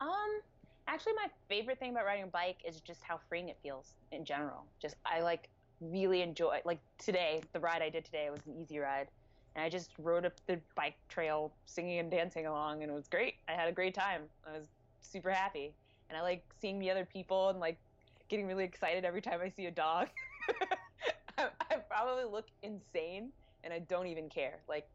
Um, 0.00 0.40
actually, 0.88 1.14
my 1.14 1.28
favorite 1.48 1.78
thing 1.78 1.90
about 1.90 2.04
riding 2.04 2.24
a 2.24 2.28
bike 2.28 2.58
is 2.66 2.80
just 2.80 3.02
how 3.02 3.20
freeing 3.28 3.48
it 3.48 3.58
feels 3.62 3.94
in 4.12 4.24
general. 4.24 4.64
Just 4.80 4.96
I 5.04 5.20
like 5.20 5.48
really 5.80 6.22
enjoy 6.22 6.60
like 6.64 6.80
today 6.98 7.40
the 7.54 7.60
ride 7.60 7.80
I 7.80 7.88
did 7.88 8.04
today 8.04 8.28
was 8.30 8.40
an 8.46 8.54
easy 8.54 8.78
ride 8.78 9.08
and 9.54 9.64
I 9.64 9.70
just 9.70 9.90
rode 9.98 10.26
up 10.26 10.34
the 10.46 10.60
bike 10.76 10.96
trail 11.08 11.52
singing 11.64 11.98
and 11.98 12.10
dancing 12.10 12.46
along 12.46 12.82
and 12.82 12.90
it 12.90 12.94
was 12.94 13.08
great. 13.08 13.34
I 13.48 13.52
had 13.52 13.68
a 13.68 13.72
great 13.72 13.94
time. 13.94 14.22
I 14.46 14.58
was 14.58 14.66
super 15.00 15.30
happy. 15.30 15.72
And 16.08 16.18
I 16.18 16.22
like 16.22 16.44
seeing 16.60 16.78
the 16.78 16.90
other 16.90 17.04
people 17.04 17.50
and 17.50 17.60
like 17.60 17.78
getting 18.28 18.46
really 18.46 18.64
excited 18.64 19.04
every 19.04 19.22
time 19.22 19.40
I 19.42 19.48
see 19.48 19.66
a 19.66 19.70
dog. 19.70 20.08
I, 21.38 21.48
I 21.70 21.76
probably 21.76 22.24
look 22.24 22.46
insane 22.62 23.30
and 23.64 23.72
I 23.72 23.80
don't 23.80 24.06
even 24.06 24.28
care. 24.28 24.60
Like 24.68 24.88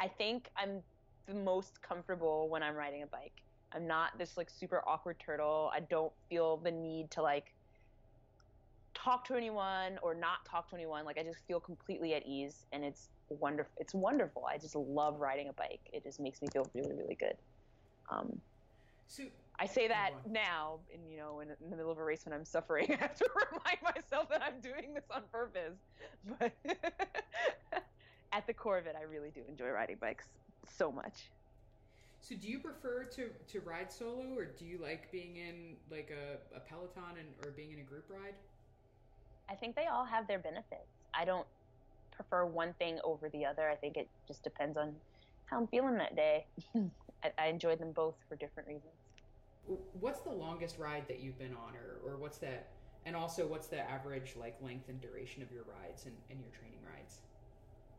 I 0.00 0.08
think 0.08 0.48
I'm 0.56 0.82
the 1.26 1.34
most 1.34 1.82
comfortable 1.82 2.48
when 2.48 2.62
I'm 2.62 2.74
riding 2.74 3.02
a 3.02 3.06
bike. 3.06 3.42
I'm 3.72 3.86
not 3.86 4.18
this 4.18 4.36
like 4.36 4.48
super 4.48 4.82
awkward 4.86 5.18
turtle. 5.18 5.70
I 5.74 5.80
don't 5.80 6.12
feel 6.28 6.56
the 6.58 6.70
need 6.70 7.10
to 7.12 7.22
like 7.22 7.54
talk 8.94 9.26
to 9.26 9.34
anyone 9.34 9.98
or 10.02 10.14
not 10.14 10.44
talk 10.44 10.70
to 10.70 10.76
anyone. 10.76 11.04
Like 11.04 11.18
I 11.18 11.22
just 11.22 11.46
feel 11.46 11.60
completely 11.60 12.14
at 12.14 12.26
ease 12.26 12.66
and 12.72 12.84
it's 12.84 13.08
wonderful. 13.28 13.72
It's 13.76 13.94
wonderful. 13.94 14.46
I 14.46 14.56
just 14.56 14.74
love 14.74 15.20
riding 15.20 15.48
a 15.48 15.52
bike. 15.52 15.80
It 15.92 16.02
just 16.02 16.18
makes 16.18 16.40
me 16.40 16.48
feel 16.52 16.66
really, 16.74 16.94
really 16.94 17.14
good. 17.14 17.34
Um, 18.10 18.40
so 19.06 19.24
I 19.58 19.66
say 19.66 19.88
that 19.88 20.12
now, 20.28 20.78
and 20.92 21.02
you 21.10 21.18
know, 21.18 21.40
in, 21.40 21.48
in, 21.48 21.70
the 21.70 21.76
middle 21.76 21.90
of 21.90 21.98
a 21.98 22.04
race 22.04 22.24
when 22.24 22.32
I'm 22.32 22.44
suffering, 22.44 22.86
I 22.92 22.96
have 22.96 23.16
to 23.16 23.28
remind 23.52 23.96
myself 23.96 24.28
that 24.30 24.42
I'm 24.42 24.60
doing 24.60 24.94
this 24.94 25.04
on 25.10 25.22
purpose. 25.32 25.78
But 26.38 26.52
at 28.32 28.46
the 28.46 28.54
core 28.54 28.78
of 28.78 28.86
it, 28.86 28.94
I 28.98 29.02
really 29.02 29.30
do 29.30 29.40
enjoy 29.48 29.68
riding 29.68 29.96
bikes 30.00 30.26
so 30.76 30.92
much. 30.92 31.30
So, 32.20 32.34
do 32.34 32.48
you 32.48 32.58
prefer 32.58 33.04
to 33.04 33.30
to 33.52 33.60
ride 33.60 33.92
solo, 33.92 34.34
or 34.36 34.44
do 34.44 34.64
you 34.64 34.78
like 34.78 35.10
being 35.12 35.36
in 35.36 35.76
like 35.90 36.10
a, 36.10 36.56
a 36.56 36.60
peloton 36.60 37.16
and 37.18 37.28
or 37.44 37.52
being 37.52 37.72
in 37.72 37.78
a 37.78 37.82
group 37.82 38.04
ride? 38.08 38.34
I 39.48 39.54
think 39.54 39.76
they 39.76 39.86
all 39.86 40.04
have 40.04 40.26
their 40.26 40.38
benefits. 40.38 40.90
I 41.14 41.24
don't 41.24 41.46
prefer 42.10 42.44
one 42.44 42.74
thing 42.78 42.98
over 43.04 43.28
the 43.30 43.46
other. 43.46 43.70
I 43.70 43.76
think 43.76 43.96
it 43.96 44.08
just 44.26 44.42
depends 44.42 44.76
on 44.76 44.94
how 45.46 45.58
I'm 45.58 45.66
feeling 45.68 45.96
that 45.96 46.16
day. 46.16 46.44
I, 47.22 47.32
I 47.38 47.46
enjoy 47.46 47.76
them 47.76 47.92
both 47.92 48.16
for 48.28 48.36
different 48.36 48.68
reasons. 48.68 48.92
What's 50.00 50.20
the 50.20 50.30
longest 50.30 50.78
ride 50.78 51.06
that 51.08 51.20
you've 51.20 51.38
been 51.38 51.54
on, 51.54 51.74
or, 51.76 52.12
or 52.12 52.16
what's 52.16 52.38
that? 52.38 52.68
And 53.06 53.14
also, 53.16 53.46
what's 53.46 53.68
the 53.68 53.80
average 53.80 54.34
like 54.38 54.56
length 54.60 54.88
and 54.88 55.00
duration 55.00 55.42
of 55.42 55.50
your 55.52 55.62
rides 55.62 56.04
and, 56.04 56.14
and 56.30 56.40
your 56.40 56.50
training 56.50 56.80
rides? 56.84 57.20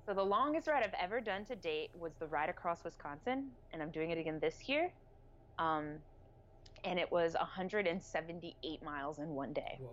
So 0.09 0.15
the 0.15 0.25
longest 0.25 0.67
ride 0.67 0.81
I've 0.81 0.95
ever 0.99 1.21
done 1.21 1.45
to 1.45 1.55
date 1.55 1.91
was 1.93 2.13
the 2.19 2.25
ride 2.25 2.49
across 2.49 2.83
Wisconsin, 2.83 3.51
and 3.71 3.79
I'm 3.79 3.91
doing 3.91 4.09
it 4.09 4.17
again 4.17 4.39
this 4.39 4.67
year. 4.67 4.91
Um, 5.59 5.99
and 6.83 6.97
it 6.97 7.11
was 7.11 7.35
178 7.35 8.83
miles 8.83 9.19
in 9.19 9.35
one 9.35 9.53
day. 9.53 9.77
Whoa. 9.79 9.91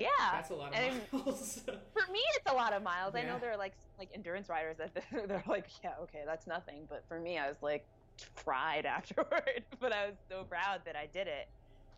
Yeah, 0.00 0.08
that's 0.32 0.50
a 0.50 0.54
lot 0.56 0.74
of 0.74 0.80
and 0.80 1.00
miles. 1.12 1.60
for 1.64 2.12
me, 2.12 2.18
it's 2.34 2.50
a 2.50 2.52
lot 2.52 2.72
of 2.72 2.82
miles. 2.82 3.14
Yeah. 3.14 3.20
I 3.20 3.24
know 3.26 3.38
there 3.38 3.52
are 3.52 3.56
like 3.56 3.74
like 3.96 4.08
endurance 4.12 4.48
riders 4.48 4.76
that 4.78 4.90
they're 5.12 5.44
like, 5.46 5.68
yeah, 5.84 5.92
okay, 6.02 6.22
that's 6.26 6.48
nothing. 6.48 6.88
But 6.88 7.04
for 7.06 7.20
me, 7.20 7.38
I 7.38 7.46
was 7.46 7.58
like 7.62 7.86
fried 8.34 8.86
afterward. 8.86 9.62
but 9.78 9.92
I 9.92 10.06
was 10.06 10.16
so 10.28 10.42
proud 10.42 10.80
that 10.84 10.96
I 10.96 11.06
did 11.06 11.28
it. 11.28 11.46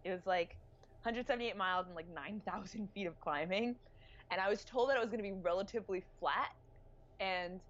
It 0.04 0.10
was 0.10 0.26
like 0.26 0.58
178 1.04 1.56
miles 1.56 1.86
and 1.86 1.96
like 1.96 2.12
9,000 2.14 2.86
feet 2.92 3.06
of 3.06 3.18
climbing, 3.18 3.76
and 4.30 4.42
I 4.42 4.50
was 4.50 4.62
told 4.62 4.90
that 4.90 4.98
it 4.98 5.00
was 5.00 5.08
going 5.08 5.24
to 5.24 5.30
be 5.30 5.32
relatively 5.32 6.04
flat. 6.20 6.50
And 7.20 7.60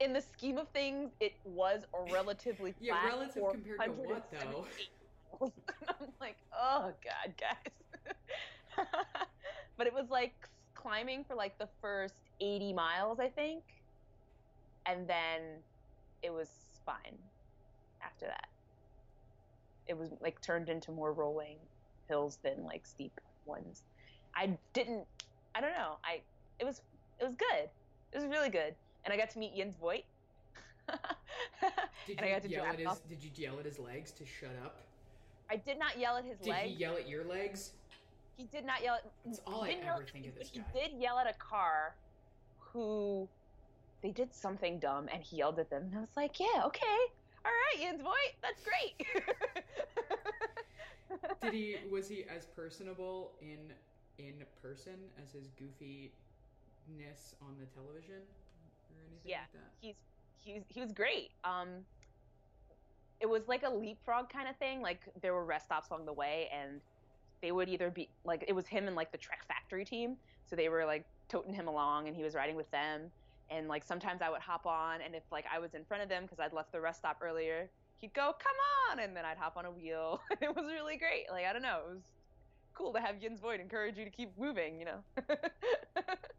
in 0.00 0.12
the 0.12 0.20
scheme 0.20 0.58
of 0.58 0.68
things, 0.70 1.12
it 1.20 1.32
was 1.44 1.84
a 1.94 2.12
relatively 2.12 2.72
flat. 2.78 2.80
Yeah, 2.80 3.06
relative 3.06 3.44
compared 3.50 3.80
to 3.80 3.90
what 3.92 4.30
though? 4.30 4.66
I'm 6.00 6.08
like, 6.20 6.36
oh 6.52 6.92
god, 7.02 7.34
guys 7.40 7.72
but 9.76 9.86
it 9.86 9.94
was 9.94 10.08
like 10.10 10.34
climbing 10.74 11.24
for 11.24 11.36
like 11.36 11.58
the 11.58 11.68
first 11.80 12.14
80 12.40 12.72
miles, 12.72 13.18
I 13.20 13.28
think. 13.28 13.64
And 14.86 15.08
then 15.08 15.62
it 16.22 16.32
was 16.32 16.48
fine 16.84 17.18
after 18.02 18.26
that. 18.26 18.48
It 19.86 19.96
was 19.96 20.10
like 20.20 20.40
turned 20.40 20.68
into 20.68 20.92
more 20.92 21.12
rolling 21.12 21.58
hills 22.08 22.38
than 22.42 22.64
like 22.64 22.86
steep 22.86 23.20
ones. 23.44 23.82
I 24.34 24.58
didn't 24.72 25.06
I 25.54 25.60
don't 25.60 25.72
know. 25.72 25.98
I 26.04 26.22
it 26.58 26.64
was 26.64 26.80
it 27.20 27.24
was 27.24 27.34
good. 27.36 27.70
It 28.12 28.16
was 28.16 28.26
really 28.26 28.50
good. 28.50 28.74
And 29.04 29.12
I 29.12 29.16
got 29.16 29.30
to 29.30 29.38
meet 29.38 29.56
Jens 29.56 29.76
Voigt. 29.80 30.04
did, 32.06 32.20
you 32.20 32.26
yell 32.50 32.66
at 32.66 32.78
his, 32.78 32.98
did 33.08 33.22
you 33.22 33.30
yell 33.34 33.58
at 33.58 33.64
his 33.64 33.78
legs 33.78 34.10
to 34.12 34.26
shut 34.26 34.50
up? 34.64 34.80
I 35.50 35.56
did 35.56 35.78
not 35.78 35.98
yell 35.98 36.16
at 36.16 36.24
his 36.24 36.38
did 36.38 36.50
legs. 36.50 36.68
Did 36.68 36.76
he 36.76 36.80
yell 36.80 36.96
at 36.96 37.08
your 37.08 37.24
legs? 37.24 37.72
he 38.36 38.44
did 38.44 38.64
not 38.64 38.82
yell 38.82 38.94
at. 38.96 39.04
That's 39.24 39.40
all 39.46 39.62
I 39.62 39.76
ever 39.84 40.04
think 40.04 40.26
of 40.26 40.34
this 40.34 40.50
guy. 40.50 40.62
He 40.72 40.80
did 40.80 41.00
yell 41.00 41.18
at 41.18 41.28
a 41.28 41.34
car, 41.34 41.94
who, 42.58 43.28
they 44.02 44.10
did 44.10 44.34
something 44.34 44.78
dumb, 44.78 45.08
and 45.12 45.22
he 45.22 45.36
yelled 45.36 45.58
at 45.58 45.70
them, 45.70 45.84
and 45.84 45.96
I 45.96 46.00
was 46.00 46.16
like, 46.16 46.40
yeah, 46.40 46.64
okay, 46.64 46.98
all 47.44 47.50
right, 47.50 47.80
Jens 47.80 48.02
Voigt, 48.02 48.34
that's 48.40 48.62
great. 48.62 49.06
did 51.42 51.52
he? 51.52 51.76
Was 51.90 52.08
he 52.08 52.24
as 52.34 52.46
personable 52.46 53.32
in 53.40 53.58
in 54.18 54.34
person 54.62 54.94
as 55.22 55.32
his 55.32 55.48
goofiness 56.88 57.34
on 57.42 57.56
the 57.58 57.66
television 57.66 58.22
or 58.90 58.98
anything 59.06 59.24
yeah, 59.24 59.38
like 59.38 59.52
that? 59.52 59.72
he's 59.80 59.94
he's 60.40 60.62
he 60.68 60.80
was 60.80 60.92
great. 60.92 61.30
Um, 61.44 61.68
it 63.20 63.28
was 63.28 63.42
like 63.48 63.62
a 63.62 63.70
leapfrog 63.70 64.28
kind 64.28 64.48
of 64.48 64.56
thing. 64.56 64.82
Like 64.82 65.00
there 65.20 65.34
were 65.34 65.44
rest 65.44 65.66
stops 65.66 65.90
along 65.90 66.06
the 66.06 66.12
way, 66.12 66.48
and 66.52 66.80
they 67.40 67.52
would 67.52 67.68
either 67.68 67.90
be 67.90 68.08
like 68.24 68.44
it 68.46 68.52
was 68.52 68.66
him 68.66 68.86
and 68.86 68.96
like 68.96 69.12
the 69.12 69.18
Trek 69.18 69.40
Factory 69.46 69.84
team, 69.84 70.16
so 70.48 70.56
they 70.56 70.68
were 70.68 70.84
like 70.84 71.04
toting 71.28 71.54
him 71.54 71.68
along, 71.68 72.08
and 72.08 72.16
he 72.16 72.22
was 72.22 72.34
riding 72.34 72.56
with 72.56 72.70
them. 72.70 73.02
And 73.50 73.68
like 73.68 73.84
sometimes 73.84 74.22
I 74.22 74.30
would 74.30 74.40
hop 74.40 74.66
on, 74.66 75.00
and 75.02 75.14
if 75.14 75.22
like 75.30 75.44
I 75.52 75.58
was 75.58 75.74
in 75.74 75.84
front 75.84 76.02
of 76.02 76.08
them 76.08 76.22
because 76.22 76.40
I'd 76.40 76.52
left 76.52 76.72
the 76.72 76.80
rest 76.80 77.00
stop 77.00 77.18
earlier, 77.22 77.68
he'd 78.00 78.14
go, 78.14 78.34
"Come 78.38 78.56
on," 78.90 78.98
and 79.00 79.16
then 79.16 79.24
I'd 79.24 79.36
hop 79.36 79.56
on 79.56 79.66
a 79.66 79.70
wheel. 79.70 80.20
it 80.40 80.54
was 80.54 80.64
really 80.72 80.96
great. 80.96 81.26
Like 81.30 81.44
I 81.44 81.52
don't 81.52 81.62
know, 81.62 81.80
it 81.86 81.90
was 81.90 82.02
cool 82.74 82.92
to 82.94 83.00
have 83.00 83.20
Jens 83.20 83.40
Voigt 83.40 83.60
encourage 83.60 83.98
you 83.98 84.04
to 84.04 84.10
keep 84.10 84.36
moving. 84.38 84.78
You 84.78 84.86
know. 84.86 85.24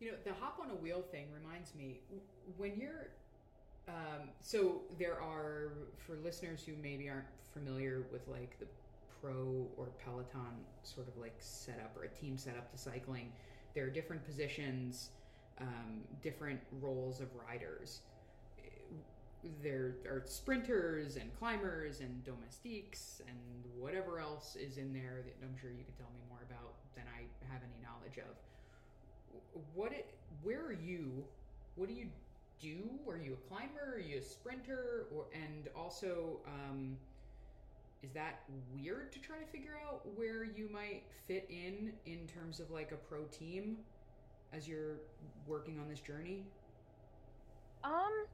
you 0.00 0.10
know, 0.10 0.16
the 0.24 0.32
hop 0.40 0.58
on 0.62 0.70
a 0.70 0.74
wheel 0.74 1.02
thing 1.10 1.26
reminds 1.32 1.74
me 1.74 2.00
when 2.56 2.78
you're. 2.78 3.08
Um, 3.88 4.28
so 4.40 4.82
there 4.98 5.20
are 5.20 5.72
for 5.96 6.16
listeners 6.22 6.62
who 6.64 6.72
maybe 6.82 7.08
aren't 7.08 7.24
familiar 7.54 8.04
with 8.12 8.28
like 8.28 8.58
the 8.58 8.66
pro 9.20 9.66
or 9.76 9.86
peloton 10.04 10.52
sort 10.82 11.08
of 11.08 11.16
like 11.16 11.34
setup 11.38 11.96
or 11.96 12.04
a 12.04 12.08
team 12.08 12.36
setup 12.36 12.70
to 12.70 12.78
cycling 12.78 13.32
there 13.74 13.84
are 13.84 13.90
different 13.90 14.24
positions 14.24 15.10
um, 15.60 16.02
different 16.22 16.60
roles 16.80 17.20
of 17.20 17.28
riders 17.48 18.02
there 19.62 19.94
are 20.06 20.22
sprinters 20.26 21.16
and 21.16 21.30
climbers 21.38 22.00
and 22.00 22.24
domestiques 22.24 23.22
and 23.26 23.38
whatever 23.80 24.18
else 24.18 24.56
is 24.56 24.78
in 24.78 24.92
there 24.92 25.22
that 25.24 25.34
I'm 25.42 25.56
sure 25.60 25.70
you 25.70 25.84
could 25.84 25.96
tell 25.96 26.10
me 26.12 26.20
more 26.28 26.42
about 26.48 26.74
than 26.94 27.04
I 27.06 27.22
have 27.52 27.62
any 27.62 27.78
knowledge 27.82 28.18
of. 28.18 28.34
What 29.74 29.92
where 30.42 30.64
are 30.64 30.72
you? 30.72 31.24
What 31.76 31.88
do 31.88 31.94
you 31.94 32.06
do? 32.60 32.78
Are 33.08 33.16
you 33.16 33.34
a 33.34 33.48
climber? 33.48 33.94
Are 33.94 34.00
you 34.00 34.18
a 34.18 34.22
sprinter? 34.22 35.06
Or 35.14 35.26
and 35.32 35.68
also, 35.76 36.40
um, 36.46 36.96
is 38.02 38.12
that 38.12 38.42
weird 38.74 39.12
to 39.12 39.18
try 39.20 39.38
to 39.38 39.46
figure 39.46 39.78
out 39.86 40.02
where 40.16 40.44
you 40.44 40.68
might 40.72 41.02
fit 41.26 41.46
in 41.48 41.92
in 42.06 42.26
terms 42.26 42.60
of 42.60 42.70
like 42.70 42.92
a 42.92 42.96
pro 42.96 43.24
team 43.24 43.78
as 44.52 44.68
you're 44.68 45.00
working 45.46 45.78
on 45.78 45.88
this 45.88 46.00
journey? 46.00 46.44
Um, 47.84 48.26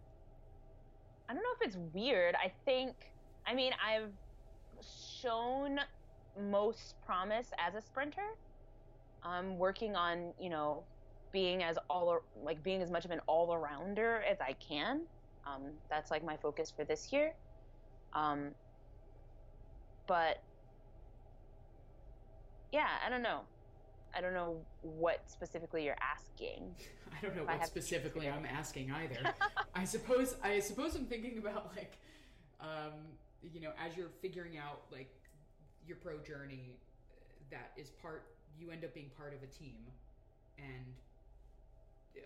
I 1.28 1.35
don't 1.35 1.42
know 1.42 1.54
if 1.61 1.66
it's 1.66 1.78
weird. 1.92 2.35
I 2.35 2.52
think, 2.64 2.94
I 3.46 3.54
mean, 3.54 3.72
I've 3.85 4.12
shown 5.20 5.80
most 6.50 6.94
promise 7.04 7.50
as 7.59 7.74
a 7.74 7.80
sprinter. 7.80 8.26
I'm 9.24 9.58
working 9.58 9.96
on, 9.96 10.32
you 10.38 10.50
know, 10.50 10.84
being 11.32 11.62
as 11.62 11.78
all 11.90 12.20
like 12.42 12.62
being 12.62 12.82
as 12.82 12.90
much 12.90 13.04
of 13.04 13.10
an 13.10 13.20
all 13.26 13.48
arounder 13.48 14.20
as 14.30 14.40
I 14.40 14.52
can. 14.54 15.02
Um, 15.46 15.62
that's 15.90 16.10
like 16.10 16.24
my 16.24 16.37
focus 16.37 16.72
for 16.74 16.84
this 16.84 17.12
year. 17.12 17.34
Um, 18.12 18.50
but 20.06 20.42
yeah, 22.72 22.88
I 23.04 23.10
don't 23.10 23.22
know. 23.22 23.40
I 24.16 24.20
don't 24.20 24.34
know 24.34 24.56
what 24.82 25.22
specifically 25.26 25.84
you're 25.84 25.96
asking. 26.00 26.74
I 27.16 27.24
don't 27.24 27.37
know 27.37 27.44
what 27.44 27.66
specifically 27.66 28.28
I'm 28.28 28.46
asking 28.46 28.92
either. 28.92 29.34
I 29.74 29.84
suppose 29.84 30.37
I 30.42 30.60
suppose 30.60 30.94
I'm 30.94 31.06
thinking 31.06 31.38
about 31.38 31.72
like 31.76 31.98
um, 32.60 32.92
you 33.52 33.60
know, 33.60 33.70
as 33.84 33.96
you're 33.96 34.10
figuring 34.22 34.56
out 34.58 34.82
like 34.92 35.10
your 35.87 35.96
pro 35.96 36.18
journey 36.18 36.78
that 37.50 37.72
is 37.76 37.90
part 37.90 38.33
you 38.58 38.70
end 38.70 38.84
up 38.84 38.94
being 38.94 39.10
part 39.16 39.34
of 39.34 39.42
a 39.42 39.50
team 39.50 39.80
and 40.58 40.94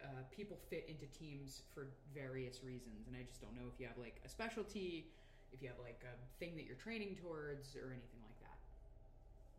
uh, 0.05 0.21
people 0.31 0.57
fit 0.69 0.85
into 0.89 1.07
teams 1.19 1.63
for 1.75 1.89
various 2.15 2.63
reasons 2.63 3.07
and 3.07 3.17
i 3.17 3.23
just 3.23 3.41
don't 3.41 3.55
know 3.55 3.67
if 3.73 3.81
you 3.81 3.87
have 3.87 3.97
like 3.97 4.21
a 4.25 4.29
specialty 4.29 5.07
if 5.53 5.63
you 5.63 5.69
have 5.69 5.79
like 5.83 6.05
a 6.05 6.15
thing 6.39 6.55
that 6.57 6.65
you're 6.67 6.77
training 6.77 7.17
towards 7.17 7.75
or 7.75 7.89
anything 7.89 8.21
like 8.21 8.39
that 8.45 8.59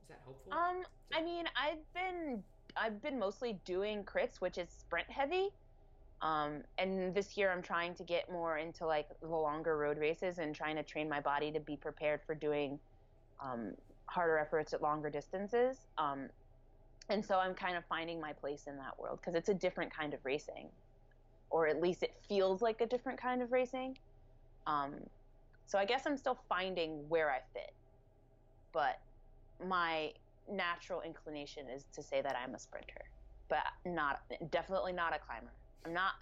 is 0.03 0.07
that 0.07 0.21
helpful 0.23 0.53
um 0.53 0.85
i 1.13 1.21
mean 1.21 1.45
i've 1.57 1.81
been 1.93 2.43
I've 2.75 3.01
been 3.01 3.19
mostly 3.19 3.59
doing 3.65 4.03
crits, 4.03 4.39
which 4.39 4.57
is 4.57 4.69
sprint 4.69 5.09
heavy. 5.09 5.49
Um, 6.21 6.63
and 6.77 7.13
this 7.15 7.37
year 7.37 7.51
I'm 7.51 7.61
trying 7.61 7.95
to 7.95 8.03
get 8.03 8.29
more 8.29 8.57
into 8.57 8.85
like 8.85 9.07
the 9.21 9.27
longer 9.27 9.77
road 9.77 9.97
races 9.97 10.37
and 10.37 10.53
trying 10.53 10.75
to 10.75 10.83
train 10.83 11.07
my 11.07 11.21
body 11.21 11.51
to 11.51 11.59
be 11.59 11.77
prepared 11.77 12.21
for 12.25 12.35
doing 12.35 12.79
um, 13.41 13.73
harder 14.05 14.37
efforts 14.37 14.73
at 14.73 14.81
longer 14.81 15.09
distances. 15.09 15.77
Um, 15.97 16.29
and 17.09 17.25
so 17.25 17.39
I'm 17.39 17.53
kind 17.53 17.75
of 17.75 17.83
finding 17.85 18.21
my 18.21 18.33
place 18.33 18.67
in 18.67 18.77
that 18.77 18.97
world 18.99 19.19
because 19.21 19.35
it's 19.35 19.49
a 19.49 19.53
different 19.53 19.93
kind 19.93 20.13
of 20.13 20.19
racing, 20.23 20.69
or 21.49 21.67
at 21.67 21.81
least 21.81 22.03
it 22.03 22.15
feels 22.27 22.61
like 22.61 22.81
a 22.81 22.85
different 22.85 23.19
kind 23.19 23.41
of 23.41 23.51
racing. 23.51 23.97
Um, 24.67 24.95
so 25.65 25.77
I 25.77 25.85
guess 25.85 26.03
I'm 26.05 26.17
still 26.17 26.39
finding 26.47 27.07
where 27.09 27.31
I 27.31 27.39
fit, 27.53 27.73
but 28.73 28.99
my 29.65 30.13
natural 30.49 31.01
inclination 31.01 31.69
is 31.69 31.85
to 31.93 32.03
say 32.03 32.21
that 32.21 32.35
I'm 32.35 32.55
a 32.55 32.59
sprinter, 32.59 33.01
but 33.49 33.63
not 33.85 34.19
definitely 34.51 34.93
not 34.93 35.15
a 35.15 35.19
climber. 35.19 35.53
I'm 35.85 35.93
not 35.93 36.13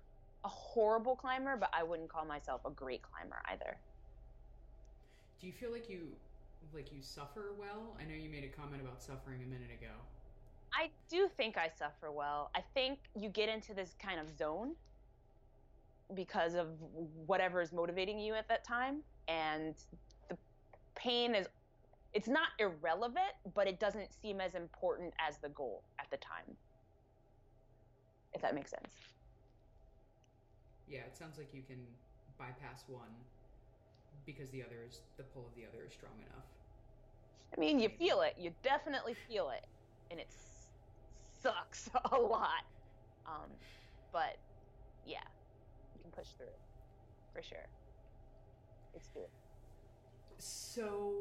a 0.43 0.49
horrible 0.49 1.15
climber, 1.15 1.57
but 1.57 1.69
I 1.73 1.83
wouldn't 1.83 2.09
call 2.09 2.25
myself 2.25 2.61
a 2.65 2.71
great 2.71 3.01
climber 3.01 3.41
either. 3.51 3.77
Do 5.39 5.47
you 5.47 5.53
feel 5.53 5.71
like 5.71 5.89
you 5.89 6.15
like 6.73 6.91
you 6.91 7.01
suffer 7.01 7.53
well? 7.57 7.95
I 7.99 8.03
know 8.03 8.15
you 8.15 8.29
made 8.29 8.43
a 8.43 8.49
comment 8.49 8.81
about 8.81 9.01
suffering 9.01 9.43
a 9.43 9.47
minute 9.47 9.71
ago. 9.71 9.93
I 10.73 10.89
do 11.09 11.29
think 11.35 11.57
I 11.57 11.69
suffer 11.69 12.11
well. 12.11 12.51
I 12.55 12.61
think 12.73 12.99
you 13.15 13.29
get 13.29 13.49
into 13.49 13.73
this 13.73 13.95
kind 14.01 14.19
of 14.19 14.29
zone 14.37 14.75
because 16.15 16.55
of 16.55 16.67
whatever 17.25 17.61
is 17.61 17.73
motivating 17.73 18.19
you 18.19 18.33
at 18.33 18.47
that 18.47 18.63
time 18.63 19.03
and 19.27 19.75
the 20.29 20.37
pain 20.95 21.35
is 21.35 21.47
it's 22.13 22.27
not 22.27 22.47
irrelevant, 22.57 23.33
but 23.53 23.67
it 23.67 23.79
doesn't 23.79 24.11
seem 24.21 24.41
as 24.41 24.55
important 24.55 25.13
as 25.19 25.37
the 25.37 25.49
goal 25.49 25.83
at 25.99 26.09
the 26.09 26.17
time. 26.17 26.55
If 28.33 28.41
that 28.41 28.55
makes 28.55 28.71
sense. 28.71 28.93
Yeah, 30.89 31.01
it 31.01 31.17
sounds 31.17 31.37
like 31.37 31.53
you 31.53 31.61
can 31.67 31.77
bypass 32.39 32.85
one 32.87 33.13
because 34.25 34.49
the 34.49 34.63
other 34.63 34.77
is 34.87 35.01
the 35.17 35.23
pull 35.23 35.45
of 35.45 35.55
the 35.55 35.63
other 35.67 35.85
is 35.85 35.93
strong 35.93 36.13
enough. 36.31 36.45
I 37.55 37.59
mean, 37.59 37.79
you 37.79 37.89
feel 37.89 38.21
it. 38.21 38.35
You 38.39 38.51
definitely 38.63 39.15
feel 39.27 39.49
it, 39.49 39.65
and 40.11 40.19
it 40.19 40.27
sucks 41.41 41.89
a 42.11 42.17
lot. 42.17 42.65
Um, 43.25 43.49
but 44.11 44.37
yeah, 45.05 45.17
you 45.95 46.01
can 46.01 46.11
push 46.11 46.27
through 46.37 46.47
it 46.47 46.59
for 47.33 47.41
sure. 47.41 47.67
It's 48.93 49.09
good. 49.09 49.27
So, 50.39 51.13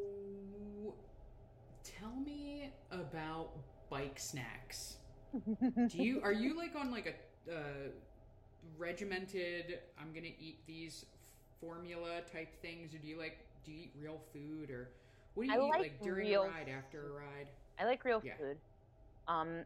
tell 1.84 2.14
me 2.24 2.70
about 2.90 3.50
bike 3.90 4.18
snacks. 4.18 4.96
Do 5.34 5.98
you 5.98 6.20
are 6.22 6.32
you 6.32 6.56
like 6.56 6.74
on 6.76 6.90
like 6.90 7.14
a 7.48 7.54
uh, 7.54 7.60
regimented? 8.78 9.80
I'm 10.00 10.12
gonna 10.14 10.26
eat 10.26 10.58
these 10.66 11.06
formula 11.60 12.20
type 12.32 12.60
things, 12.62 12.94
or 12.94 12.98
do 12.98 13.06
you 13.06 13.18
like 13.18 13.38
do 13.64 13.72
you 13.72 13.82
eat 13.84 13.92
real 14.00 14.20
food, 14.32 14.70
or 14.70 14.90
what 15.34 15.46
do 15.46 15.52
you 15.52 15.58
I 15.58 15.64
eat 15.64 15.70
like, 15.70 15.80
like 15.80 16.02
during 16.02 16.34
a 16.34 16.40
ride, 16.40 16.68
after 16.68 17.08
a 17.08 17.12
ride? 17.12 17.48
I 17.78 17.84
like 17.84 18.04
real 18.04 18.22
yeah. 18.24 18.36
food. 18.38 18.56
Um, 19.28 19.64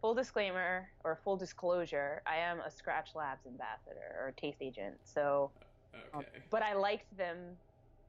full 0.00 0.14
disclaimer 0.14 0.88
or 1.04 1.16
full 1.16 1.36
disclosure, 1.36 2.22
I 2.26 2.36
am 2.36 2.60
a 2.60 2.68
Skratch 2.68 3.14
Labs 3.14 3.46
ambassador 3.46 4.16
or 4.20 4.32
taste 4.36 4.58
agent. 4.60 4.96
So, 5.04 5.50
um, 5.94 6.00
okay. 6.20 6.26
Um, 6.36 6.42
but 6.50 6.62
I 6.62 6.74
liked 6.74 7.16
them 7.16 7.56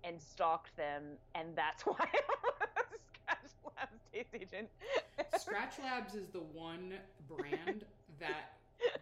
and 0.03 0.21
stalked 0.21 0.75
them, 0.77 1.03
and 1.35 1.55
that's 1.55 1.83
why 1.85 1.95
I'm 1.99 2.05
a 2.61 3.33
Skratch 3.33 3.71
Labs 3.77 4.01
taste 4.13 4.29
agent. 4.33 4.69
Skratch 5.35 5.83
Labs 5.83 6.15
is 6.15 6.29
the 6.29 6.39
one 6.39 6.93
brand 7.27 7.85
that 8.19 8.55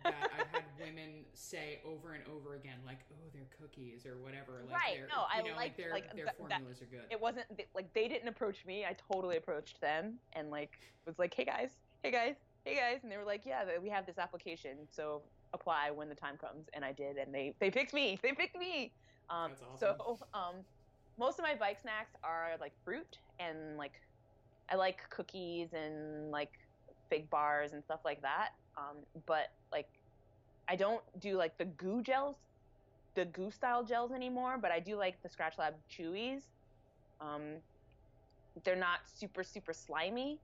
that 0.04 0.32
I've 0.34 0.48
had 0.48 0.64
women 0.80 1.24
say 1.34 1.82
over 1.86 2.14
and 2.14 2.24
over 2.28 2.56
again, 2.56 2.80
like, 2.84 2.98
"Oh, 3.12 3.30
their 3.32 3.46
cookies 3.62 4.08
or 4.08 4.18
whatever." 4.18 4.64
Like 4.66 4.74
right? 4.74 4.98
No, 5.08 5.26
I 5.32 5.42
know, 5.42 5.56
like 5.56 5.78
their 5.78 5.92
like, 5.92 6.16
their 6.16 6.26
th- 6.26 6.38
formulas 6.38 6.80
that, 6.80 6.86
are 6.86 6.90
good. 6.90 7.06
It 7.12 7.22
wasn't 7.22 7.46
like 7.76 7.94
they 7.94 8.08
didn't 8.08 8.28
approach 8.28 8.66
me. 8.66 8.86
I 8.86 8.96
totally 9.12 9.38
approached 9.38 9.80
them 9.80 10.16
and 10.34 10.50
like 10.50 10.80
was 11.06 11.20
like, 11.20 11.34
"Hey 11.34 11.46
guys, 11.46 11.70
hey 12.02 12.12
guys, 12.12 12.36
hey 12.68 12.76
guys," 12.76 13.00
and 13.04 13.12
they 13.12 13.18
were 13.18 13.26
like, 13.26 13.46
"Yeah, 13.46 13.64
we 13.82 13.90
have 13.90 14.06
this 14.06 14.18
application, 14.18 14.88
so 14.90 15.22
apply 15.54 15.92
when 15.92 16.10
the 16.10 16.16
time 16.16 16.38
comes." 16.38 16.70
And 16.74 16.84
I 16.84 16.92
did, 16.92 17.18
and 17.18 17.34
they 17.34 17.54
they 17.60 17.72
picked 17.72 17.94
me. 17.94 18.20
They 18.22 18.34
picked 18.34 18.58
me. 18.58 18.92
Um, 19.30 19.52
That's 19.52 19.64
awesome. 19.64 19.98
So 20.00 20.20
um, 20.34 20.56
most 21.18 21.40
of 21.40 21.44
my 21.44 21.56
bike 21.56 21.80
snacks 21.80 22.12
are 22.24 22.52
like 22.60 22.74
fruit 22.84 23.18
and 23.40 23.78
like 23.78 23.94
I 24.70 24.76
like 24.76 25.10
cookies 25.10 25.74
and 25.74 26.32
like 26.32 26.52
fig 27.10 27.30
bars 27.30 27.74
and 27.74 27.84
stuff 27.84 28.02
like 28.06 28.22
that. 28.22 28.50
Um, 28.78 28.98
but 29.26 29.48
like 29.72 29.90
I 30.68 30.76
don't 30.76 31.02
do 31.20 31.38
like 31.38 31.58
the 31.58 31.66
goo 31.66 32.02
gels, 32.02 32.36
the 33.16 33.26
goo 33.26 33.52
style 33.52 33.84
gels 33.84 34.12
anymore. 34.12 34.58
But 34.62 34.72
I 34.72 34.80
do 34.80 34.96
like 34.96 35.22
the 35.24 35.30
Skratch 35.30 35.58
Lab 35.58 35.76
Chewies. 35.90 36.42
Um, 37.20 37.56
they're 38.64 38.76
not 38.76 39.00
super 39.06 39.44
super 39.44 39.74
slimy, 39.74 40.40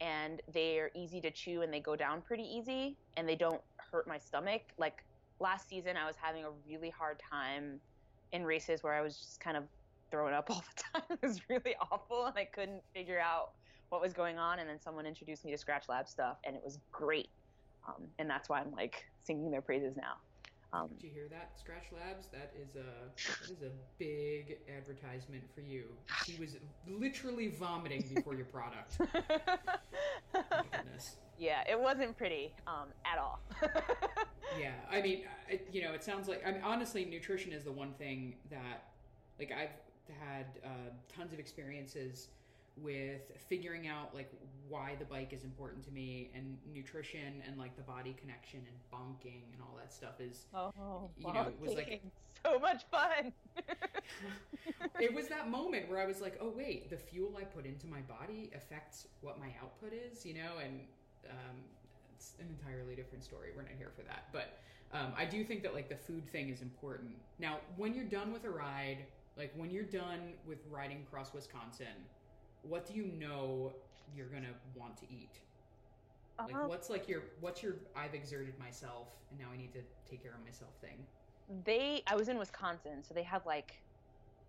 and 0.00 0.40
they're 0.52 0.90
easy 0.94 1.20
to 1.20 1.30
chew 1.30 1.62
and 1.62 1.72
they 1.72 1.80
go 1.80 1.96
down 1.96 2.22
pretty 2.22 2.44
easy 2.44 2.96
and 3.16 3.28
they 3.28 3.34
don't 3.34 3.60
hurt 3.76 4.06
my 4.06 4.18
stomach. 4.18 4.62
Like 4.78 5.04
last 5.40 5.68
season, 5.68 5.96
I 5.96 6.06
was 6.06 6.16
having 6.20 6.44
a 6.44 6.50
really 6.68 6.90
hard 6.90 7.20
time 7.30 7.80
in 8.32 8.44
races 8.44 8.82
where 8.82 8.94
I 8.94 9.00
was 9.00 9.16
just 9.16 9.40
kind 9.40 9.56
of 9.56 9.64
throwing 10.10 10.34
up 10.34 10.50
all 10.50 10.64
the 10.76 10.82
time. 11.00 11.18
it 11.22 11.26
was 11.26 11.40
really 11.48 11.74
awful, 11.90 12.26
and 12.26 12.36
I 12.36 12.44
couldn't 12.44 12.82
figure 12.94 13.20
out 13.20 13.52
what 13.88 14.00
was 14.00 14.12
going 14.12 14.38
on. 14.38 14.58
And 14.58 14.68
then 14.68 14.80
someone 14.80 15.06
introduced 15.06 15.44
me 15.44 15.54
to 15.54 15.56
Skratch 15.56 15.88
Lab 15.88 16.08
stuff, 16.08 16.38
and 16.44 16.54
it 16.56 16.62
was 16.64 16.78
great. 16.92 17.28
Um, 17.86 18.04
and 18.18 18.28
that's 18.28 18.48
why 18.48 18.60
I'm 18.60 18.72
like 18.72 19.06
singing 19.24 19.50
their 19.50 19.62
praises 19.62 19.96
now. 19.96 20.16
Um, 20.72 20.88
Did 20.88 21.02
you 21.02 21.10
hear 21.14 21.28
that, 21.30 21.56
Skratch 21.56 21.96
Labs? 21.96 22.28
That 22.28 22.52
is 22.60 22.76
a 22.76 22.84
that 23.14 23.50
is 23.50 23.62
a 23.62 23.70
big 23.98 24.58
advertisement 24.76 25.42
for 25.54 25.62
you. 25.62 25.84
She 26.26 26.36
was 26.38 26.56
literally 26.86 27.48
vomiting 27.48 28.04
before 28.14 28.34
your 28.34 28.46
product. 28.46 28.98
Oh 30.34 30.62
yeah, 31.38 31.62
it 31.70 31.80
wasn't 31.80 32.16
pretty 32.16 32.52
um, 32.66 32.88
at 33.10 33.18
all. 33.18 33.40
Yeah, 34.58 34.72
I 34.90 35.02
mean, 35.02 35.24
I, 35.50 35.60
you 35.70 35.82
know, 35.82 35.92
it 35.92 36.02
sounds 36.02 36.26
like 36.26 36.42
I 36.46 36.52
mean, 36.52 36.62
honestly, 36.64 37.04
nutrition 37.04 37.52
is 37.52 37.64
the 37.64 37.72
one 37.72 37.92
thing 37.92 38.34
that, 38.50 38.84
like, 39.38 39.52
I've 39.52 39.76
had 40.18 40.46
uh, 40.64 40.68
tons 41.14 41.32
of 41.32 41.38
experiences 41.38 42.28
with 42.82 43.22
figuring 43.48 43.88
out 43.88 44.14
like 44.14 44.30
why 44.68 44.94
the 44.98 45.04
bike 45.04 45.32
is 45.32 45.44
important 45.44 45.84
to 45.84 45.90
me, 45.90 46.30
and 46.34 46.56
nutrition 46.72 47.42
and 47.46 47.58
like 47.58 47.74
the 47.76 47.82
body 47.82 48.14
connection 48.20 48.60
and 48.60 48.76
bonking 48.92 49.42
and 49.52 49.62
all 49.62 49.74
that 49.78 49.92
stuff 49.92 50.20
is. 50.20 50.46
oh, 50.54 51.10
You 51.16 51.32
know, 51.32 51.42
it 51.48 51.60
was 51.60 51.74
like- 51.74 52.02
so 52.44 52.58
much 52.58 52.84
fun. 52.90 53.32
it 55.00 55.12
was 55.14 55.28
that 55.28 55.50
moment 55.50 55.88
where 55.88 55.98
I 56.00 56.06
was 56.06 56.20
like, 56.20 56.38
oh 56.40 56.52
wait, 56.54 56.90
the 56.90 56.96
fuel 56.96 57.32
I 57.38 57.44
put 57.44 57.66
into 57.66 57.86
my 57.86 58.00
body 58.00 58.50
affects 58.54 59.06
what 59.20 59.38
my 59.40 59.48
output 59.62 59.92
is, 59.92 60.24
you 60.24 60.34
know, 60.34 60.58
and 60.62 60.80
um, 61.30 61.56
it's 62.14 62.34
an 62.40 62.46
entirely 62.48 62.94
different 62.94 63.24
story. 63.24 63.50
We're 63.56 63.62
not 63.62 63.72
here 63.76 63.90
for 63.96 64.02
that, 64.02 64.28
but 64.32 64.58
um, 64.92 65.12
I 65.16 65.24
do 65.24 65.44
think 65.44 65.62
that 65.62 65.74
like 65.74 65.88
the 65.88 65.96
food 65.96 66.28
thing 66.30 66.48
is 66.48 66.62
important. 66.62 67.10
Now, 67.38 67.58
when 67.76 67.94
you're 67.94 68.04
done 68.04 68.32
with 68.32 68.44
a 68.44 68.50
ride, 68.50 68.98
like 69.36 69.52
when 69.56 69.70
you're 69.70 69.82
done 69.84 70.34
with 70.46 70.58
riding 70.70 71.04
across 71.06 71.32
Wisconsin, 71.34 71.86
what 72.62 72.86
do 72.86 72.94
you 72.94 73.06
know 73.06 73.82
you're 74.06 74.28
gonna 74.28 74.60
want 74.74 74.96
to 74.98 75.10
eat? 75.12 75.42
Like 76.44 76.54
Um, 76.54 76.68
what's 76.68 76.88
like 76.88 77.08
your 77.08 77.22
what's 77.40 77.62
your 77.62 77.76
I've 77.94 78.14
exerted 78.14 78.58
myself 78.58 79.24
and 79.30 79.38
now 79.38 79.50
I 79.50 79.56
need 79.56 79.72
to 79.72 79.82
take 80.06 80.22
care 80.22 80.34
of 80.34 80.40
myself 80.42 80.80
thing? 80.80 81.06
they 81.48 82.02
I 82.06 82.16
was 82.16 82.28
in 82.28 82.38
Wisconsin, 82.38 83.02
so 83.02 83.14
they 83.14 83.22
have 83.22 83.46
like 83.46 83.84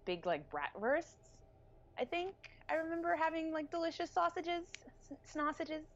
big 0.05 0.25
like 0.25 0.49
bratwursts. 0.49 1.35
I 1.97 2.05
think 2.05 2.35
I 2.69 2.75
remember 2.75 3.15
having 3.15 3.51
like 3.53 3.71
delicious 3.71 4.11
sausages, 4.11 4.67
sausages. 5.25 5.87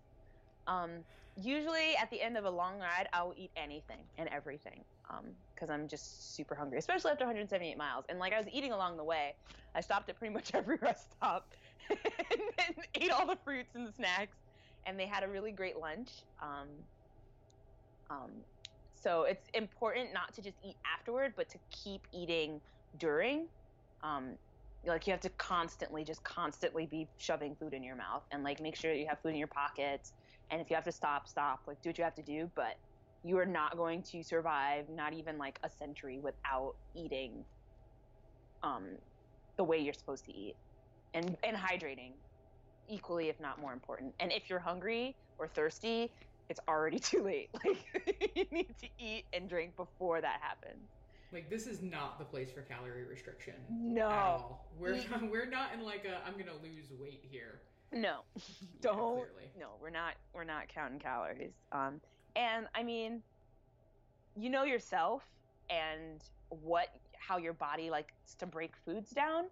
Um, 0.68 1.06
usually 1.36 1.96
at 1.98 2.10
the 2.12 2.22
end 2.22 2.38
of 2.38 2.46
a 2.46 2.52
long 2.52 2.80
ride, 2.80 3.08
I'll 3.14 3.34
eat 3.36 3.52
anything 3.56 4.10
and 4.18 4.30
everything 4.30 4.86
because 5.56 5.70
I'm 5.70 5.88
just 5.90 6.36
super 6.36 6.56
hungry, 6.56 6.78
especially 6.80 7.12
after 7.12 7.26
178 7.26 7.78
miles. 7.78 8.06
And 8.10 8.20
like 8.20 8.34
I 8.34 8.40
was 8.40 8.50
eating 8.50 8.72
along 8.72 8.98
the 8.98 9.04
way, 9.06 9.36
I 9.76 9.82
stopped 9.82 10.10
at 10.10 10.18
pretty 10.18 10.34
much 10.34 10.54
every 10.56 10.78
rest 10.78 11.14
stop 11.14 11.54
and, 11.90 12.76
ate 12.96 13.12
all 13.12 13.26
the 13.26 13.38
fruits 13.44 13.76
and 13.76 13.88
the 13.88 13.92
snacks. 13.94 14.38
And 14.86 15.00
they 15.00 15.06
had 15.06 15.24
a 15.24 15.28
really 15.28 15.52
great 15.52 15.78
lunch. 15.78 16.10
Um, 16.42 16.68
um, 18.10 18.32
so 18.96 19.24
it's 19.24 19.48
important 19.54 20.14
not 20.14 20.34
to 20.36 20.42
just 20.42 20.58
eat 20.64 20.76
afterward, 20.86 21.34
but 21.36 21.50
to 21.50 21.58
keep 21.72 22.02
eating 22.14 22.62
during. 22.98 23.48
Um, 24.02 24.38
like 24.86 25.08
you 25.08 25.12
have 25.12 25.22
to 25.22 25.30
constantly, 25.30 26.04
just 26.04 26.24
constantly 26.24 26.86
be 26.86 27.08
shoving 27.18 27.56
food 27.56 27.74
in 27.74 27.84
your 27.84 27.96
mouth, 27.96 28.24
and 28.32 28.44
like 28.44 28.60
make 28.62 28.76
sure 28.76 28.94
you 28.94 29.08
have 29.08 29.20
food 29.22 29.30
in 29.30 29.38
your 29.38 29.48
pockets. 29.48 30.14
And 30.52 30.62
if 30.62 30.70
you 30.70 30.76
have 30.76 30.84
to 30.86 30.92
stop, 30.92 31.28
stop. 31.28 31.62
Like 31.68 31.82
do 31.82 31.90
what 31.90 31.98
you 31.98 32.04
have 32.04 32.16
to 32.16 32.24
do, 32.24 32.52
but 32.56 32.78
you 33.24 33.38
are 33.38 33.46
not 33.46 33.78
going 33.78 34.04
to 34.04 34.24
survive, 34.24 34.90
not 34.90 35.14
even 35.14 35.38
like 35.38 35.58
a 35.64 35.70
century, 35.70 36.20
without 36.20 36.76
eating 36.94 37.46
um, 38.62 38.84
the 39.58 39.64
way 39.64 39.80
you're 39.80 39.94
supposed 39.94 40.26
to 40.26 40.34
eat, 40.34 40.56
and 41.14 41.38
and 41.44 41.56
hydrating, 41.56 42.12
equally 42.88 43.30
if 43.30 43.40
not 43.40 43.60
more 43.60 43.74
important. 43.74 44.14
And 44.20 44.32
if 44.32 44.50
you're 44.50 44.60
hungry 44.60 45.16
or 45.38 45.48
thirsty, 45.48 46.12
it's 46.50 46.60
already 46.68 47.00
too 47.12 47.24
late. 47.24 47.50
Like 47.66 48.32
you 48.36 48.46
need 48.52 48.76
to 48.80 48.88
eat 49.00 49.26
and 49.34 49.48
drink 49.50 49.76
before 49.76 50.22
that 50.22 50.40
happens. 50.42 50.90
Like 51.32 51.50
this 51.50 51.66
is 51.68 51.82
not 51.82 52.20
the 52.20 52.26
place 52.26 52.52
for 52.52 52.62
calorie 52.62 53.04
restriction. 53.06 53.56
No. 53.70 54.10
At 54.10 54.18
all. 54.18 54.68
We're 54.80 54.96
not, 55.10 55.30
we're 55.32 55.46
not 55.50 55.74
in 55.74 55.84
like 55.84 56.06
a 56.06 56.26
I'm 56.28 56.34
gonna 56.38 56.58
lose 56.62 56.86
weight 57.00 57.24
here. 57.30 57.60
No, 57.92 58.20
Yeah, 58.36 58.68
don't. 58.82 59.14
clearly. 59.16 59.52
no, 59.60 59.68
we're 59.82 59.90
not. 59.92 60.16
We're 60.34 60.44
not 60.44 60.68
counting 60.68 61.00
calories. 61.00 61.54
Um, 61.72 62.02
and 62.36 62.68
I 62.74 62.82
mean, 62.84 63.22
you 64.36 64.50
know 64.50 64.64
yourself 64.64 65.24
and 65.70 66.24
what 66.50 66.88
how 67.20 67.38
your 67.38 67.54
body 67.54 67.90
likes 67.90 68.36
to 68.40 68.46
break 68.48 68.74
foods 68.86 69.12
down. 69.12 69.46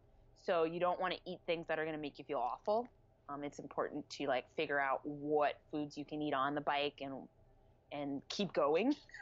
So 0.44 0.64
you 0.64 0.80
don't 0.80 1.00
want 1.00 1.14
to 1.14 1.20
eat 1.26 1.40
things 1.46 1.68
that 1.68 1.78
are 1.80 1.84
going 1.84 1.96
to 1.96 2.02
make 2.02 2.18
you 2.18 2.26
feel 2.26 2.40
awful. 2.40 2.88
Um, 3.30 3.44
it's 3.44 3.60
important 3.60 4.10
to 4.12 4.28
like 4.28 4.46
figure 4.56 4.80
out 4.80 5.02
what 5.04 5.60
foods 5.72 5.98
you 5.98 6.04
can 6.04 6.22
eat 6.22 6.34
on 6.34 6.56
the 6.56 6.62
bike 6.62 6.96
and 7.02 7.14
and 7.92 8.22
keep 8.30 8.52
going. 8.54 8.96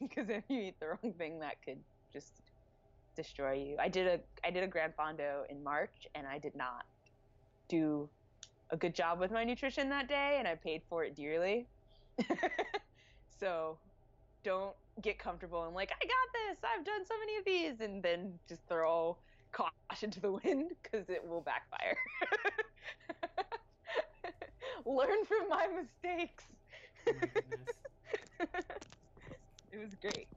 because 0.00 0.28
if 0.28 0.44
you 0.48 0.60
eat 0.60 0.80
the 0.80 0.88
wrong 0.88 1.14
thing, 1.16 1.38
that 1.40 1.62
could 1.64 1.78
just 2.12 2.42
destroy 3.16 3.52
you. 3.52 3.76
I 3.78 3.88
did 3.88 4.06
a 4.06 4.20
I 4.44 4.50
did 4.50 4.62
a 4.62 4.66
Gran 4.66 4.92
Fondo 4.98 5.42
in 5.48 5.62
March, 5.62 6.06
and 6.14 6.26
I 6.26 6.38
did 6.38 6.54
not 6.54 6.84
do 7.68 8.08
a 8.70 8.76
good 8.76 8.94
job 8.94 9.20
with 9.20 9.30
my 9.30 9.44
nutrition 9.44 9.88
that 9.90 10.08
day, 10.08 10.36
and 10.38 10.48
I 10.48 10.54
paid 10.56 10.82
for 10.88 11.04
it 11.04 11.14
dearly. 11.14 11.66
so 13.40 13.76
don't 14.44 14.74
get 15.00 15.18
comfortable 15.18 15.64
and 15.64 15.74
like 15.74 15.90
I 15.90 16.04
got 16.04 16.48
this. 16.48 16.58
I've 16.64 16.84
done 16.84 17.06
so 17.06 17.14
many 17.18 17.36
of 17.36 17.44
these, 17.44 17.80
and 17.80 18.02
then 18.02 18.38
just 18.48 18.62
throw 18.68 19.16
caution 19.52 20.10
to 20.10 20.20
the 20.20 20.32
wind 20.32 20.72
because 20.82 21.08
it 21.08 21.26
will 21.26 21.42
backfire. 21.42 21.96
Learn 24.86 25.24
from 25.24 25.48
my 25.48 25.66
mistakes. 25.68 26.44
Oh 27.06 27.12
my 27.20 27.26
goodness. 27.26 27.68
it 29.72 29.78
was 29.78 29.94
great. 30.00 30.28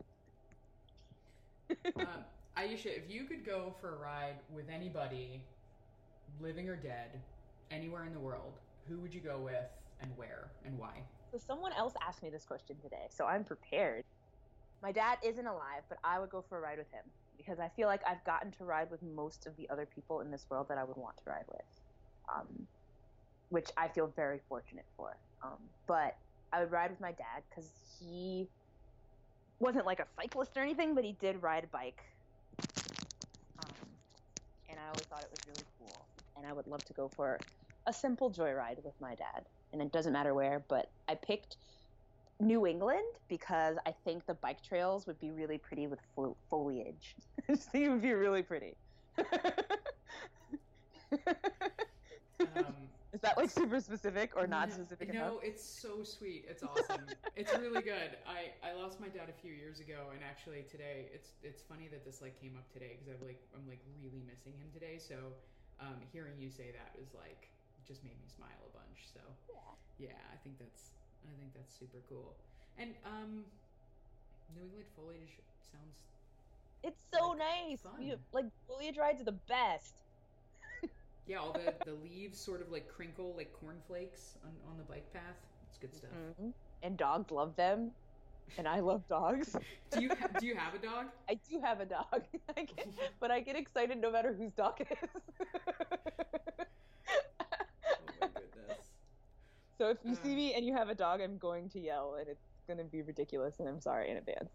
um, 2.00 2.24
Ayesha, 2.56 2.96
if 2.96 3.10
you 3.10 3.26
could 3.26 3.46
go 3.46 3.74
for 3.82 3.96
a 3.96 3.98
ride 3.98 4.36
with 4.54 4.70
anybody, 4.70 5.42
living 6.40 6.70
or 6.70 6.76
dead, 6.76 7.22
anywhere 7.72 8.06
in 8.06 8.14
the 8.14 8.20
world, 8.20 8.54
who 8.88 9.00
would 9.00 9.14
you 9.14 9.22
go 9.22 9.40
with 9.40 9.66
and 10.02 10.16
where 10.16 10.52
and 10.66 10.78
why? 10.78 11.02
So 11.32 11.40
someone 11.40 11.74
else 11.74 11.94
asked 12.08 12.22
me 12.22 12.30
this 12.30 12.46
question 12.46 12.78
today, 12.82 13.08
so 13.10 13.26
I'm 13.26 13.44
prepared. 13.44 14.04
My 14.82 14.92
dad 14.92 15.18
isn't 15.24 15.48
alive, 15.48 15.84
but 15.90 15.98
I 16.04 16.20
would 16.20 16.30
go 16.30 16.44
for 16.48 16.58
a 16.58 16.62
ride 16.62 16.78
with 16.78 16.92
him 16.92 17.04
because 17.38 17.60
I 17.60 17.70
feel 17.70 17.88
like 17.88 18.02
I've 18.08 18.24
gotten 18.26 18.52
to 18.54 18.66
ride 18.66 18.90
with 18.92 19.02
most 19.04 19.48
of 19.48 19.56
the 19.58 19.70
other 19.70 19.86
people 19.86 20.22
in 20.22 20.32
this 20.32 20.46
world 20.50 20.68
that 20.70 20.78
I 20.78 20.84
would 20.84 20.98
want 20.98 21.18
to 21.18 21.30
ride 21.30 21.46
with, 21.48 21.82
um, 22.34 22.68
which 23.50 23.70
I 23.78 23.88
feel 23.90 24.08
very 24.16 24.40
fortunate 24.50 24.86
for. 24.98 25.18
Um, 25.44 25.60
but 25.88 26.18
I 26.52 26.62
would 26.62 26.72
ride 26.72 26.92
with 26.92 27.02
my 27.02 27.12
dad 27.12 27.44
because 27.50 27.72
he 28.00 28.50
wasn't 29.60 29.86
like 29.86 30.00
a 30.00 30.08
cyclist 30.16 30.58
or 30.58 30.62
anything, 30.62 30.96
but 30.96 31.04
he 31.04 31.14
did 31.14 31.42
ride 31.42 31.64
a 31.66 31.68
bike, 31.68 32.02
um, 33.60 34.00
and 34.70 34.80
I 34.80 34.90
always 34.90 35.06
thought 35.08 35.24
it 35.24 35.32
was 35.32 35.46
really 35.48 35.66
cool. 35.80 36.08
And 36.38 36.46
I 36.46 36.54
would 36.54 36.68
love 36.68 36.84
to 36.86 36.94
go 36.94 37.08
for 37.08 37.40
a 37.88 37.94
simple 37.94 38.32
joyride 38.32 38.84
with 38.84 39.00
my 39.00 39.16
dad 39.16 39.46
and 39.76 39.82
it 39.82 39.92
doesn't 39.92 40.14
matter 40.14 40.34
where, 40.34 40.66
but 40.70 40.92
I 41.08 41.16
picked 41.16 41.58
New 42.40 42.66
England 42.66 43.06
because 43.28 43.78
I 43.86 43.94
think 44.04 44.26
the 44.26 44.34
bike 44.36 44.62
trails 44.62 45.08
would 45.08 45.20
be 45.20 45.32
really 45.32 45.58
pretty 45.58 45.88
with 45.88 46.00
fo- 46.16 46.38
foliage. 46.50 47.16
I 47.50 47.54
just 47.54 47.72
think 47.72 47.86
it 47.86 47.90
would 47.90 48.02
be 48.02 48.14
really 48.14 48.44
pretty. 48.44 48.76
Um, 52.40 52.90
Is 53.14 53.22
that 53.22 53.38
like 53.38 53.50
super 53.50 53.80
specific 53.80 54.36
or 54.36 54.46
not 54.46 54.68
no- 54.68 54.76
specific 54.76 55.08
No, 55.14 55.40
enough? 55.40 55.40
it's 55.42 55.64
so 55.64 56.04
sweet. 56.04 56.44
It's 56.50 56.64
awesome. 56.64 57.08
it's 57.36 57.56
really 57.58 57.82
good. 57.82 58.18
I 58.28 58.52
I 58.62 58.74
lost 58.74 59.00
my 59.00 59.08
dad 59.08 59.30
a 59.30 59.34
few 59.42 59.54
years 59.54 59.80
ago, 59.80 60.12
and 60.14 60.22
actually 60.22 60.64
today, 60.64 61.08
it's 61.14 61.40
it's 61.42 61.62
funny 61.64 61.88
that 61.88 62.04
this 62.04 62.22
like 62.22 62.36
came 62.42 62.58
up 62.58 62.68
today 62.74 62.98
because 63.00 63.08
I'm 63.08 63.26
like 63.26 63.40
I'm 63.56 63.66
like 63.70 63.80
really 64.04 64.22
missing 64.28 64.52
him 64.60 64.68
today. 64.74 64.98
So, 65.00 65.32
um, 65.80 66.02
hearing 66.12 66.36
you 66.42 66.50
say 66.50 66.72
that 66.76 66.92
was 67.00 67.14
like 67.14 67.48
just 67.88 68.04
made 68.04 68.20
me 68.20 68.28
smile 68.28 68.68
a 68.68 68.78
bunch. 68.78 69.08
So 69.14 69.22
Yeah. 69.48 70.10
yeah, 70.12 70.20
I 70.34 70.36
think 70.44 70.60
that's 70.60 70.92
I 71.26 71.40
think 71.40 71.54
that's 71.54 71.74
super 71.74 72.02
cool. 72.10 72.36
And 72.78 72.96
um, 73.04 73.46
New 74.56 74.62
England 74.62 74.86
foliage 74.96 75.40
sounds 75.72 76.04
It's 76.84 77.02
so 77.14 77.30
like, 77.30 77.40
nice. 77.40 77.82
fun. 77.82 78.12
Like 78.32 78.46
foliage 78.68 78.98
rides 78.98 79.22
are 79.22 79.26
the 79.26 79.40
best. 79.48 79.94
yeah. 81.28 81.38
All 81.38 81.54
the 81.54 81.74
the 81.86 81.94
leaves 81.94 82.40
sort 82.40 82.62
of 82.62 82.70
like 82.72 82.88
crinkle 82.88 83.34
like 83.36 83.52
cornflakes 83.54 84.38
on 84.44 84.52
on 84.70 84.78
the 84.78 84.84
bike 84.84 85.12
path. 85.14 85.38
It's 85.70 85.78
good 85.78 85.96
stuff. 85.96 86.12
Mhm. 86.40 86.54
And 86.84 86.98
dogs 86.98 87.32
love 87.32 87.56
them, 87.56 87.92
and 88.58 88.68
I 88.68 88.80
love 88.80 89.08
dogs. 89.08 89.56
Do 89.90 90.02
you 90.02 90.10
ha- 90.10 90.28
do 90.40 90.46
you 90.46 90.56
have 90.56 90.74
a 90.76 90.80
dog? 90.80 91.08
I 91.30 91.36
do 91.36 91.60
have 91.62 91.80
a 91.80 91.86
dog, 91.86 92.28
I 92.56 92.64
get, 92.66 92.88
but 93.20 93.32
I 93.32 93.40
get 93.40 93.56
excited 93.56 93.98
no 93.98 94.12
matter 94.12 94.34
whose 94.34 94.54
dog 94.54 94.82
it 94.82 94.88
is. 94.92 95.10
Oh 98.00 98.14
my 98.20 98.28
goodness. 98.28 98.88
So 99.86 99.92
if 99.92 100.00
you 100.04 100.16
see 100.16 100.32
Uh. 100.34 100.36
me 100.36 100.54
and 100.56 100.66
you 100.66 100.74
have 100.74 100.90
a 100.90 100.96
dog, 100.96 101.22
I'm 101.22 101.38
going 101.38 101.70
to 101.70 101.80
yell, 101.80 102.16
and 102.16 102.28
it's 102.28 102.42
going 102.66 102.80
to 102.80 102.84
be 102.86 103.04
ridiculous, 103.04 103.60
and 103.60 103.70
I'm 103.70 103.80
sorry 103.80 104.10
in 104.10 104.18
advance. 104.18 104.50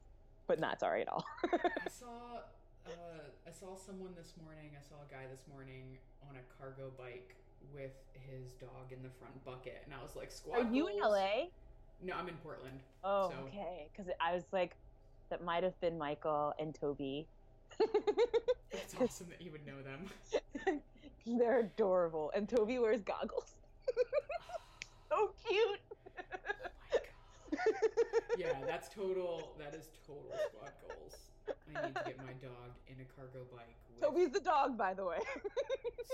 But 0.49 0.59
not 0.59 0.81
sorry 0.81 1.03
at 1.03 1.09
all. 1.09 1.24
I 1.45 1.89
saw 1.89 2.39
uh, 2.85 2.91
I 3.47 3.51
saw 3.53 3.76
someone 3.76 4.12
this 4.16 4.33
morning. 4.43 4.70
I 4.76 4.83
saw 4.83 4.97
a 4.97 5.09
guy 5.14 5.28
this 5.31 5.45
morning 5.49 5.97
on 6.28 6.35
a 6.35 6.41
cargo 6.61 6.91
bike 6.99 7.37
with 7.72 7.93
his 8.14 8.51
dog 8.61 8.91
in 8.91 9.05
the 9.05 9.09
front 9.20 9.45
bucket, 9.45 9.83
and 9.85 9.95
I 9.95 10.03
was 10.03 10.16
like, 10.16 10.28
Are 10.31 10.33
"Squad 10.33 10.74
you 10.74 10.89
in. 10.89 10.99
LA? 10.99 11.51
No, 12.03 12.14
I'm 12.16 12.26
in 12.26 12.37
Portland. 12.39 12.81
Oh, 13.05 13.31
So- 13.31 13.37
okay. 13.47 13.89
Because 13.93 14.11
I 14.20 14.35
was 14.35 14.43
like, 14.51 14.74
that 15.28 15.45
might 15.45 15.62
have 15.62 15.78
been 15.81 15.97
Michael 15.97 16.55
and 16.59 16.74
Toby. 16.74 17.28
It's 18.72 18.97
awesome 19.01 19.28
that 19.28 19.41
you 19.41 19.53
would 19.53 19.64
know 19.64 19.81
them. 19.85 20.81
They're 21.24 21.61
adorable, 21.61 22.33
and 22.35 22.49
Toby 22.49 22.81
wears 22.81 23.03
goggles. 23.03 23.55
So 25.11 25.33
cute. 25.47 25.81
yeah, 28.39 28.53
that's 28.67 28.89
total. 28.89 29.53
That 29.59 29.75
is 29.75 29.89
total 30.07 30.33
squad 30.49 30.73
goals. 30.87 31.17
I 31.49 31.87
need 31.87 31.95
to 31.97 32.03
get 32.05 32.19
my 32.19 32.33
dog 32.41 32.71
in 32.89 32.97
a 33.01 33.07
cargo 33.17 33.45
bike. 33.53 33.77
With... 33.93 34.01
Toby's 34.01 34.31
the 34.31 34.41
dog, 34.41 34.79
by 34.79 34.95
the 34.95 35.05
way. 35.05 35.19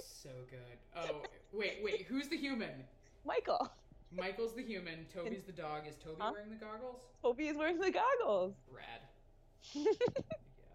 so 0.03 0.31
good. 0.51 0.79
Oh, 0.97 1.23
wait, 1.53 1.79
wait. 1.83 2.07
Who's 2.09 2.29
the 2.29 2.37
human? 2.37 2.85
Michael. 3.25 3.71
Michael's 4.17 4.55
the 4.55 4.63
human. 4.63 5.07
Toby's 5.13 5.43
the 5.45 5.53
dog. 5.53 5.83
Is 5.89 5.97
Toby 5.97 6.17
huh? 6.21 6.31
wearing 6.33 6.51
the 6.51 6.65
goggles? 6.65 7.01
Toby 7.23 7.49
is 7.49 7.57
wearing 7.57 7.79
the 7.79 7.91
goggles. 7.91 8.55
Rad. 8.73 9.03
yeah, 9.75 9.85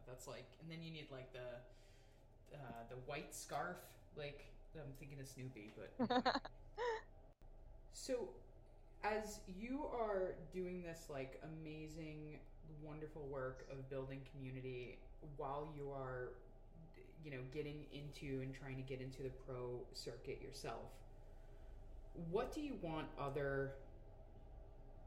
that's 0.08 0.28
like, 0.28 0.46
and 0.62 0.70
then 0.70 0.84
you 0.84 0.92
need 0.92 1.08
like 1.12 1.32
the 1.34 2.56
uh, 2.56 2.84
the 2.90 2.98
white 3.06 3.34
scarf. 3.34 3.78
Like 4.18 4.46
I'm 4.76 4.92
thinking 5.00 5.20
of 5.20 5.28
Snoopy, 5.28 5.74
but. 5.76 6.42
so, 7.94 8.30
as 9.04 9.39
you 9.48 9.86
are 9.94 10.36
doing 10.54 10.84
this 10.84 11.08
like 11.10 11.42
amazing, 11.44 12.39
wonderful 12.84 13.28
work 13.28 13.66
of 13.72 13.89
building 13.89 14.22
community 14.34 14.98
while 15.38 15.68
you 15.76 15.92
are, 15.92 16.30
you 17.24 17.32
know, 17.32 17.42
getting 17.54 17.86
into 17.94 18.42
and 18.42 18.54
trying 18.54 18.76
to 18.76 18.84
get 18.84 19.02
into 19.02 19.24
the 19.24 19.32
pro 19.46 19.80
circuit 19.94 20.42
yourself 20.42 20.92
what 22.30 22.54
do 22.54 22.62
you 22.62 22.76
want 22.82 23.08
other 23.20 23.74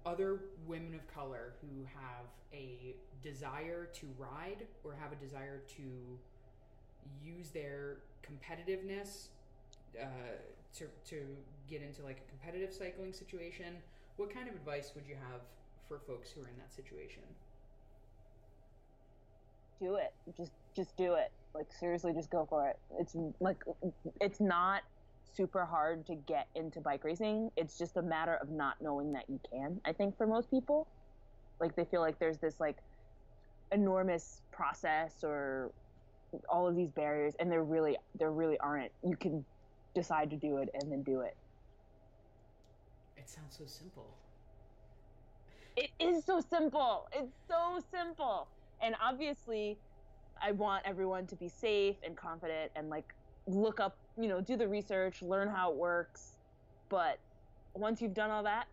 other 0.06 0.40
women 0.66 0.94
of 0.94 1.06
color 1.14 1.54
who 1.60 1.84
have 1.84 2.26
a 2.52 2.94
desire 3.22 3.88
to 3.94 4.06
ride 4.18 4.66
or 4.84 4.94
have 4.94 5.12
a 5.12 5.16
desire 5.16 5.62
to 5.66 6.18
use 7.22 7.48
their 7.50 7.98
competitiveness 8.22 9.28
uh, 10.00 10.04
to, 10.74 10.86
to 11.04 11.24
get 11.68 11.82
into 11.82 12.02
like 12.02 12.22
a 12.26 12.28
competitive 12.28 12.72
cycling 12.72 13.12
situation 13.12 13.76
what 14.16 14.32
kind 14.32 14.48
of 14.48 14.54
advice 14.54 14.92
would 14.94 15.06
you 15.06 15.14
have 15.14 15.40
for 15.88 15.98
folks 16.06 16.30
who 16.30 16.40
are 16.40 16.48
in 16.48 16.56
that 16.58 16.72
situation 16.72 17.22
do 19.80 19.96
it 19.96 20.12
just 20.36 20.52
just 20.76 20.96
do 20.96 21.14
it 21.14 21.30
like 21.54 21.66
seriously 21.72 22.12
just 22.12 22.30
go 22.30 22.46
for 22.48 22.68
it 22.68 22.78
it's 22.98 23.16
like 23.40 23.58
it's 24.20 24.40
not 24.40 24.82
super 25.34 25.64
hard 25.64 26.06
to 26.06 26.14
get 26.14 26.48
into 26.54 26.80
bike 26.80 27.04
racing. 27.04 27.50
It's 27.56 27.76
just 27.76 27.96
a 27.96 28.02
matter 28.02 28.36
of 28.36 28.50
not 28.50 28.76
knowing 28.80 29.12
that 29.12 29.24
you 29.28 29.40
can. 29.50 29.80
I 29.84 29.92
think 29.92 30.16
for 30.16 30.26
most 30.26 30.50
people, 30.50 30.86
like 31.60 31.74
they 31.76 31.84
feel 31.84 32.00
like 32.00 32.18
there's 32.18 32.38
this 32.38 32.60
like 32.60 32.76
enormous 33.72 34.42
process 34.52 35.22
or 35.22 35.72
all 36.48 36.66
of 36.66 36.76
these 36.76 36.90
barriers, 36.90 37.34
and 37.38 37.50
there 37.50 37.62
really 37.62 37.96
there 38.18 38.32
really 38.32 38.58
aren't. 38.58 38.92
You 39.02 39.16
can 39.16 39.44
decide 39.94 40.30
to 40.30 40.36
do 40.36 40.58
it 40.58 40.70
and 40.74 40.90
then 40.90 41.02
do 41.02 41.20
it. 41.20 41.36
It 43.16 43.28
sounds 43.28 43.56
so 43.56 43.64
simple. 43.66 44.16
It 45.76 45.90
is 45.98 46.24
so 46.24 46.40
simple. 46.40 47.08
It's 47.12 47.32
so 47.48 47.80
simple. 47.90 48.48
And 48.80 48.94
obviously, 49.02 49.78
I 50.42 50.52
want 50.52 50.84
everyone 50.84 51.26
to 51.28 51.36
be 51.36 51.48
safe 51.48 51.96
and 52.04 52.16
confident 52.16 52.70
and 52.76 52.90
like 52.90 53.14
look 53.46 53.80
up, 53.80 53.96
you 54.18 54.28
know, 54.28 54.40
do 54.40 54.56
the 54.56 54.68
research, 54.68 55.22
learn 55.22 55.48
how 55.48 55.70
it 55.70 55.76
works. 55.76 56.36
But 56.88 57.18
once 57.74 58.00
you've 58.02 58.14
done 58.14 58.30
all 58.30 58.42
that, 58.42 58.66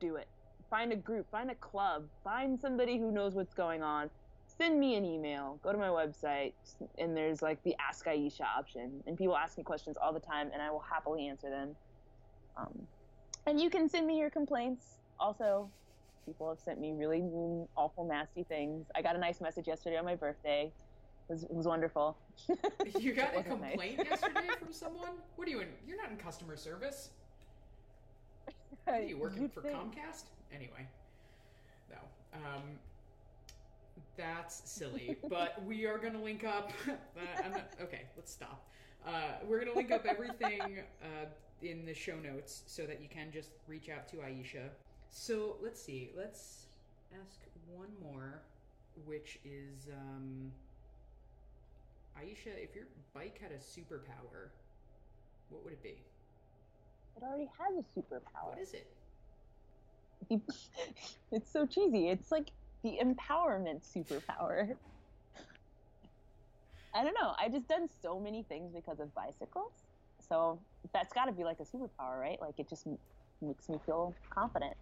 do 0.00 0.16
it. 0.16 0.28
Find 0.70 0.92
a 0.92 0.96
group, 0.96 1.30
find 1.30 1.50
a 1.50 1.54
club, 1.56 2.08
find 2.24 2.58
somebody 2.58 2.98
who 2.98 3.12
knows 3.12 3.34
what's 3.34 3.54
going 3.54 3.82
on. 3.82 4.10
Send 4.58 4.78
me 4.78 4.96
an 4.96 5.04
email. 5.04 5.58
Go 5.62 5.72
to 5.72 5.78
my 5.78 5.88
website, 5.88 6.52
and 6.98 7.16
there's 7.16 7.42
like 7.42 7.62
the 7.64 7.74
Ask 7.80 8.06
Ayesha 8.06 8.44
option. 8.44 9.02
And 9.06 9.16
people 9.18 9.36
ask 9.36 9.58
me 9.58 9.64
questions 9.64 9.96
all 10.00 10.12
the 10.12 10.20
time, 10.20 10.50
and 10.52 10.62
I 10.62 10.70
will 10.70 10.84
happily 10.88 11.26
answer 11.26 11.50
them. 11.50 11.76
Um, 12.56 12.86
and 13.46 13.60
you 13.60 13.68
can 13.68 13.88
send 13.88 14.06
me 14.06 14.18
your 14.18 14.30
complaints. 14.30 14.98
Also, 15.18 15.68
people 16.24 16.48
have 16.48 16.60
sent 16.60 16.80
me 16.80 16.92
really 16.92 17.20
mean, 17.20 17.66
awful, 17.76 18.04
nasty 18.04 18.44
things. 18.44 18.86
I 18.94 19.02
got 19.02 19.16
a 19.16 19.18
nice 19.18 19.40
message 19.40 19.66
yesterday 19.66 19.96
on 19.96 20.04
my 20.04 20.14
birthday 20.14 20.72
it 21.28 21.32
was, 21.32 21.42
it 21.44 21.54
was 21.54 21.66
wonderful. 21.66 22.18
you 22.98 23.14
got 23.14 23.34
a 23.36 23.42
complaint 23.42 23.98
nice. 23.98 24.06
yesterday 24.10 24.48
from 24.58 24.72
someone? 24.72 25.12
What 25.36 25.48
are 25.48 25.50
you 25.50 25.60
in? 25.60 25.68
You're 25.86 25.96
not 25.96 26.10
in 26.10 26.16
customer 26.16 26.56
service. 26.56 27.10
Are 28.86 29.00
you 29.00 29.16
working 29.16 29.42
you 29.42 29.48
for 29.48 29.62
think. 29.62 29.74
Comcast? 29.74 30.24
Anyway, 30.52 30.86
no. 31.90 31.96
Um, 32.34 32.62
that's 34.16 34.62
silly. 34.70 35.16
but 35.28 35.62
we 35.64 35.86
are 35.86 35.98
going 35.98 36.12
to 36.12 36.20
link 36.20 36.44
up. 36.44 36.72
Uh, 37.16 37.48
not, 37.48 37.70
okay, 37.80 38.02
let's 38.16 38.32
stop. 38.32 38.66
Uh, 39.06 39.10
we're 39.46 39.60
going 39.60 39.70
to 39.70 39.76
link 39.76 39.92
up 39.92 40.04
everything 40.04 40.80
uh, 41.02 41.26
in 41.62 41.86
the 41.86 41.94
show 41.94 42.16
notes 42.16 42.64
so 42.66 42.84
that 42.86 43.00
you 43.00 43.08
can 43.08 43.30
just 43.32 43.50
reach 43.68 43.88
out 43.88 44.08
to 44.08 44.20
Ayesha. 44.20 44.70
So 45.10 45.56
let's 45.62 45.80
see. 45.80 46.10
Let's 46.16 46.66
ask 47.12 47.38
one 47.72 47.88
more, 48.02 48.42
which 49.06 49.38
is. 49.44 49.88
Um, 49.92 50.50
Ayesha, 52.16 52.50
if 52.62 52.74
your 52.74 52.84
bike 53.12 53.38
had 53.40 53.50
a 53.50 53.58
superpower, 53.58 54.50
what 55.48 55.64
would 55.64 55.72
it 55.72 55.82
be? 55.82 55.96
It 57.16 57.22
already 57.22 57.50
has 57.58 57.84
a 57.84 57.98
superpower. 57.98 58.50
What 58.50 58.58
is 58.60 58.74
it? 58.74 58.86
it's 61.32 61.50
so 61.50 61.66
cheesy. 61.66 62.08
It's 62.08 62.30
like 62.32 62.50
the 62.84 62.98
empowerment 63.02 63.82
superpower. 63.82 64.76
I 66.94 67.02
don't 67.02 67.16
know. 67.20 67.32
I 67.36 67.48
just 67.48 67.66
done 67.66 67.88
so 68.02 68.20
many 68.20 68.44
things 68.44 68.72
because 68.72 69.00
of 69.00 69.12
bicycles. 69.14 69.72
So 70.20 70.60
that's 70.92 71.12
got 71.12 71.24
to 71.24 71.32
be 71.32 71.42
like 71.42 71.58
a 71.58 71.64
superpower, 71.64 72.20
right? 72.20 72.40
Like 72.40 72.54
it 72.58 72.68
just 72.68 72.86
makes 73.42 73.68
me 73.68 73.78
feel 73.84 74.14
confident 74.30 74.76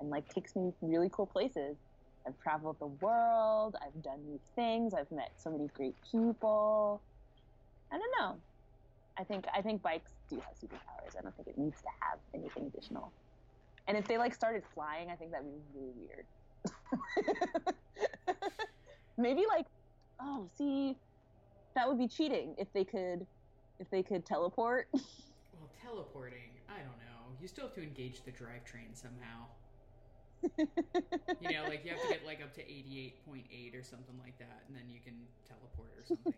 and 0.00 0.08
like 0.08 0.26
takes 0.32 0.56
me 0.56 0.72
really 0.80 1.10
cool 1.12 1.26
places. 1.26 1.76
I've 2.26 2.40
traveled 2.40 2.78
the 2.78 2.86
world. 2.86 3.76
I've 3.84 4.02
done 4.02 4.24
new 4.24 4.40
things. 4.56 4.94
I've 4.94 5.10
met 5.10 5.32
so 5.36 5.50
many 5.50 5.68
great 5.74 5.96
people. 6.10 7.02
I 7.92 7.98
don't 7.98 8.12
know. 8.18 8.36
I 9.18 9.24
think 9.24 9.44
I 9.54 9.60
think 9.60 9.82
bikes 9.82 10.12
do 10.30 10.36
have 10.36 10.54
superpowers. 10.54 11.18
I 11.18 11.22
don't 11.22 11.36
think 11.36 11.48
it 11.48 11.58
needs 11.58 11.80
to 11.82 11.88
have 12.00 12.18
anything 12.32 12.70
additional. 12.72 13.12
And 13.86 13.98
if 13.98 14.06
they 14.06 14.18
like 14.18 14.34
started 14.34 14.62
flying, 14.74 15.10
I 15.10 15.16
think 15.16 15.32
that'd 15.32 15.46
be 15.46 15.78
really 15.78 15.92
weird. 15.96 16.24
Maybe 19.16 19.44
like, 19.48 19.66
oh, 20.20 20.48
see, 20.56 20.96
that 21.74 21.88
would 21.88 21.98
be 21.98 22.08
cheating 22.08 22.54
if 22.58 22.72
they 22.72 22.84
could, 22.84 23.26
if 23.78 23.90
they 23.90 24.02
could 24.02 24.24
teleport. 24.24 24.88
well, 24.92 25.70
teleporting, 25.82 26.50
I 26.68 26.78
don't 26.78 26.98
know. 26.98 27.36
You 27.40 27.48
still 27.48 27.64
have 27.64 27.74
to 27.74 27.82
engage 27.82 28.22
the 28.24 28.32
drivetrain 28.32 28.94
somehow 28.94 29.46
you 31.40 31.52
know, 31.52 31.64
like 31.68 31.84
you 31.84 31.90
have 31.90 32.02
to 32.02 32.08
get 32.08 32.24
like 32.24 32.42
up 32.42 32.54
to 32.54 32.62
88.8 32.62 33.78
or 33.78 33.82
something 33.82 34.14
like 34.22 34.38
that, 34.38 34.62
and 34.68 34.76
then 34.76 34.84
you 34.88 35.00
can 35.04 35.14
teleport 35.48 35.92
or 35.98 36.04
something. 36.06 36.34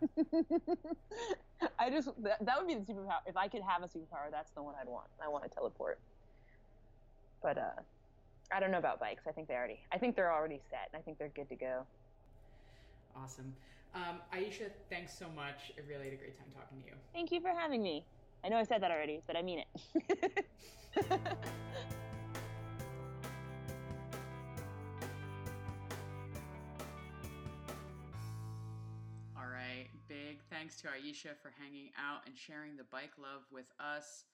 I, 0.00 0.30
don't 0.30 0.52
know. 0.52 1.68
I 1.78 1.90
just 1.90 2.08
that, 2.22 2.44
that, 2.44 2.58
would 2.58 2.68
be 2.68 2.74
the 2.74 2.92
superpower. 2.92 3.20
If 3.26 3.36
I 3.36 3.48
could 3.48 3.62
have 3.62 3.82
a 3.82 3.86
superpower, 3.86 4.30
that's 4.30 4.50
the 4.52 4.62
one 4.62 4.74
I'd 4.80 4.88
want. 4.88 5.08
I 5.22 5.28
want 5.28 5.44
to 5.44 5.50
teleport. 5.50 5.98
But 7.42 7.58
uh, 7.58 7.80
I 8.50 8.60
don't 8.60 8.70
know 8.70 8.78
about 8.78 8.98
bikes. 9.00 9.24
I 9.28 9.32
think 9.32 9.48
they 9.48 9.54
already. 9.54 9.80
I 9.92 9.98
think 9.98 10.16
they're 10.16 10.32
already 10.32 10.60
set. 10.70 10.88
I 10.94 10.98
think 11.02 11.18
they're 11.18 11.28
good 11.28 11.48
to 11.50 11.56
go. 11.56 11.82
Awesome, 13.16 13.54
um, 13.94 14.20
Ayesha. 14.32 14.64
Thanks 14.90 15.16
so 15.18 15.26
much. 15.34 15.72
I 15.76 15.80
really 15.88 16.04
had 16.04 16.14
a 16.14 16.16
great 16.16 16.36
time 16.38 16.46
talking 16.54 16.80
to 16.80 16.86
you. 16.86 16.92
Thank 17.12 17.32
you 17.32 17.40
for 17.40 17.50
having 17.50 17.82
me. 17.82 18.04
I 18.44 18.48
know 18.48 18.56
I 18.56 18.64
said 18.64 18.82
that 18.82 18.90
already, 18.90 19.20
but 19.26 19.36
I 19.36 19.42
mean 19.42 19.60
it. 19.60 20.46
All 29.36 29.48
right. 29.50 29.88
Big 30.08 30.40
thanks 30.50 30.80
to 30.82 30.88
Ayesha 30.88 31.30
for 31.42 31.52
hanging 31.58 31.90
out 31.98 32.20
and 32.26 32.36
sharing 32.36 32.76
the 32.76 32.84
bike 32.84 33.12
love 33.20 33.42
with 33.52 33.66
us. 33.80 34.24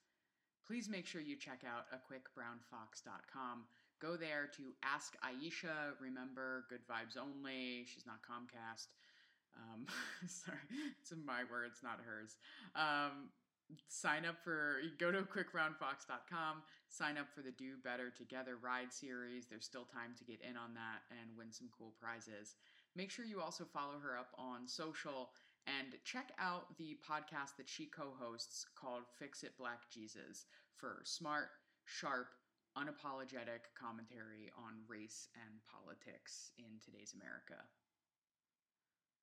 Please 0.67 0.89
make 0.89 1.05
sure 1.05 1.21
you 1.21 1.35
check 1.35 1.61
out 1.65 1.85
aquickbrownfox.com. 1.93 3.63
Go 4.05 4.15
there 4.15 4.45
to 4.57 4.63
ask 4.85 5.17
Ayesha. 5.25 5.97
Remember, 5.99 6.65
good 6.69 6.85
vibes 6.85 7.17
only. 7.17 7.85
She's 7.89 8.05
not 8.05 8.21
Comcast. 8.21 8.93
Um, 9.57 9.87
sorry, 10.27 10.61
it's 11.01 11.11
in 11.11 11.25
my 11.25 11.41
words, 11.49 11.79
not 11.81 11.97
hers. 12.05 12.37
Um, 12.75 13.33
sign 13.87 14.25
up 14.25 14.35
for 14.43 14.77
go 14.99 15.11
to 15.11 15.23
quickbrownfox.com 15.23 16.61
sign 16.87 17.17
up 17.17 17.25
for 17.33 17.41
the 17.41 17.49
do 17.49 17.73
better 17.83 18.11
together 18.11 18.57
ride 18.61 18.93
series 18.93 19.47
there's 19.47 19.65
still 19.65 19.85
time 19.85 20.13
to 20.15 20.23
get 20.23 20.37
in 20.47 20.55
on 20.55 20.75
that 20.75 21.01
and 21.09 21.35
win 21.35 21.51
some 21.51 21.67
cool 21.75 21.91
prizes 21.99 22.57
make 22.95 23.09
sure 23.09 23.25
you 23.25 23.41
also 23.41 23.65
follow 23.65 23.97
her 23.99 24.15
up 24.19 24.29
on 24.37 24.67
social 24.67 25.31
and 25.65 25.97
check 26.03 26.29
out 26.37 26.77
the 26.77 26.95
podcast 27.01 27.57
that 27.57 27.67
she 27.67 27.87
co 27.87 28.13
hosts 28.19 28.67
called 28.79 29.01
Fix 29.17 29.41
It 29.41 29.57
Black 29.57 29.89
Jesus 29.91 30.45
for 30.77 31.01
smart, 31.03 31.49
sharp, 31.85 32.27
unapologetic 32.77 33.71
commentary 33.79 34.51
on 34.57 34.83
race 34.87 35.29
and 35.35 35.59
politics 35.65 36.51
in 36.57 36.79
today's 36.83 37.15
America. 37.15 37.63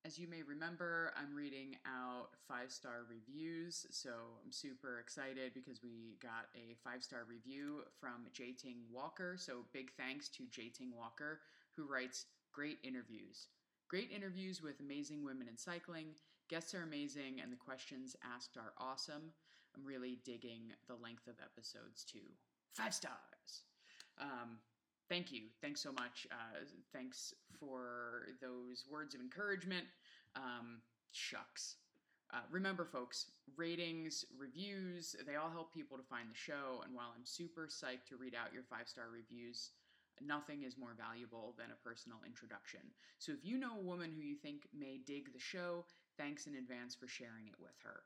As 0.05 0.19
you 0.19 0.27
may 0.27 0.43
remember, 0.43 1.13
I'm 1.15 1.33
reading 1.33 1.77
out 1.87 2.35
five 2.45 2.71
star 2.71 3.07
reviews, 3.07 3.87
so 3.89 4.09
I'm 4.43 4.51
super 4.51 4.99
excited 4.99 5.53
because 5.53 5.81
we 5.81 6.17
got 6.21 6.51
a 6.55 6.75
five 6.83 7.03
star 7.03 7.21
review 7.25 7.83
from 8.01 8.27
J 8.33 8.51
Ting 8.51 8.83
Walker. 8.91 9.35
So, 9.37 9.63
big 9.71 9.91
thanks 9.95 10.27
to 10.29 10.43
J 10.51 10.67
Ting 10.67 10.91
Walker, 10.93 11.39
who 11.77 11.85
writes 11.85 12.25
Great 12.51 12.79
interviews. 12.83 13.47
Great 13.87 14.11
interviews 14.11 14.61
with 14.61 14.81
amazing 14.81 15.23
women 15.23 15.47
in 15.47 15.57
cycling. 15.57 16.07
Guests 16.49 16.75
are 16.75 16.83
amazing, 16.83 17.39
and 17.41 17.49
the 17.49 17.57
questions 17.57 18.17
asked 18.35 18.57
are 18.57 18.73
awesome. 18.77 19.31
I'm 19.73 19.85
really 19.85 20.19
digging 20.25 20.73
the 20.87 20.95
length 20.95 21.27
of 21.27 21.35
episodes 21.41 22.03
too. 22.03 22.27
Five 22.73 22.93
stars. 22.93 23.63
Um, 24.19 24.57
thank 25.09 25.31
you. 25.31 25.43
Thanks 25.61 25.81
so 25.81 25.91
much. 25.91 26.27
Uh, 26.31 26.65
thanks 26.91 27.33
for 27.59 28.29
those 28.41 28.85
words 28.91 29.15
of 29.15 29.21
encouragement. 29.21 29.85
Um, 30.35 30.81
shucks. 31.11 31.75
Uh, 32.33 32.41
remember, 32.49 32.83
folks, 32.83 33.29
ratings, 33.55 34.25
reviews, 34.39 35.15
they 35.27 35.35
all 35.35 35.51
help 35.51 35.71
people 35.71 35.97
to 35.97 36.03
find 36.03 36.27
the 36.27 36.35
show. 36.35 36.81
And 36.83 36.95
while 36.95 37.13
I'm 37.15 37.25
super 37.25 37.67
psyched 37.69 38.09
to 38.09 38.17
read 38.17 38.33
out 38.33 38.53
your 38.53 38.63
five 38.63 38.87
star 38.87 39.05
reviews, 39.13 39.69
nothing 40.19 40.63
is 40.63 40.77
more 40.77 40.95
valuable 40.97 41.53
than 41.59 41.67
a 41.69 41.87
personal 41.87 42.17
introduction. 42.25 42.81
So 43.19 43.33
if 43.33 43.45
you 43.45 43.59
know 43.59 43.77
a 43.77 43.83
woman 43.83 44.11
who 44.15 44.21
you 44.21 44.35
think 44.35 44.67
may 44.73 44.97
dig 45.05 45.31
the 45.31 45.39
show, 45.39 45.85
thanks 46.17 46.47
in 46.47 46.55
advance 46.55 46.95
for 46.95 47.07
sharing 47.07 47.47
it 47.47 47.59
with 47.59 47.77
her. 47.83 48.01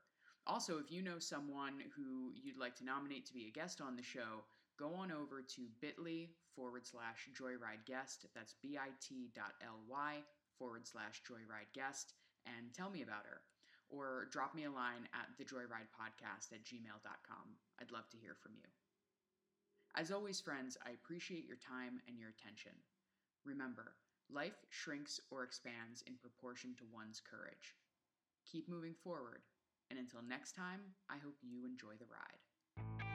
Also, 0.46 0.78
if 0.78 0.92
you 0.92 1.02
know 1.02 1.20
someone 1.20 1.84
who 1.96 2.32
you'd 2.36 2.58
like 2.60 2.76
to 2.78 2.86
nominate 2.86 3.26
to 3.28 3.34
be 3.34 3.48
a 3.48 3.52
guest 3.52 3.82
on 3.82 3.96
the 3.96 4.04
show, 4.04 4.44
go 4.78 4.94
on 4.94 5.12
over 5.12 5.42
to 5.42 5.62
bit.ly 5.82 6.30
forward 6.56 6.86
slash 6.86 7.30
joyride 7.34 7.86
guest. 7.86 8.26
That's 8.34 8.56
bit.ly 8.62 10.16
forward 10.58 10.88
slash 10.88 11.22
joyride 11.28 11.74
guest 11.74 12.14
and 12.46 12.74
tell 12.74 12.90
me 12.90 13.02
about 13.02 13.26
her. 13.26 13.42
Or 13.90 14.28
drop 14.32 14.54
me 14.54 14.66
a 14.66 14.72
line 14.72 15.08
at 15.14 15.32
thejoyridepodcast 15.40 16.52
at 16.52 16.64
gmail.com. 16.64 17.48
I'd 17.80 17.92
love 17.92 18.10
to 18.10 18.18
hear 18.18 18.36
from 18.42 18.52
you. 18.56 18.68
As 19.96 20.12
always, 20.12 20.40
friends, 20.40 20.78
I 20.86 20.92
appreciate 20.92 21.48
your 21.48 21.58
time 21.58 22.02
and 22.08 22.20
your 22.20 22.30
attention. 22.30 22.74
Remember, 23.46 23.96
life 24.30 24.66
shrinks 24.70 25.20
or 25.32 25.44
expands 25.44 26.04
in 26.06 26.16
proportion 26.16 26.76
to 26.78 26.84
one's 26.94 27.22
courage. 27.22 27.76
Keep 28.46 28.70
moving 28.70 28.94
forward, 28.94 29.42
and 29.90 29.98
until 29.98 30.22
next 30.22 30.54
time, 30.54 30.82
I 31.10 31.16
hope 31.24 31.36
you 31.42 31.66
enjoy 31.66 31.96
the 31.98 32.06
ride. 32.12 33.07